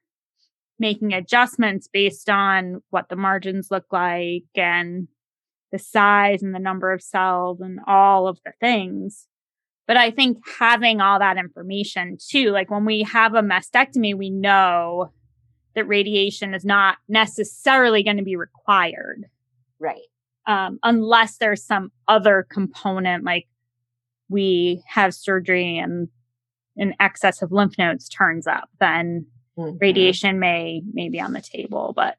making 0.78 1.12
adjustments 1.14 1.88
based 1.88 2.28
on 2.28 2.82
what 2.90 3.08
the 3.08 3.16
margins 3.16 3.70
look 3.70 3.86
like 3.92 4.44
and 4.54 5.08
the 5.72 5.78
size 5.78 6.42
and 6.42 6.54
the 6.54 6.58
number 6.60 6.92
of 6.92 7.02
cells 7.02 7.60
and 7.60 7.80
all 7.86 8.28
of 8.28 8.38
the 8.44 8.52
things. 8.60 9.26
But 9.86 9.96
I 9.96 10.10
think 10.10 10.38
having 10.58 11.00
all 11.00 11.18
that 11.18 11.36
information 11.38 12.18
too, 12.20 12.50
like 12.50 12.70
when 12.70 12.84
we 12.84 13.02
have 13.02 13.34
a 13.34 13.42
mastectomy, 13.42 14.16
we 14.16 14.30
know 14.30 15.12
that 15.74 15.86
radiation 15.86 16.54
is 16.54 16.64
not 16.64 16.98
necessarily 17.08 18.02
going 18.02 18.16
to 18.16 18.22
be 18.24 18.36
required 18.36 19.26
right. 19.78 20.00
um, 20.46 20.78
unless 20.82 21.36
there's 21.36 21.62
some 21.62 21.92
other 22.08 22.46
component 22.50 23.24
like 23.24 23.46
we 24.28 24.82
have 24.88 25.14
surgery 25.14 25.78
and 25.78 26.08
an 26.78 26.94
excess 26.98 27.42
of 27.42 27.52
lymph 27.52 27.78
nodes 27.78 28.08
turns 28.08 28.46
up, 28.46 28.68
then 28.80 29.26
Mhm. 29.58 29.78
radiation 29.80 30.38
may 30.38 30.82
may 30.92 31.08
be 31.08 31.20
on 31.20 31.32
the 31.32 31.40
table. 31.40 31.92
But 31.94 32.16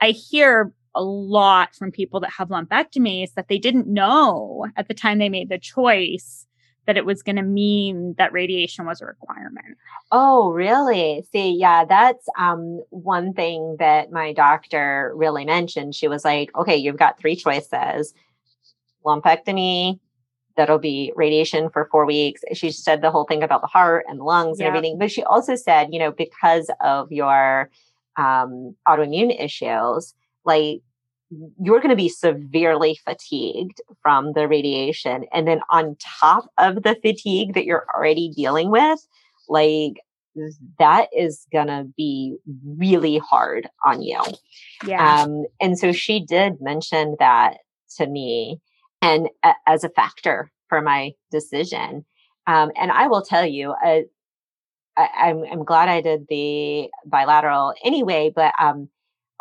I 0.00 0.10
hear 0.10 0.72
a 0.94 1.02
lot 1.02 1.74
from 1.74 1.90
people 1.90 2.20
that 2.20 2.30
have 2.38 2.48
lumpectomies 2.48 3.34
that 3.34 3.48
they 3.48 3.58
didn't 3.58 3.86
know 3.86 4.66
at 4.76 4.88
the 4.88 4.94
time 4.94 5.18
they 5.18 5.28
made 5.28 5.48
the 5.48 5.58
choice 5.58 6.46
that 6.86 6.96
it 6.98 7.06
was 7.06 7.22
going 7.22 7.36
to 7.36 7.42
mean 7.42 8.14
that 8.18 8.32
radiation 8.32 8.84
was 8.84 9.00
a 9.00 9.06
requirement. 9.06 9.78
Oh, 10.12 10.50
really? 10.52 11.24
See, 11.32 11.52
yeah, 11.52 11.84
that's 11.86 12.26
um 12.38 12.82
one 12.90 13.32
thing 13.32 13.76
that 13.78 14.12
my 14.12 14.32
doctor 14.34 15.12
really 15.16 15.44
mentioned. 15.46 15.94
She 15.94 16.08
was 16.08 16.24
like, 16.26 16.54
"Okay, 16.54 16.76
you've 16.76 16.98
got 16.98 17.18
three 17.18 17.36
choices: 17.36 18.12
lumpectomy, 19.04 19.98
that'll 20.56 20.78
be 20.78 21.12
radiation 21.16 21.70
for 21.70 21.88
four 21.90 22.04
weeks." 22.06 22.42
She 22.52 22.70
said 22.70 23.00
the 23.02 23.10
whole 23.10 23.24
thing 23.24 23.42
about 23.42 23.60
the 23.62 23.66
heart 23.66 24.04
and 24.08 24.20
the 24.20 24.24
lungs 24.24 24.60
Yeah. 24.60 24.66
and 24.66 24.76
everything, 24.76 24.98
but 24.98 25.10
she 25.10 25.22
also 25.22 25.54
said, 25.56 25.88
you 25.92 25.98
know, 25.98 26.12
because 26.12 26.70
of 26.80 27.10
your 27.10 27.70
um, 28.16 28.76
autoimmune 28.86 29.34
issues, 29.42 30.14
like 30.44 30.80
you're 31.60 31.80
going 31.80 31.90
to 31.90 31.96
be 31.96 32.08
severely 32.08 32.98
fatigued 33.04 33.80
from 34.02 34.32
the 34.34 34.46
radiation, 34.46 35.24
and 35.32 35.48
then 35.48 35.60
on 35.70 35.96
top 36.20 36.48
of 36.58 36.82
the 36.82 36.96
fatigue 37.02 37.54
that 37.54 37.64
you're 37.64 37.86
already 37.94 38.30
dealing 38.34 38.70
with, 38.70 39.00
like 39.48 39.94
that 40.78 41.08
is 41.16 41.46
gonna 41.52 41.84
be 41.96 42.36
really 42.66 43.18
hard 43.18 43.68
on 43.84 44.02
you. 44.02 44.20
Yeah. 44.86 45.22
Um, 45.22 45.44
and 45.60 45.78
so 45.78 45.92
she 45.92 46.24
did 46.24 46.60
mention 46.60 47.16
that 47.18 47.58
to 47.96 48.06
me 48.06 48.60
and 49.00 49.28
a- 49.44 49.54
as 49.66 49.84
a 49.84 49.88
factor 49.88 50.50
for 50.68 50.80
my 50.80 51.12
decision. 51.30 52.04
Um, 52.46 52.70
and 52.76 52.90
I 52.90 53.06
will 53.06 53.22
tell 53.22 53.46
you, 53.46 53.74
uh, 53.84 54.00
I, 54.96 55.08
I'm, 55.16 55.44
I'm 55.50 55.64
glad 55.64 55.88
I 55.88 56.00
did 56.00 56.26
the 56.28 56.88
bilateral 57.06 57.74
anyway, 57.84 58.32
but 58.34 58.52
um, 58.60 58.88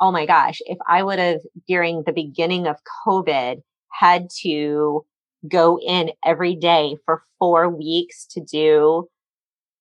oh 0.04 0.12
my 0.12 0.26
gosh, 0.26 0.62
if 0.66 0.78
I 0.86 1.01
would 1.01 1.18
have 1.18 1.39
during 1.66 2.04
the 2.04 2.12
beginning 2.12 2.68
of 2.68 2.76
COVID 3.08 3.64
had 3.89 4.30
to 4.41 5.06
go 5.47 5.80
in 5.80 6.12
every 6.26 6.56
day 6.56 6.97
for 7.06 7.24
four 7.39 7.70
weeks 7.70 8.26
to 8.32 8.41
do 8.41 9.08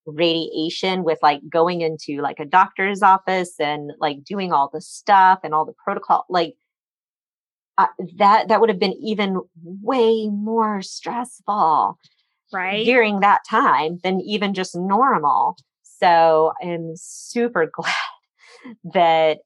radiation 0.06 1.02
with 1.02 1.18
like 1.22 1.40
going 1.48 1.80
into 1.80 2.20
like 2.20 2.38
a 2.38 2.44
doctor's 2.44 3.02
office 3.02 3.58
and 3.58 3.90
like 3.98 4.22
doing 4.22 4.52
all 4.52 4.70
the 4.72 4.80
stuff 4.80 5.40
and 5.42 5.54
all 5.54 5.64
the 5.64 5.74
protocol 5.84 6.24
like 6.28 6.54
uh, 7.78 7.86
that 8.16 8.48
that 8.48 8.60
would 8.60 8.68
have 8.68 8.80
been 8.80 8.96
even 9.00 9.40
way 9.62 10.28
more 10.28 10.82
stressful 10.82 11.96
right. 12.52 12.84
during 12.84 13.20
that 13.20 13.42
time 13.48 14.00
than 14.02 14.20
even 14.20 14.54
just 14.54 14.74
normal 14.74 15.56
so 15.84 16.52
i'm 16.60 16.94
super 16.96 17.70
glad 17.72 17.94
that 18.92 19.38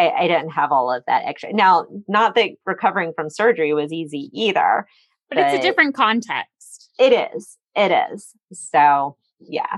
I, 0.00 0.10
I 0.22 0.28
didn't 0.28 0.50
have 0.50 0.72
all 0.72 0.90
of 0.92 1.02
that 1.06 1.24
extra 1.26 1.52
now 1.52 1.86
not 2.08 2.34
that 2.36 2.50
recovering 2.64 3.12
from 3.14 3.28
surgery 3.28 3.74
was 3.74 3.92
easy 3.92 4.30
either 4.32 4.86
but 5.28 5.38
it's 5.38 5.54
a 5.54 5.62
different 5.62 5.94
context. 5.94 6.90
it 6.98 7.12
is 7.34 7.58
it 7.76 7.92
is 8.12 8.34
so 8.52 9.16
yeah 9.40 9.76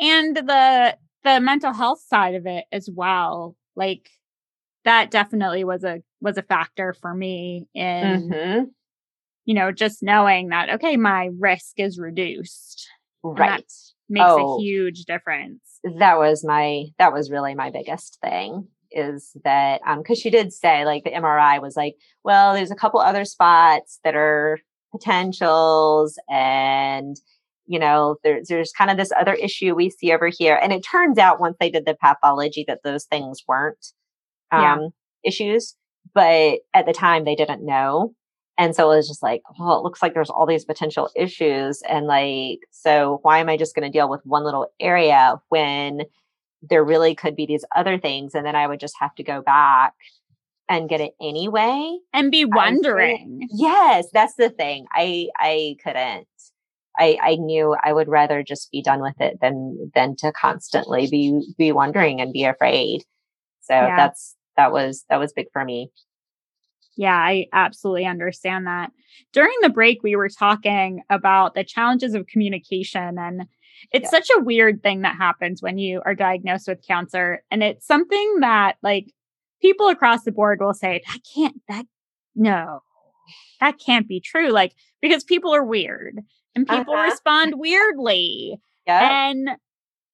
and 0.00 0.36
the 0.36 0.96
the 1.22 1.40
mental 1.40 1.72
health 1.72 2.02
side 2.06 2.34
of 2.34 2.46
it 2.46 2.64
as 2.72 2.88
well 2.92 3.56
like 3.76 4.10
that 4.84 5.10
definitely 5.10 5.64
was 5.64 5.84
a 5.84 6.02
was 6.20 6.36
a 6.36 6.42
factor 6.42 6.92
for 7.00 7.14
me 7.14 7.68
in 7.74 8.28
Mhm. 8.28 8.66
you 9.44 9.54
know 9.54 9.70
just 9.72 10.02
knowing 10.02 10.48
that 10.48 10.68
okay 10.70 10.96
my 10.96 11.30
risk 11.38 11.78
is 11.78 11.98
reduced 11.98 12.88
right 13.22 13.64
makes 14.08 14.26
Oh. 14.26 14.58
a 14.58 14.62
huge 14.62 15.04
difference 15.04 15.60
that 15.98 16.18
was 16.18 16.44
my 16.44 16.86
that 16.98 17.12
was 17.12 17.30
really 17.30 17.54
my 17.54 17.70
biggest 17.70 18.18
thing 18.20 18.68
is 18.94 19.36
that 19.44 19.80
um 19.86 19.98
because 19.98 20.18
she 20.18 20.30
did 20.30 20.52
say 20.52 20.84
like 20.84 21.04
the 21.04 21.10
mri 21.10 21.60
was 21.60 21.76
like 21.76 21.96
well 22.24 22.54
there's 22.54 22.70
a 22.70 22.76
couple 22.76 23.00
other 23.00 23.24
spots 23.24 23.98
that 24.04 24.14
are 24.14 24.58
potentials 24.92 26.18
and 26.30 27.16
you 27.66 27.78
know 27.78 28.16
there's 28.22 28.48
there's 28.48 28.72
kind 28.72 28.90
of 28.90 28.96
this 28.96 29.10
other 29.18 29.34
issue 29.34 29.74
we 29.74 29.90
see 29.90 30.12
over 30.12 30.28
here. 30.28 30.58
And 30.62 30.72
it 30.72 30.82
turns 30.82 31.18
out 31.18 31.40
once 31.40 31.56
they 31.58 31.70
did 31.70 31.86
the 31.86 31.96
pathology 32.00 32.64
that 32.68 32.80
those 32.84 33.04
things 33.04 33.42
weren't 33.48 33.92
um 34.52 34.62
Yeah. 34.62 34.78
issues 35.24 35.76
but 36.14 36.60
at 36.74 36.86
the 36.86 36.92
time 36.92 37.24
they 37.24 37.34
didn't 37.34 37.64
know. 37.64 38.14
And 38.58 38.76
so 38.76 38.92
it 38.92 38.96
was 38.96 39.08
just 39.08 39.22
like 39.22 39.42
well 39.58 39.78
it 39.78 39.82
looks 39.82 40.02
like 40.02 40.14
there's 40.14 40.30
all 40.30 40.46
these 40.46 40.64
potential 40.64 41.10
issues. 41.16 41.82
And 41.88 42.06
like 42.06 42.60
so 42.70 43.18
why 43.22 43.38
am 43.38 43.48
i 43.48 43.56
just 43.56 43.74
going 43.74 43.90
to 43.90 43.96
deal 43.98 44.08
with 44.08 44.20
one 44.24 44.44
little 44.44 44.68
area 44.80 45.40
when 45.48 46.02
there 46.70 46.84
really 46.84 47.14
could 47.14 47.36
be 47.36 47.46
these 47.46 47.64
other 47.74 47.98
things 47.98 48.34
and 48.34 48.44
then 48.46 48.56
i 48.56 48.66
would 48.66 48.80
just 48.80 48.94
have 49.00 49.14
to 49.14 49.22
go 49.22 49.42
back 49.42 49.92
and 50.68 50.88
get 50.88 51.00
it 51.02 51.12
anyway. 51.20 51.98
And 52.14 52.30
be 52.30 52.46
wondering. 52.46 53.46
Yes 53.52 54.06
that's 54.12 54.34
the 54.36 54.48
thing. 54.50 54.86
I 54.92 55.28
i 55.38 55.76
couldn't. 55.84 56.26
I 56.98 57.18
i 57.22 57.34
knew 57.36 57.76
i 57.84 57.92
would 57.92 58.08
rather 58.08 58.42
just 58.42 58.70
be 58.70 58.82
done 58.82 59.02
with 59.02 59.20
it 59.20 59.38
than 59.40 59.90
than 59.94 60.16
to 60.16 60.32
constantly 60.32 61.06
be 61.10 61.40
be 61.58 61.72
wondering 61.72 62.20
and 62.20 62.32
be 62.32 62.44
afraid. 62.44 63.02
So 63.60 63.74
Yeah. 63.74 63.96
that's 63.96 64.36
that 64.56 64.72
was 64.72 65.04
that 65.10 65.18
was 65.18 65.32
big 65.32 65.46
for 65.52 65.64
me. 65.64 65.90
Yeah, 66.96 67.16
I 67.16 67.46
absolutely 67.52 68.06
understand 68.06 68.66
that. 68.66 68.92
During 69.32 69.56
the 69.62 69.68
break, 69.68 70.02
we 70.02 70.14
were 70.16 70.28
talking 70.28 71.02
about 71.10 71.54
the 71.54 71.64
challenges 71.64 72.14
of 72.14 72.26
communication, 72.26 73.18
and 73.18 73.46
it's 73.92 74.04
Yeah. 74.04 74.10
such 74.10 74.28
a 74.36 74.40
weird 74.42 74.82
thing 74.82 75.02
that 75.02 75.16
happens 75.16 75.62
when 75.62 75.78
you 75.78 76.02
are 76.04 76.14
diagnosed 76.14 76.68
with 76.68 76.86
cancer. 76.86 77.42
And 77.50 77.62
it's 77.62 77.86
something 77.86 78.36
that, 78.40 78.76
like, 78.82 79.12
people 79.62 79.88
across 79.88 80.24
the 80.24 80.32
board 80.32 80.60
will 80.60 80.74
say, 80.74 81.02
that 81.06 81.18
can't, 81.34 81.60
that, 81.68 81.86
no, 82.34 82.80
that 83.60 83.78
can't 83.78 84.06
be 84.08 84.20
true. 84.20 84.50
Like, 84.50 84.74
because 85.00 85.24
people 85.24 85.54
are 85.54 85.64
weird 85.64 86.20
and 86.54 86.66
people 86.68 86.94
Uh-huh. 86.94 87.04
respond 87.10 87.54
weirdly, 87.56 88.58
yeah 88.86 89.28
and 89.30 89.50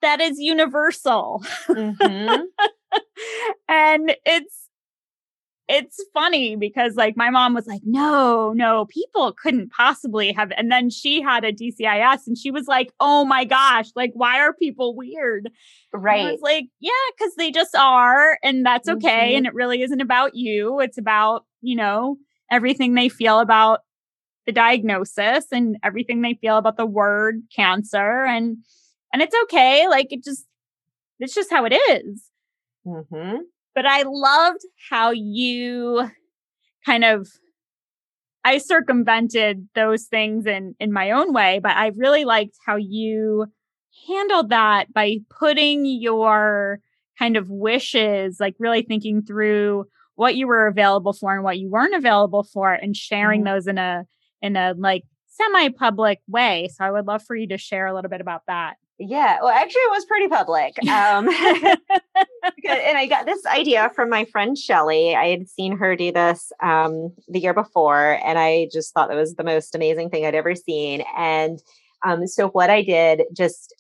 that 0.03 0.21
is 0.21 0.39
universal. 0.39 1.43
Mhm. 1.69 2.45
and 3.69 4.17
it's 4.25 4.60
it's 5.71 6.05
funny 6.13 6.57
because 6.57 6.97
like 6.97 7.17
my 7.17 7.31
mom 7.31 7.55
was 7.55 7.69
like, 7.69 7.83
no, 7.85 8.53
no, 8.53 8.87
people 8.87 9.33
couldn't 9.41 9.71
possibly 9.71 10.33
have. 10.33 10.51
And 10.57 10.71
then 10.71 10.91
she 10.91 11.23
had 11.23 11.45
a 11.45 11.53
DCIS 11.53 12.27
and 12.27 12.37
she 12.37 12.51
was 12.51 12.67
like, 12.67 12.93
oh 12.99 13.25
my 13.25 13.45
gosh, 13.45 13.87
like, 13.95 14.11
why 14.15 14.41
are 14.41 14.53
people 14.53 14.97
weird? 14.97 15.49
Right. 15.93 16.27
I 16.27 16.33
was 16.33 16.41
like, 16.41 16.65
yeah, 16.81 16.91
because 17.17 17.37
they 17.37 17.53
just 17.53 17.77
are. 17.77 18.37
And 18.43 18.67
that's 18.67 18.89
okay. 18.89 19.29
Mm-hmm. 19.29 19.37
And 19.37 19.47
it 19.47 19.55
really 19.55 19.83
isn't 19.83 20.01
about 20.01 20.35
you. 20.35 20.81
It's 20.81 20.99
about, 20.99 21.47
you 21.61 21.77
know, 21.77 22.17
everything 22.51 22.95
they 22.95 23.09
feel 23.09 23.39
about 23.39 23.81
the 24.47 24.53
diagnosis 24.53 25.47
and 25.53 25.77
everything 25.85 26.23
they 26.23 26.35
feel 26.35 26.57
about 26.57 26.79
the 26.79 26.87
word 26.87 27.43
cancer. 27.55 28.25
And, 28.25 28.57
and 29.13 29.23
it's 29.23 29.37
okay. 29.45 29.87
Like 29.87 30.09
it 30.11 30.25
just, 30.25 30.47
it's 31.21 31.35
just 31.35 31.51
how 31.51 31.65
it 31.65 31.75
is. 31.75 32.25
Mm-hmm. 32.85 33.37
But 33.75 33.87
I 33.87 34.03
loved 34.07 34.61
how 34.91 35.11
you 35.11 36.11
kind 36.85 37.05
of 37.05 37.29
I 38.43 38.59
circumvented 38.59 39.69
those 39.75 40.05
things 40.05 40.47
in 40.47 40.75
in 40.81 40.93
my 40.93 41.11
own 41.11 41.33
way, 41.33 41.61
but 41.63 41.73
I 41.73 41.89
really 41.97 42.25
liked 42.25 42.57
how 42.65 42.77
you 42.77 43.47
handled 44.09 44.51
that 44.51 44.93
by 44.93 45.19
putting 45.29 45.85
your 45.85 46.81
kind 47.19 47.37
of 47.37 47.51
wishes, 47.51 48.39
like 48.41 48.55
really 48.59 48.83
thinking 48.83 49.23
through 49.23 49.85
what 50.15 50.37
you 50.37 50.47
were 50.47 50.67
available 50.67 51.13
for 51.13 51.35
and 51.35 51.45
what 51.45 51.59
you 51.59 51.71
weren't 51.71 51.95
available 51.95 52.43
for 52.43 52.73
and 52.73 52.97
sharing 52.97 53.43
mm-hmm. 53.43 53.55
those 53.55 53.67
in 53.67 53.79
a 53.79 54.05
in 54.43 54.57
a 54.57 54.75
like 54.77 55.05
semi-public 55.27 56.21
way. 56.27 56.69
So 56.75 56.85
I 56.85 56.91
would 56.91 57.07
love 57.07 57.23
for 57.23 57.37
you 57.37 57.49
to 57.49 57.59
share 57.59 57.87
a 57.87 57.95
little 57.95 58.11
bit 58.11 58.21
about 58.21 58.43
that. 58.47 58.75
Yeah, 59.03 59.39
well, 59.41 59.49
actually, 59.49 59.81
it 59.81 59.91
was 59.93 60.05
pretty 60.05 60.29
public. 60.29 60.77
Um, 60.87 61.27
and 62.69 62.99
I 62.99 63.07
got 63.09 63.25
this 63.25 63.47
idea 63.47 63.91
from 63.95 64.11
my 64.11 64.27
friend 64.27 64.59
Shelly. 64.59 65.17
I 65.17 65.29
had 65.29 65.49
seen 65.49 65.79
her 65.79 65.97
do 65.97 66.13
this 66.13 66.53
um, 66.63 67.15
the 67.27 67.41
year 67.41 67.55
before, 67.55 68.19
and 68.23 68.39
I 68.39 68.69
just 68.71 68.93
thought 68.93 69.09
that 69.09 69.17
was 69.17 69.37
the 69.37 69.43
most 69.43 69.75
amazing 69.75 70.11
thing 70.11 70.27
I'd 70.27 70.35
ever 70.35 70.55
seen. 70.55 71.03
And 71.17 71.63
um, 72.05 72.27
so, 72.27 72.49
what 72.49 72.69
I 72.69 72.83
did 72.83 73.23
just 73.35 73.75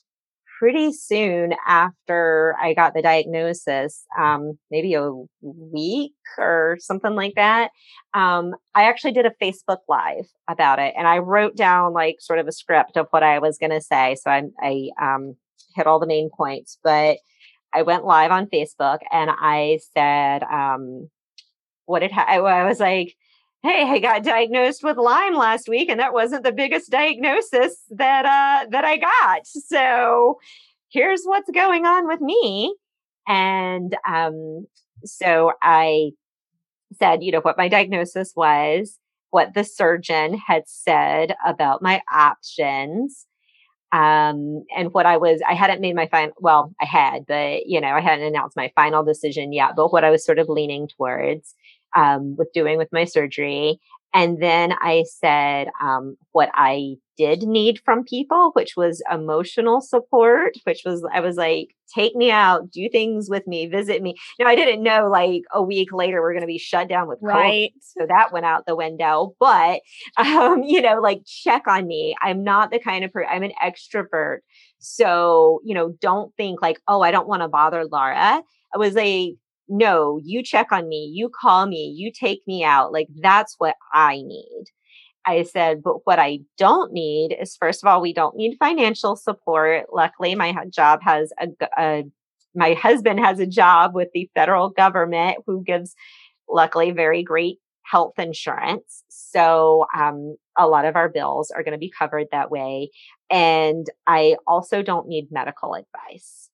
pretty 0.60 0.92
soon 0.92 1.54
after 1.66 2.54
I 2.60 2.74
got 2.74 2.92
the 2.92 3.00
diagnosis, 3.00 4.04
um, 4.18 4.58
maybe 4.70 4.92
a 4.92 5.10
week 5.40 6.12
or 6.36 6.76
something 6.80 7.14
like 7.14 7.32
that, 7.36 7.70
um, 8.12 8.54
I 8.74 8.84
actually 8.84 9.12
did 9.12 9.24
a 9.24 9.32
Facebook 9.42 9.78
Live 9.88 10.26
about 10.48 10.78
it, 10.78 10.92
and 10.98 11.08
I 11.08 11.18
wrote 11.18 11.56
down 11.56 11.94
like 11.94 12.16
sort 12.20 12.38
of 12.38 12.46
a 12.46 12.52
script 12.52 12.98
of 12.98 13.06
what 13.08 13.22
I 13.22 13.38
was 13.38 13.56
going 13.56 13.70
to 13.70 13.80
say. 13.80 14.16
So 14.22 14.30
I, 14.30 14.42
I 14.62 14.90
um, 15.00 15.34
hit 15.74 15.86
all 15.86 15.98
the 15.98 16.06
main 16.06 16.28
points, 16.36 16.78
but 16.84 17.16
I 17.72 17.80
went 17.80 18.04
live 18.04 18.30
on 18.30 18.46
Facebook 18.46 18.98
and 19.10 19.30
I 19.30 19.78
said, 19.96 20.42
um, 20.42 21.08
"What 21.86 22.02
it 22.02 22.12
ha- 22.12 22.26
I 22.28 22.64
was 22.64 22.80
like." 22.80 23.14
Hey, 23.62 23.84
I 23.86 23.98
got 23.98 24.24
diagnosed 24.24 24.82
with 24.82 24.96
Lyme 24.96 25.34
last 25.34 25.68
week, 25.68 25.88
and 25.88 26.00
that 26.00 26.12
wasn't 26.12 26.44
the 26.44 26.52
biggest 26.52 26.90
diagnosis 26.90 27.76
that 27.90 28.24
uh, 28.24 28.68
that 28.70 28.84
I 28.84 28.96
got. 28.96 29.46
So 29.46 30.38
here's 30.90 31.22
what's 31.24 31.50
going 31.50 31.86
on 31.86 32.06
with 32.06 32.20
me. 32.20 32.74
And 33.28 33.96
um, 34.08 34.66
so 35.04 35.52
I 35.62 36.10
said, 36.98 37.22
you 37.22 37.32
know, 37.32 37.40
what 37.40 37.58
my 37.58 37.68
diagnosis 37.68 38.32
was, 38.34 38.98
what 39.30 39.54
the 39.54 39.64
surgeon 39.64 40.34
had 40.34 40.64
said 40.66 41.34
about 41.46 41.82
my 41.82 42.02
options. 42.12 43.26
Um, 43.92 44.64
and 44.76 44.92
what 44.92 45.06
I 45.06 45.16
was, 45.16 45.40
I 45.48 45.54
hadn't 45.54 45.80
made 45.80 45.96
my 45.96 46.06
final, 46.06 46.32
well, 46.38 46.72
I 46.80 46.84
had, 46.84 47.26
but 47.26 47.66
you 47.66 47.80
know, 47.80 47.88
I 47.88 48.00
hadn't 48.00 48.24
announced 48.24 48.56
my 48.56 48.72
final 48.76 49.02
decision 49.02 49.52
yet, 49.52 49.74
but 49.74 49.92
what 49.92 50.04
I 50.04 50.10
was 50.10 50.24
sort 50.24 50.38
of 50.38 50.48
leaning 50.48 50.88
towards 50.88 51.54
um, 51.96 52.36
with 52.36 52.52
doing 52.52 52.78
with 52.78 52.88
my 52.92 53.04
surgery. 53.04 53.80
And 54.12 54.42
then 54.42 54.72
I 54.80 55.04
said 55.06 55.68
um, 55.80 56.16
what 56.32 56.50
I 56.54 56.96
did 57.16 57.42
need 57.42 57.80
from 57.84 58.02
people, 58.02 58.50
which 58.54 58.76
was 58.76 59.02
emotional 59.10 59.80
support, 59.80 60.54
which 60.64 60.82
was, 60.84 61.06
I 61.12 61.20
was 61.20 61.36
like, 61.36 61.76
take 61.94 62.16
me 62.16 62.30
out, 62.30 62.70
do 62.70 62.88
things 62.88 63.28
with 63.30 63.46
me, 63.46 63.66
visit 63.66 64.02
me. 64.02 64.16
Now, 64.38 64.46
I 64.46 64.56
didn't 64.56 64.82
know 64.82 65.08
like 65.08 65.42
a 65.52 65.62
week 65.62 65.92
later 65.92 66.20
we're 66.20 66.32
going 66.32 66.40
to 66.40 66.48
be 66.48 66.58
shut 66.58 66.88
down 66.88 67.06
with 67.06 67.20
COVID. 67.20 67.34
Right. 67.34 67.72
So 67.80 68.06
that 68.08 68.32
went 68.32 68.46
out 68.46 68.66
the 68.66 68.74
window. 68.74 69.36
But, 69.38 69.80
um, 70.16 70.64
you 70.64 70.82
know, 70.82 71.00
like 71.00 71.22
check 71.24 71.68
on 71.68 71.86
me. 71.86 72.16
I'm 72.20 72.42
not 72.42 72.72
the 72.72 72.80
kind 72.80 73.04
of 73.04 73.12
person, 73.12 73.30
I'm 73.30 73.44
an 73.44 73.52
extrovert. 73.62 74.38
So, 74.78 75.60
you 75.64 75.74
know, 75.74 75.94
don't 76.00 76.34
think 76.36 76.62
like, 76.62 76.80
oh, 76.88 77.00
I 77.00 77.12
don't 77.12 77.28
want 77.28 77.42
to 77.42 77.48
bother 77.48 77.84
Laura. 77.84 78.42
I 78.74 78.78
was 78.78 78.94
like, 78.94 79.34
no, 79.70 80.20
you 80.22 80.42
check 80.42 80.72
on 80.72 80.88
me, 80.88 81.10
you 81.14 81.30
call 81.30 81.66
me, 81.66 81.94
you 81.96 82.10
take 82.12 82.42
me 82.46 82.64
out. 82.64 82.92
Like 82.92 83.08
that's 83.22 83.54
what 83.58 83.76
I 83.92 84.16
need. 84.16 84.64
I 85.24 85.44
said, 85.44 85.82
but 85.82 86.06
what 86.06 86.18
I 86.18 86.40
don't 86.58 86.92
need 86.92 87.36
is 87.40 87.56
first 87.56 87.82
of 87.82 87.86
all, 87.86 88.00
we 88.00 88.12
don't 88.12 88.36
need 88.36 88.56
financial 88.58 89.16
support. 89.16 89.86
Luckily, 89.92 90.34
my 90.34 90.54
job 90.70 91.00
has 91.02 91.32
a, 91.40 91.48
a 91.78 92.04
my 92.54 92.74
husband 92.74 93.20
has 93.20 93.38
a 93.38 93.46
job 93.46 93.94
with 93.94 94.08
the 94.12 94.28
federal 94.34 94.70
government 94.70 95.38
who 95.46 95.62
gives 95.62 95.94
luckily 96.48 96.90
very 96.90 97.22
great 97.22 97.58
health 97.84 98.18
insurance. 98.18 99.04
So 99.08 99.86
um, 99.96 100.36
a 100.58 100.66
lot 100.66 100.84
of 100.84 100.96
our 100.96 101.08
bills 101.08 101.52
are 101.52 101.62
going 101.62 101.72
to 101.72 101.78
be 101.78 101.92
covered 101.96 102.26
that 102.32 102.50
way. 102.50 102.90
And 103.30 103.86
I 104.06 104.36
also 104.48 104.82
don't 104.82 105.06
need 105.06 105.28
medical 105.30 105.74
advice 105.74 106.49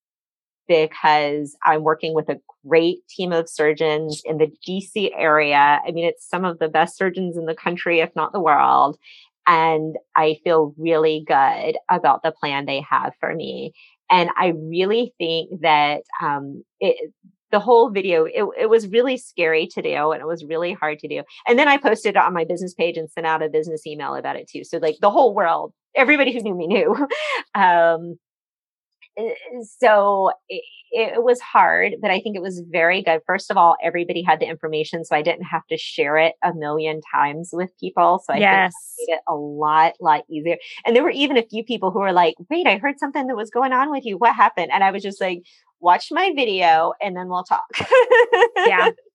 because 0.69 1.57
I'm 1.64 1.83
working 1.83 2.14
with 2.14 2.29
a 2.29 2.41
great 2.67 3.07
team 3.09 3.33
of 3.33 3.49
surgeons 3.49 4.23
in 4.25 4.39
the 4.39 4.51
DC 4.67 5.11
area. 5.17 5.81
I 5.87 5.91
mean, 5.93 6.05
it's 6.05 6.29
some 6.29 6.45
of 6.45 6.59
the 6.59 6.69
best 6.69 6.97
surgeons 6.97 7.37
in 7.37 7.47
the 7.47 7.55
country, 7.55 8.01
if 8.01 8.11
not 8.17 8.33
the 8.33 8.41
world. 8.41 8.99
And 9.47 9.97
I 10.17 10.37
feel 10.43 10.75
really 10.77 11.25
good 11.27 11.77
about 11.89 12.23
the 12.23 12.33
plan 12.33 12.67
they 12.67 12.85
have 12.89 13.12
for 13.21 13.35
me. 13.35 13.73
And 14.11 14.31
I 14.37 14.55
really 14.57 15.14
think 15.19 15.61
that 15.62 16.03
um, 16.21 16.64
it, 16.81 17.12
the 17.53 17.61
whole 17.61 17.91
video, 17.91 18.25
it, 18.25 18.45
it 18.59 18.71
was 18.71 18.89
really 18.89 19.17
scary 19.17 19.67
to 19.69 19.83
do 19.83 20.11
and 20.11 20.21
it 20.21 20.27
was 20.27 20.45
really 20.45 20.73
hard 20.73 20.99
to 21.01 21.09
do. 21.09 21.23
And 21.47 21.59
then 21.59 21.69
I 21.69 21.77
posted 21.77 22.17
it 22.17 22.17
on 22.17 22.35
my 22.35 22.45
business 22.45 22.75
page 22.75 22.97
and 22.97 23.11
sent 23.11 23.27
out 23.27 23.43
a 23.43 23.49
business 23.49 23.87
email 23.87 24.14
about 24.14 24.37
it 24.37 24.49
too. 24.49 24.64
So 24.64 24.79
like 24.79 24.97
the 25.01 25.11
whole 25.11 25.35
world, 25.35 25.73
everybody 25.95 26.33
who 26.33 26.41
knew 26.41 26.57
me 26.57 26.67
knew. 26.67 27.09
um, 27.55 28.19
Eh, 29.17 29.33
so 29.79 30.31
it, 30.49 30.62
it, 30.93 31.23
was 31.23 31.41
hard, 31.41 31.95
but 32.01 32.11
I 32.11 32.21
think 32.21 32.37
it 32.37 32.43
was 32.43 32.62
very 32.71 33.03
good. 33.03 33.21
First 33.27 33.51
of 33.51 33.57
all, 33.57 33.77
everybody 33.83 34.23
had 34.23 34.41
the 34.41 34.47
information, 34.47 35.05
so 35.05 35.17
I 35.17 35.23
didn't 35.23 35.45
have 35.45 35.67
to 35.69 35.77
share 35.77 36.17
it 36.17 36.35
a 36.43 36.53
million 36.55 37.01
times 37.14 37.51
with 37.53 37.71
people. 37.79 38.23
So 38.25 38.35
I 38.35 38.39
yes. 38.39 38.75
made 38.99 39.14
it 39.14 39.21
a 39.29 39.35
lot, 39.35 39.95
lot 40.01 40.25
easier. 40.31 40.57
And 40.85 40.95
there 40.95 41.03
were 41.03 41.11
even 41.11 41.37
a 41.37 41.47
few 41.47 41.64
people 41.64 41.91
who 41.91 42.01
were 42.01 42.12
like, 42.12 42.35
"Wait, 42.51 42.67
I 42.67 42.79
heard 42.79 42.99
something 42.99 43.27
that 43.27 43.37
was 43.37 43.51
going 43.51 43.73
on 43.73 43.91
with 43.91 44.05
you. 44.05 44.19
What 44.19 44.35
happened?" 44.35 44.71
And 44.73 44.85
I 44.85 44.91
was 44.91 45.03
just 45.03 45.21
like, 45.21 45.43
"Watch 45.81 46.09
my 46.11 46.33
video, 46.37 46.93
and 47.01 47.17
then 47.17 47.29
we'll 47.29 47.45
talk." 47.45 47.67
yeah, 48.67 48.91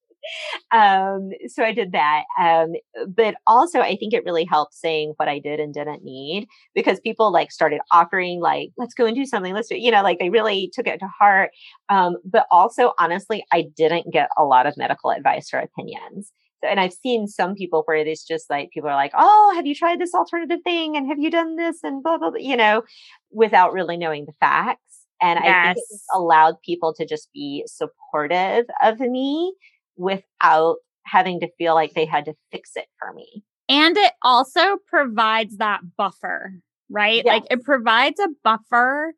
um, 0.72 1.32
so 1.48 1.64
I 1.64 1.74
did 1.74 1.92
that. 1.92 2.24
Um, 2.40 2.74
but 3.08 3.36
also 3.48 3.80
I 3.80 3.96
think 3.96 4.14
it 4.14 4.26
really 4.26 4.46
helped 4.46 4.74
saying 4.74 5.14
what 5.18 5.28
I 5.28 5.40
did 5.40 5.60
and 5.60 5.74
didn't 5.74 6.04
need 6.04 6.48
because 6.76 7.00
people 7.00 7.32
like 7.32 7.52
started 7.52 7.82
offering 7.92 8.40
like, 8.40 8.70
let's 8.78 8.94
go 8.94 9.06
and 9.06 9.16
do 9.16 9.26
something. 9.26 9.54
Let's 9.54 9.70
do, 9.70 9.78
you 9.78 9.92
know, 9.92 10.04
like 10.04 10.20
they 10.20 10.30
really 10.30 10.72
took 10.74 10.88
it 10.88 11.00
to 11.00 11.08
heart. 11.08 11.52
Um, 11.90 12.18
but 12.26 12.46
also 12.52 12.94
honestly, 13.00 13.44
I 13.52 13.66
didn't 13.76 14.12
get 14.12 14.30
a 14.38 14.44
lot 14.44 14.66
of 14.66 14.78
medical 14.78 15.12
advice 15.12 15.50
or 15.54 15.60
opinions. 15.60 16.32
So, 16.64 16.70
and 16.70 16.80
I've 16.80 16.94
seen 16.94 17.28
some 17.28 17.56
people 17.56 17.84
where 17.86 17.98
it's 17.98 18.26
just 18.26 18.50
like 18.50 18.70
people 18.72 18.90
are 18.90 18.96
like, 18.96 19.14
"Oh, 19.16 19.54
have 19.56 19.66
you 19.66 19.74
tried 19.74 20.00
this 20.00 20.14
alternative 20.14 20.60
thing? 20.64 20.96
And 20.96 21.08
have 21.08 21.20
you 21.20 21.32
done 21.32 21.56
this?" 21.56 21.80
And 21.84 22.04
blah 22.04 22.18
blah, 22.18 22.30
blah 22.30 22.40
you 22.40 22.56
know, 22.56 22.84
without 23.32 23.74
really 23.74 23.98
knowing 23.98 24.26
the 24.26 24.34
facts. 24.40 24.80
And 25.22 25.40
yes. 25.44 25.48
I 25.48 25.74
think 25.74 25.86
it 25.90 26.00
allowed 26.16 26.56
people 26.64 26.94
to 26.96 27.06
just 27.06 27.30
be 27.34 27.64
supportive 27.68 28.66
of 28.84 29.00
me 29.00 29.54
without 29.98 30.78
having 31.06 31.40
to 31.40 31.50
feel 31.58 31.74
like 31.74 31.94
they 31.94 32.06
had 32.06 32.26
to 32.26 32.34
fix 32.52 32.72
it 32.76 32.88
for 33.00 33.14
me. 33.14 33.44
And 33.70 33.96
it 33.98 34.14
also 34.22 34.78
provides 34.88 35.58
that 35.58 35.82
buffer, 35.98 36.54
right? 36.90 37.24
Yes. 37.24 37.26
Like 37.26 37.44
it 37.50 37.64
provides 37.64 38.20
a 38.20 38.30
buffer 38.44 39.14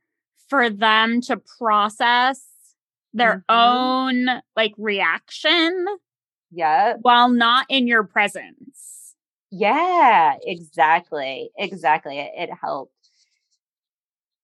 for 0.47 0.69
them 0.69 1.21
to 1.21 1.41
process 1.59 2.41
their 3.13 3.43
mm-hmm. 3.49 4.28
own 4.30 4.41
like 4.55 4.74
reaction. 4.78 5.86
Yeah. 6.51 6.95
While 7.01 7.30
not 7.30 7.65
in 7.69 7.88
your 7.88 8.03
presence. 8.03 9.15
Yeah, 9.51 10.36
exactly. 10.41 11.51
Exactly. 11.57 12.19
It, 12.19 12.32
it 12.36 12.49
helped. 12.61 12.91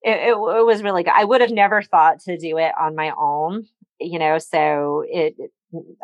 It, 0.01 0.11
it, 0.11 0.31
it 0.31 0.65
was 0.65 0.81
really 0.81 1.03
good. 1.03 1.13
I 1.15 1.25
would 1.25 1.41
have 1.41 1.51
never 1.51 1.81
thought 1.81 2.21
to 2.21 2.37
do 2.37 2.57
it 2.57 2.71
on 2.79 2.95
my 2.95 3.11
own, 3.17 3.65
you 3.99 4.17
know, 4.17 4.37
so 4.37 5.03
it, 5.07 5.35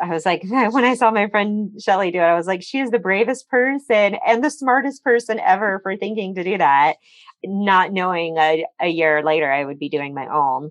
I 0.00 0.08
was 0.08 0.24
like, 0.24 0.42
when 0.48 0.84
I 0.84 0.94
saw 0.94 1.10
my 1.10 1.28
friend 1.28 1.70
Shelly 1.80 2.10
do 2.10 2.18
it, 2.18 2.22
I 2.22 2.34
was 2.34 2.46
like, 2.46 2.62
she 2.62 2.78
is 2.78 2.90
the 2.90 2.98
bravest 2.98 3.48
person 3.48 4.16
and 4.26 4.42
the 4.42 4.50
smartest 4.50 5.02
person 5.02 5.40
ever 5.40 5.80
for 5.82 5.96
thinking 5.96 6.34
to 6.34 6.44
do 6.44 6.58
that, 6.58 6.96
not 7.44 7.92
knowing 7.92 8.36
a, 8.38 8.64
a 8.80 8.88
year 8.88 9.22
later 9.22 9.50
I 9.50 9.64
would 9.64 9.78
be 9.78 9.88
doing 9.88 10.14
my 10.14 10.26
own. 10.28 10.70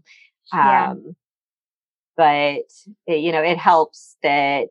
Yeah. 0.53 0.91
Um, 0.91 1.15
but 2.17 2.63
it, 3.07 3.19
you 3.19 3.31
know, 3.31 3.41
it 3.41 3.57
helps 3.57 4.15
that 4.23 4.69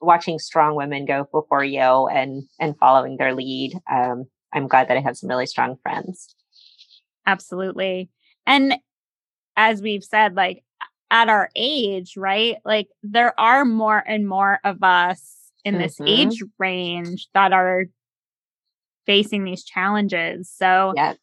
watching 0.00 0.38
strong 0.38 0.74
women 0.74 1.06
go 1.06 1.28
before 1.32 1.64
you 1.64 1.80
and 1.80 2.44
and 2.58 2.76
following 2.78 3.16
their 3.16 3.34
lead. 3.34 3.78
Um, 3.90 4.26
I'm 4.52 4.68
glad 4.68 4.88
that 4.88 4.96
I 4.96 5.00
have 5.00 5.16
some 5.16 5.28
really 5.28 5.46
strong 5.46 5.76
friends. 5.82 6.34
Absolutely. 7.26 8.08
And 8.46 8.76
as 9.56 9.82
we've 9.82 10.04
said, 10.04 10.34
like 10.34 10.64
at 11.10 11.28
our 11.28 11.50
age, 11.54 12.16
right? 12.16 12.56
Like 12.64 12.88
there 13.02 13.38
are 13.38 13.64
more 13.64 14.02
and 14.06 14.28
more 14.28 14.58
of 14.64 14.82
us 14.82 15.52
in 15.64 15.74
mm-hmm. 15.74 15.82
this 15.82 16.00
age 16.00 16.42
range 16.58 17.28
that 17.34 17.52
are 17.52 17.86
facing 19.06 19.44
these 19.44 19.64
challenges. 19.64 20.50
So 20.50 20.92
yeah. 20.96 21.14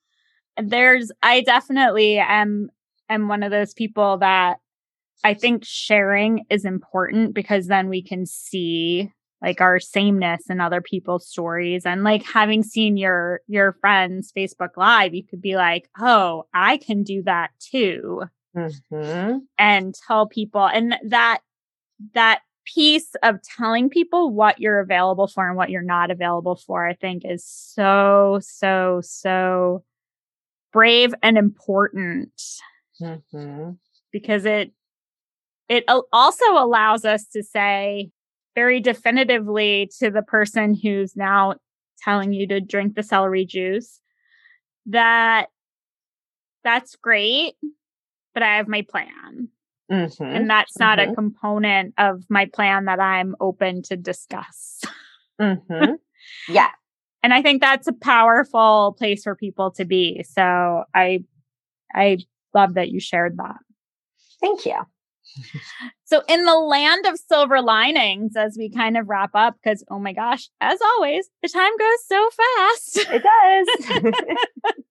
there's 0.61 1.11
I 1.21 1.41
definitely 1.41 2.17
am 2.17 2.69
am 3.09 3.27
one 3.27 3.43
of 3.43 3.51
those 3.51 3.73
people 3.73 4.17
that 4.19 4.57
I 5.23 5.33
think 5.33 5.63
sharing 5.65 6.45
is 6.49 6.65
important 6.65 7.33
because 7.33 7.67
then 7.67 7.89
we 7.89 8.01
can 8.01 8.25
see 8.25 9.11
like 9.41 9.59
our 9.59 9.79
sameness 9.79 10.49
in 10.49 10.61
other 10.61 10.81
people's 10.81 11.27
stories 11.27 11.85
and 11.85 12.03
like 12.03 12.23
having 12.23 12.63
seen 12.63 12.97
your 12.97 13.41
your 13.47 13.73
friends 13.81 14.31
Facebook 14.35 14.77
live 14.77 15.13
you 15.13 15.23
could 15.25 15.41
be 15.41 15.55
like 15.55 15.89
oh 15.99 16.45
I 16.53 16.77
can 16.77 17.03
do 17.03 17.23
that 17.23 17.51
too 17.59 18.23
mm-hmm. 18.55 19.37
and 19.57 19.95
tell 20.07 20.27
people 20.27 20.65
and 20.65 20.95
that 21.05 21.39
that 22.13 22.41
piece 22.65 23.15
of 23.23 23.41
telling 23.57 23.89
people 23.89 24.31
what 24.33 24.59
you're 24.59 24.79
available 24.79 25.27
for 25.27 25.47
and 25.47 25.57
what 25.57 25.69
you're 25.69 25.81
not 25.81 26.11
available 26.11 26.55
for 26.55 26.87
I 26.87 26.93
think 26.93 27.23
is 27.25 27.45
so 27.45 28.39
so 28.41 29.01
so 29.03 29.83
brave 30.71 31.13
and 31.21 31.37
important 31.37 32.41
mm-hmm. 33.01 33.71
because 34.11 34.45
it 34.45 34.71
it 35.69 35.83
also 36.11 36.45
allows 36.51 37.05
us 37.05 37.25
to 37.33 37.43
say 37.43 38.11
very 38.55 38.79
definitively 38.79 39.89
to 39.99 40.11
the 40.11 40.21
person 40.21 40.75
who's 40.75 41.15
now 41.15 41.55
telling 42.03 42.33
you 42.33 42.47
to 42.47 42.61
drink 42.61 42.95
the 42.95 43.03
celery 43.03 43.45
juice 43.45 43.99
that 44.85 45.47
that's 46.63 46.95
great, 46.95 47.55
but 48.33 48.43
I 48.43 48.57
have 48.57 48.67
my 48.67 48.85
plan. 48.89 49.49
Mm-hmm. 49.91 50.23
And 50.23 50.49
that's 50.49 50.79
not 50.79 50.99
mm-hmm. 50.99 51.11
a 51.11 51.15
component 51.15 51.93
of 51.97 52.23
my 52.29 52.45
plan 52.45 52.85
that 52.85 52.99
I'm 52.99 53.35
open 53.39 53.81
to 53.83 53.97
discuss. 53.97 54.81
mm-hmm. 55.39 55.93
Yeah. 56.47 56.69
And 57.21 57.33
I 57.33 57.41
think 57.41 57.61
that's 57.61 57.87
a 57.87 57.93
powerful 57.93 58.95
place 58.97 59.23
for 59.23 59.35
people 59.35 59.71
to 59.71 59.83
be. 59.83 60.23
So 60.23 60.85
I 60.95 61.25
I 61.93 62.19
love 62.53 62.75
that 62.75 62.91
you 62.91 63.01
shared 63.01 63.37
that. 63.37 63.57
Thank 64.39 64.65
you 64.65 64.77
so, 66.05 66.21
in 66.27 66.45
the 66.45 66.55
land 66.55 67.05
of 67.05 67.17
silver 67.17 67.61
linings, 67.61 68.35
as 68.35 68.55
we 68.57 68.69
kind 68.69 68.97
of 68.97 69.09
wrap 69.09 69.31
up, 69.33 69.55
because 69.61 69.83
oh 69.89 69.99
my 69.99 70.13
gosh, 70.13 70.49
as 70.61 70.79
always, 70.81 71.29
the 71.41 71.49
time 71.49 71.71
goes 71.77 72.05
so 72.07 72.29
fast. 72.29 72.97
It 73.11 73.23
does. 73.23 74.75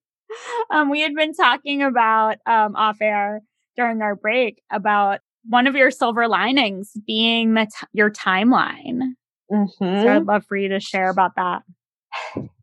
um, 0.71 0.89
we 0.89 1.01
had 1.01 1.13
been 1.15 1.33
talking 1.33 1.81
about 1.81 2.37
um, 2.45 2.75
off 2.75 2.97
air 3.01 3.41
during 3.75 4.01
our 4.01 4.15
break 4.15 4.61
about 4.71 5.19
one 5.45 5.67
of 5.67 5.75
your 5.75 5.91
silver 5.91 6.27
linings 6.27 6.91
being 7.05 7.53
the 7.53 7.65
t- 7.65 7.87
your 7.93 8.09
timeline. 8.09 9.13
Mm-hmm. 9.51 10.01
So, 10.01 10.07
I'd 10.07 10.25
love 10.25 10.45
for 10.45 10.57
you 10.57 10.69
to 10.69 10.79
share 10.79 11.09
about 11.09 11.31
that. 11.35 11.63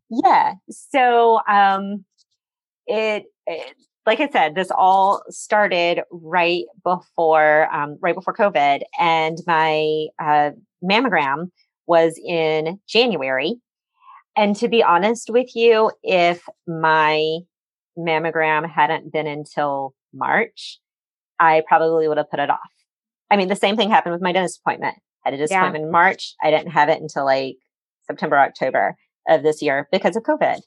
Yeah. 0.09 0.53
So, 0.69 1.39
um, 1.47 2.03
it, 2.87 3.25
it 3.47 3.75
like 4.05 4.19
I 4.19 4.29
said, 4.29 4.55
this 4.55 4.71
all 4.71 5.23
started 5.29 6.01
right 6.11 6.65
before 6.83 7.73
um, 7.73 7.97
right 8.01 8.15
before 8.15 8.33
COVID, 8.33 8.81
and 8.99 9.37
my 9.45 10.07
uh, 10.19 10.51
mammogram 10.83 11.51
was 11.87 12.19
in 12.25 12.79
January. 12.87 13.55
And 14.35 14.55
to 14.57 14.67
be 14.67 14.81
honest 14.81 15.29
with 15.29 15.55
you, 15.55 15.91
if 16.03 16.47
my 16.65 17.39
mammogram 17.97 18.69
hadn't 18.69 19.11
been 19.11 19.27
until 19.27 19.93
March, 20.13 20.79
I 21.39 21.63
probably 21.67 22.07
would 22.07 22.17
have 22.17 22.29
put 22.29 22.39
it 22.39 22.49
off. 22.49 22.59
I 23.29 23.37
mean, 23.37 23.47
the 23.47 23.55
same 23.55 23.77
thing 23.77 23.89
happened 23.89 24.13
with 24.13 24.21
my 24.21 24.31
dentist 24.31 24.59
appointment. 24.63 24.95
I 25.25 25.29
had 25.29 25.33
a 25.33 25.37
dentist 25.37 25.51
yeah. 25.51 25.59
appointment 25.59 25.85
in 25.85 25.91
March. 25.91 26.35
I 26.43 26.51
didn't 26.51 26.71
have 26.71 26.89
it 26.89 27.01
until 27.01 27.25
like 27.25 27.57
September, 28.07 28.37
October 28.37 28.95
of 29.27 29.43
this 29.43 29.61
year 29.61 29.87
because 29.91 30.15
of 30.15 30.23
COVID. 30.23 30.61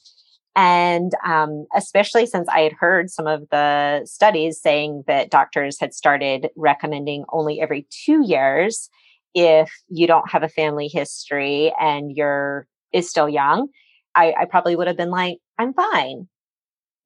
And 0.56 1.12
um, 1.26 1.66
especially 1.74 2.26
since 2.26 2.48
I 2.48 2.60
had 2.60 2.72
heard 2.72 3.10
some 3.10 3.26
of 3.26 3.48
the 3.50 4.02
studies 4.06 4.60
saying 4.60 5.04
that 5.08 5.30
doctors 5.30 5.80
had 5.80 5.92
started 5.92 6.48
recommending 6.56 7.24
only 7.32 7.60
every 7.60 7.86
two 7.90 8.24
years 8.24 8.88
if 9.34 9.70
you 9.88 10.06
don't 10.06 10.30
have 10.30 10.44
a 10.44 10.48
family 10.48 10.86
history 10.86 11.72
and 11.80 12.12
you're 12.16 12.68
is 12.92 13.10
still 13.10 13.28
young, 13.28 13.68
I, 14.14 14.32
I 14.38 14.44
probably 14.44 14.76
would 14.76 14.86
have 14.86 14.96
been 14.96 15.10
like, 15.10 15.38
I'm 15.58 15.74
fine. 15.74 16.28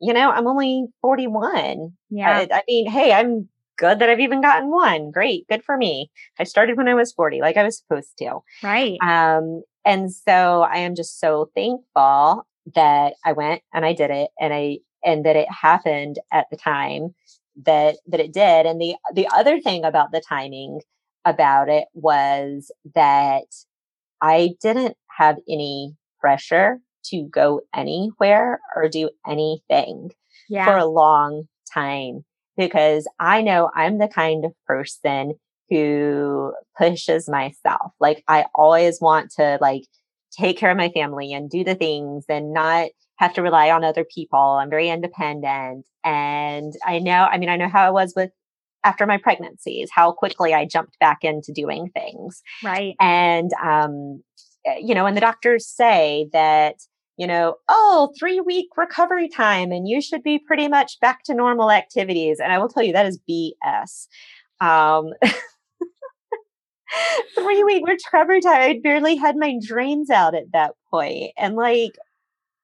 You 0.00 0.12
know, 0.12 0.30
I'm 0.30 0.46
only 0.46 0.86
41. 1.00 1.92
Yeah. 2.10 2.46
I, 2.50 2.58
I 2.58 2.62
mean, 2.68 2.90
hey, 2.90 3.12
I'm 3.12 3.48
good 3.78 4.00
that 4.00 4.08
I've 4.08 4.20
even 4.20 4.40
gotten 4.40 4.70
one. 4.70 5.10
Great. 5.10 5.46
Good 5.48 5.64
for 5.64 5.76
me. 5.76 6.10
I 6.38 6.44
started 6.44 6.76
when 6.76 6.88
I 6.88 6.94
was 6.94 7.12
40, 7.12 7.40
like 7.40 7.56
I 7.56 7.62
was 7.62 7.78
supposed 7.78 8.16
to. 8.18 8.40
Right. 8.62 8.98
Um, 9.00 9.62
and 9.84 10.12
so 10.12 10.62
I 10.62 10.78
am 10.78 10.94
just 10.94 11.18
so 11.18 11.50
thankful 11.54 12.46
that 12.74 13.14
I 13.24 13.32
went 13.32 13.62
and 13.72 13.86
I 13.86 13.94
did 13.94 14.10
it 14.10 14.30
and 14.38 14.52
I 14.52 14.78
and 15.04 15.24
that 15.24 15.36
it 15.36 15.50
happened 15.50 16.18
at 16.32 16.46
the 16.50 16.56
time 16.56 17.14
that 17.64 17.96
that 18.06 18.20
it 18.20 18.32
did 18.32 18.66
and 18.66 18.80
the 18.80 18.96
the 19.14 19.28
other 19.34 19.60
thing 19.60 19.84
about 19.84 20.12
the 20.12 20.20
timing 20.20 20.80
about 21.24 21.68
it 21.68 21.86
was 21.94 22.70
that 22.94 23.46
I 24.20 24.54
didn't 24.60 24.96
have 25.16 25.38
any 25.48 25.94
pressure 26.20 26.80
to 27.06 27.28
go 27.32 27.62
anywhere 27.74 28.60
or 28.74 28.88
do 28.88 29.10
anything 29.26 30.10
yeah. 30.48 30.64
for 30.64 30.76
a 30.76 30.86
long 30.86 31.44
time 31.72 32.24
because 32.56 33.06
I 33.20 33.42
know 33.42 33.70
I'm 33.74 33.98
the 33.98 34.08
kind 34.08 34.44
of 34.44 34.52
person 34.66 35.34
who 35.70 36.52
pushes 36.76 37.28
myself. 37.28 37.92
Like 38.00 38.24
I 38.26 38.46
always 38.54 39.00
want 39.00 39.30
to 39.36 39.58
like 39.60 39.84
take 40.32 40.58
care 40.58 40.70
of 40.70 40.76
my 40.76 40.90
family 40.90 41.32
and 41.32 41.50
do 41.50 41.64
the 41.64 41.74
things 41.74 42.24
and 42.28 42.52
not 42.52 42.88
have 43.16 43.34
to 43.34 43.42
rely 43.42 43.70
on 43.70 43.84
other 43.84 44.04
people. 44.04 44.38
I'm 44.38 44.70
very 44.70 44.88
independent. 44.88 45.86
And 46.04 46.72
I 46.86 46.98
know, 46.98 47.26
I 47.30 47.38
mean, 47.38 47.48
I 47.48 47.56
know 47.56 47.68
how 47.68 47.86
I 47.86 47.90
was 47.90 48.12
with 48.14 48.30
after 48.84 49.06
my 49.06 49.18
pregnancies, 49.18 49.90
how 49.92 50.12
quickly 50.12 50.54
I 50.54 50.64
jumped 50.64 50.98
back 51.00 51.18
into 51.22 51.52
doing 51.52 51.90
things. 51.90 52.42
Right. 52.62 52.94
And, 53.00 53.50
um, 53.62 54.22
you 54.80 54.94
know, 54.94 55.06
and 55.06 55.16
the 55.16 55.20
doctors 55.20 55.66
say 55.66 56.28
that, 56.32 56.76
you 57.16 57.26
know, 57.26 57.56
oh, 57.68 58.12
three 58.18 58.40
week 58.40 58.68
recovery 58.76 59.28
time 59.28 59.72
and 59.72 59.88
you 59.88 60.00
should 60.00 60.22
be 60.22 60.38
pretty 60.38 60.68
much 60.68 61.00
back 61.00 61.22
to 61.24 61.34
normal 61.34 61.70
activities. 61.70 62.40
And 62.40 62.52
I 62.52 62.58
will 62.58 62.68
tell 62.68 62.82
you 62.82 62.92
that 62.92 63.06
is 63.06 63.18
BS. 63.28 64.06
Um, 64.60 65.12
three 67.34 67.64
week 67.64 67.86
recovery 67.86 68.40
time. 68.40 68.60
I 68.60 68.80
barely 68.82 69.16
had 69.16 69.36
my 69.36 69.58
drains 69.64 70.10
out 70.10 70.34
at 70.34 70.52
that 70.52 70.74
point, 70.90 71.32
and 71.36 71.56
like 71.56 71.96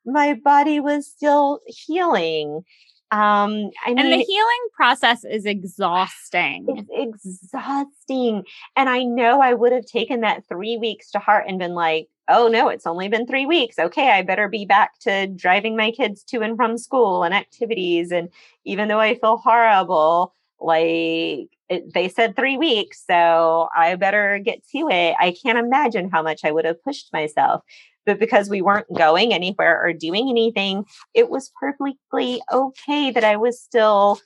my 0.05 0.35
body 0.35 0.81
was 0.81 1.07
still 1.07 1.61
healing. 1.67 2.65
Um, 3.11 3.71
I 3.85 3.91
mean, 3.95 3.99
and 3.99 4.13
the 4.13 4.25
healing 4.25 4.69
process 4.75 5.25
is 5.25 5.47
exhausting. 5.47 6.87
It's 6.91 7.25
exhausting. 7.25 8.43
And 8.77 8.89
I 8.89 9.05
know 9.05 9.41
I 9.41 9.55
would 9.55 9.73
have 9.73 9.87
taken 9.87 10.23
that 10.23 10.45
three 10.49 10.77
weeks 10.77 11.11
to 11.13 11.19
heart 11.19 11.45
and 11.47 11.59
been 11.59 11.75
like, 11.75 12.09
oh 12.29 12.49
no, 12.49 12.69
it's 12.69 12.87
only 12.87 13.09
been 13.09 13.27
three 13.27 13.47
weeks. 13.47 13.79
Okay, 13.79 14.11
I 14.11 14.23
better 14.23 14.49
be 14.49 14.65
back 14.65 14.99
to 15.01 15.27
driving 15.29 15.77
my 15.77 15.91
kids 15.91 16.25
to 16.25 16.41
and 16.41 16.57
from 16.57 16.79
school 16.79 17.23
and 17.23 17.35
activities. 17.35 18.11
And 18.11 18.31
even 18.65 18.89
though 18.89 19.01
I 19.01 19.15
feel 19.15 19.37
horrible, 19.37 20.33
like 20.61 21.51
it, 21.69 21.93
they 21.93 22.09
said 22.09 22.37
three 22.37 22.57
weeks, 22.57 23.05
so 23.07 23.69
I 23.77 23.95
better 23.97 24.39
get 24.39 24.67
to 24.69 24.89
it. 24.91 25.15
I 25.21 25.35
can't 25.43 25.59
imagine 25.59 26.11
how 26.11 26.23
much 26.23 26.45
I 26.45 26.51
would 26.51 26.65
have 26.65 26.83
pushed 26.83 27.13
myself. 27.13 27.63
But 28.07 28.19
because 28.19 28.49
we 28.49 28.63
weren't 28.63 28.93
going 28.95 29.33
anywhere 29.33 29.83
or 29.83 29.93
doing 29.93 30.29
anything, 30.29 30.85
it 31.15 31.31
was 31.31 31.51
perfectly 31.59 32.43
okay 32.53 33.11
that 33.11 33.25
I 33.25 33.37
was 33.37 33.61
still, 33.61 34.21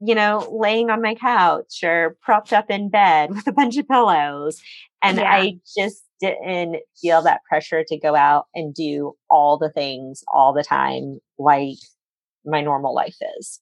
you 0.00 0.14
know, 0.14 0.48
laying 0.50 0.90
on 0.90 1.02
my 1.02 1.14
couch 1.14 1.82
or 1.82 2.16
propped 2.22 2.52
up 2.52 2.70
in 2.70 2.88
bed 2.88 3.30
with 3.34 3.46
a 3.46 3.52
bunch 3.52 3.76
of 3.76 3.88
pillows. 3.88 4.60
And 5.02 5.18
yeah. 5.18 5.30
I 5.30 5.58
just 5.76 6.02
didn't 6.20 6.76
feel 7.00 7.22
that 7.22 7.42
pressure 7.48 7.84
to 7.86 7.98
go 7.98 8.14
out 8.14 8.46
and 8.54 8.74
do 8.74 9.14
all 9.28 9.58
the 9.58 9.70
things 9.70 10.22
all 10.32 10.52
the 10.52 10.62
time 10.62 11.18
like 11.38 11.78
my 12.44 12.60
normal 12.60 12.94
life 12.94 13.16
is. 13.38 13.60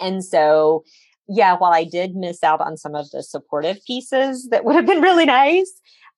And 0.00 0.24
so 0.24 0.84
yeah, 1.32 1.56
while 1.56 1.72
I 1.72 1.84
did 1.84 2.16
miss 2.16 2.42
out 2.42 2.60
on 2.60 2.76
some 2.76 2.96
of 2.96 3.08
the 3.10 3.22
supportive 3.22 3.78
pieces 3.86 4.48
that 4.48 4.64
would 4.64 4.74
have 4.74 4.86
been 4.86 5.00
really 5.00 5.26
nice, 5.26 5.72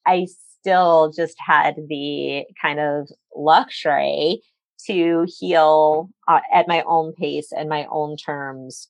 I 0.07 0.27
still 0.63 1.13
just 1.15 1.37
had 1.45 1.75
the 1.89 2.45
kind 2.61 2.79
of 2.79 3.09
luxury 3.35 4.41
to 4.87 5.27
heal 5.27 6.09
uh, 6.29 6.41
at 6.53 6.69
my 6.69 6.83
own 6.87 7.13
pace 7.15 7.53
and 7.57 7.69
my 7.69 7.87
own 7.91 8.17
terms 8.17 8.89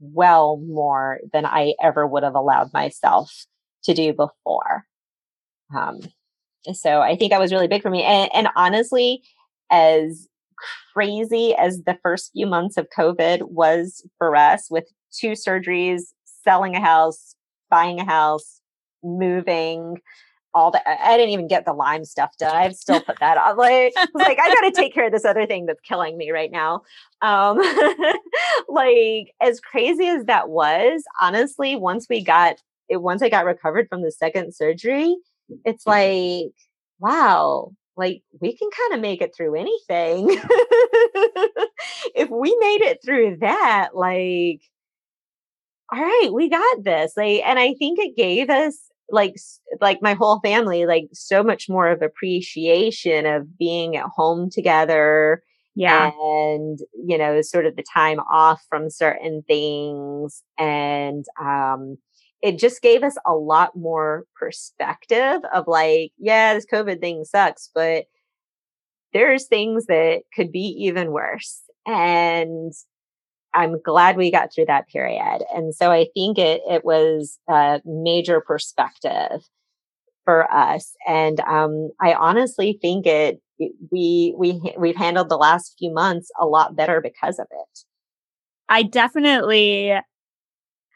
well 0.00 0.56
more 0.56 1.20
than 1.32 1.46
I 1.46 1.74
ever 1.80 2.06
would 2.06 2.24
have 2.24 2.34
allowed 2.34 2.72
myself 2.72 3.46
to 3.84 3.94
do 3.94 4.12
before. 4.12 4.84
Um, 5.74 6.00
so 6.72 7.00
I 7.00 7.16
think 7.16 7.30
that 7.30 7.40
was 7.40 7.52
really 7.52 7.68
big 7.68 7.82
for 7.82 7.90
me. 7.90 8.02
And, 8.02 8.30
and 8.34 8.48
honestly, 8.56 9.22
as 9.70 10.28
crazy 10.92 11.54
as 11.54 11.82
the 11.82 11.98
first 12.02 12.32
few 12.32 12.46
months 12.46 12.76
of 12.76 12.88
COVID 12.96 13.42
was 13.50 14.04
for 14.18 14.34
us 14.34 14.68
with 14.70 14.88
two 15.12 15.32
surgeries, 15.32 16.02
selling 16.44 16.74
a 16.74 16.80
house, 16.80 17.36
buying 17.70 18.00
a 18.00 18.04
house, 18.04 18.60
moving, 19.02 19.98
all 20.54 20.70
the 20.70 20.80
I 20.88 21.16
didn't 21.16 21.30
even 21.30 21.48
get 21.48 21.64
the 21.64 21.72
Lyme 21.72 22.04
stuff 22.04 22.36
done. 22.36 22.54
I've 22.54 22.74
still 22.74 23.00
put 23.00 23.18
that 23.20 23.38
on. 23.38 23.56
Like, 23.56 23.94
like 24.14 24.38
I 24.40 24.54
got 24.54 24.60
to 24.62 24.72
take 24.72 24.94
care 24.94 25.06
of 25.06 25.12
this 25.12 25.24
other 25.24 25.46
thing 25.46 25.66
that's 25.66 25.80
killing 25.80 26.16
me 26.16 26.30
right 26.30 26.50
now. 26.50 26.82
Um, 27.22 27.58
like 28.68 29.32
as 29.40 29.60
crazy 29.60 30.06
as 30.08 30.24
that 30.24 30.48
was, 30.48 31.02
honestly, 31.20 31.76
once 31.76 32.06
we 32.08 32.22
got 32.22 32.56
it, 32.88 33.02
once 33.02 33.22
I 33.22 33.28
got 33.28 33.44
recovered 33.44 33.88
from 33.88 34.02
the 34.02 34.12
second 34.12 34.54
surgery, 34.54 35.16
it's 35.64 35.86
like, 35.86 36.52
wow, 36.98 37.72
like 37.96 38.22
we 38.40 38.56
can 38.56 38.68
kind 38.70 38.94
of 38.94 39.00
make 39.00 39.22
it 39.22 39.34
through 39.34 39.54
anything. 39.54 40.28
if 42.14 42.28
we 42.30 42.56
made 42.60 42.82
it 42.82 42.98
through 43.04 43.38
that, 43.40 43.90
like, 43.94 44.60
all 45.92 46.00
right, 46.00 46.30
we 46.32 46.48
got 46.48 46.84
this. 46.84 47.12
Like, 47.16 47.42
and 47.44 47.58
I 47.58 47.74
think 47.74 47.98
it 47.98 48.16
gave 48.16 48.50
us 48.50 48.78
like 49.12 49.36
like 49.80 49.98
my 50.02 50.14
whole 50.14 50.40
family 50.40 50.86
like 50.86 51.08
so 51.12 51.42
much 51.42 51.68
more 51.68 51.88
of 51.88 52.02
appreciation 52.02 53.26
of 53.26 53.56
being 53.58 53.96
at 53.96 54.06
home 54.06 54.50
together 54.50 55.42
yeah. 55.74 56.10
and 56.20 56.80
you 57.06 57.16
know 57.16 57.40
sort 57.42 57.66
of 57.66 57.76
the 57.76 57.84
time 57.94 58.18
off 58.30 58.62
from 58.68 58.90
certain 58.90 59.42
things. 59.46 60.42
And 60.58 61.24
um 61.40 61.98
it 62.42 62.58
just 62.58 62.82
gave 62.82 63.04
us 63.04 63.16
a 63.24 63.34
lot 63.34 63.76
more 63.76 64.24
perspective 64.34 65.40
of 65.54 65.68
like 65.68 66.10
yeah 66.18 66.54
this 66.54 66.66
covid 66.66 67.00
thing 67.00 67.24
sucks 67.24 67.70
but 67.72 68.06
there's 69.12 69.46
things 69.46 69.86
that 69.86 70.22
could 70.34 70.52
be 70.52 70.76
even 70.80 71.12
worse. 71.12 71.60
And 71.86 72.72
I'm 73.54 73.80
glad 73.82 74.16
we 74.16 74.30
got 74.30 74.52
through 74.52 74.66
that 74.66 74.88
period. 74.88 75.44
And 75.54 75.74
so 75.74 75.90
I 75.90 76.06
think 76.14 76.38
it, 76.38 76.62
it 76.68 76.84
was 76.84 77.38
a 77.48 77.80
major 77.84 78.40
perspective 78.40 79.42
for 80.24 80.50
us. 80.52 80.94
And, 81.06 81.40
um, 81.40 81.90
I 82.00 82.14
honestly 82.14 82.78
think 82.80 83.06
it, 83.06 83.40
we, 83.90 84.34
we, 84.36 84.74
we've 84.78 84.96
handled 84.96 85.28
the 85.28 85.36
last 85.36 85.74
few 85.78 85.92
months 85.92 86.30
a 86.40 86.46
lot 86.46 86.76
better 86.76 87.00
because 87.00 87.38
of 87.38 87.46
it. 87.50 87.78
I 88.68 88.82
definitely 88.82 89.94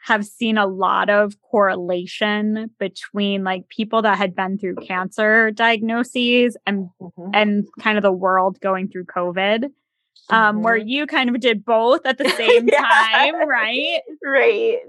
have 0.07 0.25
seen 0.25 0.57
a 0.57 0.65
lot 0.65 1.09
of 1.09 1.39
correlation 1.41 2.71
between 2.79 3.43
like 3.43 3.67
people 3.67 4.01
that 4.01 4.17
had 4.17 4.33
been 4.33 4.57
through 4.57 4.75
cancer 4.75 5.51
diagnoses 5.51 6.55
and 6.65 6.89
mm-hmm. 7.01 7.29
and 7.33 7.67
kind 7.81 7.97
of 7.97 8.03
the 8.03 8.11
world 8.11 8.57
going 8.61 8.87
through 8.87 9.03
covid 9.03 9.65
um, 10.29 10.55
mm-hmm. 10.55 10.63
where 10.63 10.77
you 10.77 11.07
kind 11.07 11.29
of 11.29 11.39
did 11.39 11.63
both 11.63 12.05
at 12.05 12.17
the 12.17 12.29
same 12.29 12.67
yeah. 12.71 12.81
time, 12.81 13.47
right? 13.47 14.01
Right. 14.23 14.79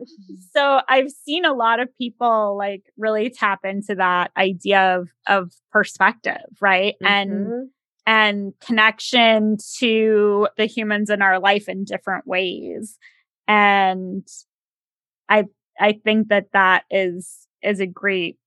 So 0.53 0.81
I've 0.89 1.11
seen 1.11 1.45
a 1.45 1.55
lot 1.55 1.81
of 1.81 1.89
people 1.97 2.57
like 2.57 2.83
really 2.97 3.31
tap 3.31 3.64
into 3.64 3.95
that 3.97 4.31
idea 4.37 4.99
of 4.99 5.09
of 5.26 5.53
perspective, 5.70 6.47
right? 6.61 6.95
Mm-hmm. 7.03 7.07
And 7.07 7.70
and 8.07 8.53
connection 8.61 9.59
to 9.79 10.49
the 10.57 10.64
humans 10.64 11.11
in 11.11 11.20
our 11.20 11.39
life 11.39 11.68
in 11.68 11.85
different 11.85 12.26
ways. 12.26 12.99
And 13.47 14.26
I 15.29 15.45
I 15.79 15.93
think 15.93 16.29
that 16.29 16.47
that 16.53 16.85
is 16.91 17.47
is 17.62 17.81
a 17.81 17.87
great 17.87 18.39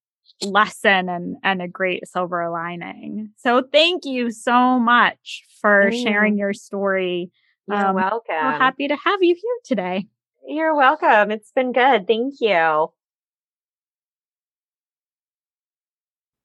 lesson 0.44 1.10
and 1.10 1.38
and 1.44 1.62
a 1.62 1.68
great 1.68 2.08
silver 2.08 2.50
lining. 2.50 3.32
So 3.38 3.64
thank 3.72 4.06
you 4.06 4.32
so 4.32 4.80
much 4.80 5.44
for 5.62 5.90
mm. 5.92 6.04
sharing 6.04 6.38
your 6.38 6.54
story. 6.54 7.32
You're 7.68 7.88
um, 7.88 7.96
welcome. 7.96 8.24
We're 8.30 8.58
happy 8.58 8.88
to 8.88 8.96
have 8.96 9.22
you 9.22 9.36
here 9.36 9.58
today. 9.64 10.08
You're 10.48 10.76
welcome. 10.76 11.32
It's 11.32 11.52
been 11.52 11.72
good. 11.72 12.08
Thank 12.08 12.36
you. 12.40 12.92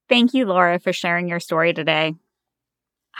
Thank 0.07 0.33
you, 0.33 0.45
Laura, 0.45 0.79
for 0.79 0.93
sharing 0.93 1.27
your 1.27 1.39
story 1.39 1.73
today. 1.73 2.13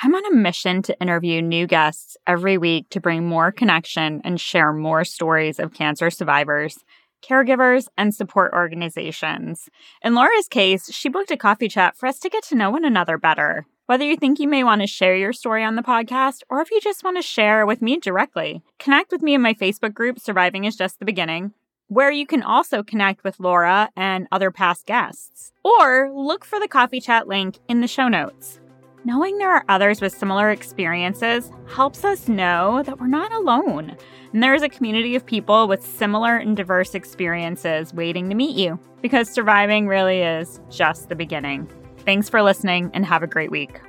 I'm 0.01 0.13
on 0.13 0.25
a 0.31 0.35
mission 0.35 0.83
to 0.83 1.01
interview 1.01 1.41
new 1.41 1.65
guests 1.65 2.17
every 2.27 2.57
week 2.57 2.87
to 2.91 3.01
bring 3.01 3.25
more 3.25 3.51
connection 3.51 4.21
and 4.23 4.39
share 4.39 4.71
more 4.71 5.03
stories 5.03 5.59
of 5.59 5.73
cancer 5.73 6.11
survivors 6.11 6.77
caregivers, 7.21 7.87
and 7.97 8.13
support 8.13 8.53
organizations. 8.53 9.69
In 10.03 10.15
Laura's 10.15 10.47
case, 10.47 10.91
she 10.91 11.09
booked 11.09 11.31
a 11.31 11.37
coffee 11.37 11.67
chat 11.67 11.95
for 11.95 12.07
us 12.07 12.19
to 12.19 12.29
get 12.29 12.43
to 12.45 12.55
know 12.55 12.69
one 12.69 12.85
another 12.85 13.17
better. 13.17 13.65
Whether 13.87 14.03
you 14.03 14.17
think 14.17 14.39
you 14.39 14.49
may 14.49 14.65
want 14.65 14.81
to 14.81 14.87
share 14.87 15.15
your 15.15 15.31
story 15.31 15.63
on 15.63 15.75
the 15.75 15.81
podcast 15.81 16.41
or 16.49 16.59
if 16.59 16.71
you 16.71 16.81
just 16.81 17.03
want 17.05 17.17
to 17.17 17.21
share 17.21 17.65
with 17.65 17.81
me 17.81 17.97
directly, 17.97 18.61
connect 18.79 19.11
with 19.11 19.21
me 19.21 19.33
in 19.33 19.41
my 19.41 19.53
Facebook 19.53 19.93
group, 19.93 20.19
Surviving 20.19 20.65
is 20.65 20.75
Just 20.75 20.99
the 20.99 21.05
Beginning, 21.05 21.53
where 21.87 22.11
you 22.11 22.27
can 22.27 22.43
also 22.43 22.83
connect 22.83 23.23
with 23.23 23.39
Laura 23.39 23.89
and 23.95 24.27
other 24.29 24.51
past 24.51 24.85
guests. 24.85 25.53
Or 25.63 26.11
look 26.13 26.43
for 26.43 26.59
the 26.59 26.67
coffee 26.67 26.99
chat 26.99 27.29
link 27.29 27.59
in 27.69 27.79
the 27.79 27.87
show 27.87 28.09
notes. 28.09 28.59
Knowing 29.05 29.37
there 29.37 29.53
are 29.53 29.63
others 29.69 30.01
with 30.01 30.11
similar 30.11 30.51
experiences 30.51 31.49
helps 31.73 32.03
us 32.03 32.27
know 32.27 32.83
that 32.83 32.99
we're 32.99 33.07
not 33.07 33.31
alone. 33.31 33.95
And 34.37 34.43
there 34.43 34.53
is 34.53 34.61
a 34.61 34.69
community 34.69 35.15
of 35.15 35.25
people 35.25 35.67
with 35.67 35.83
similar 35.83 36.35
and 36.37 36.55
diverse 36.55 36.93
experiences 36.93 37.91
waiting 37.91 38.29
to 38.29 38.35
meet 38.35 38.55
you 38.55 38.77
because 39.01 39.27
surviving 39.27 39.87
really 39.87 40.21
is 40.21 40.59
just 40.69 41.09
the 41.09 41.15
beginning. 41.15 41.67
Thanks 42.05 42.29
for 42.29 42.43
listening 42.43 42.91
and 42.93 43.03
have 43.03 43.23
a 43.23 43.27
great 43.27 43.49
week. 43.49 43.81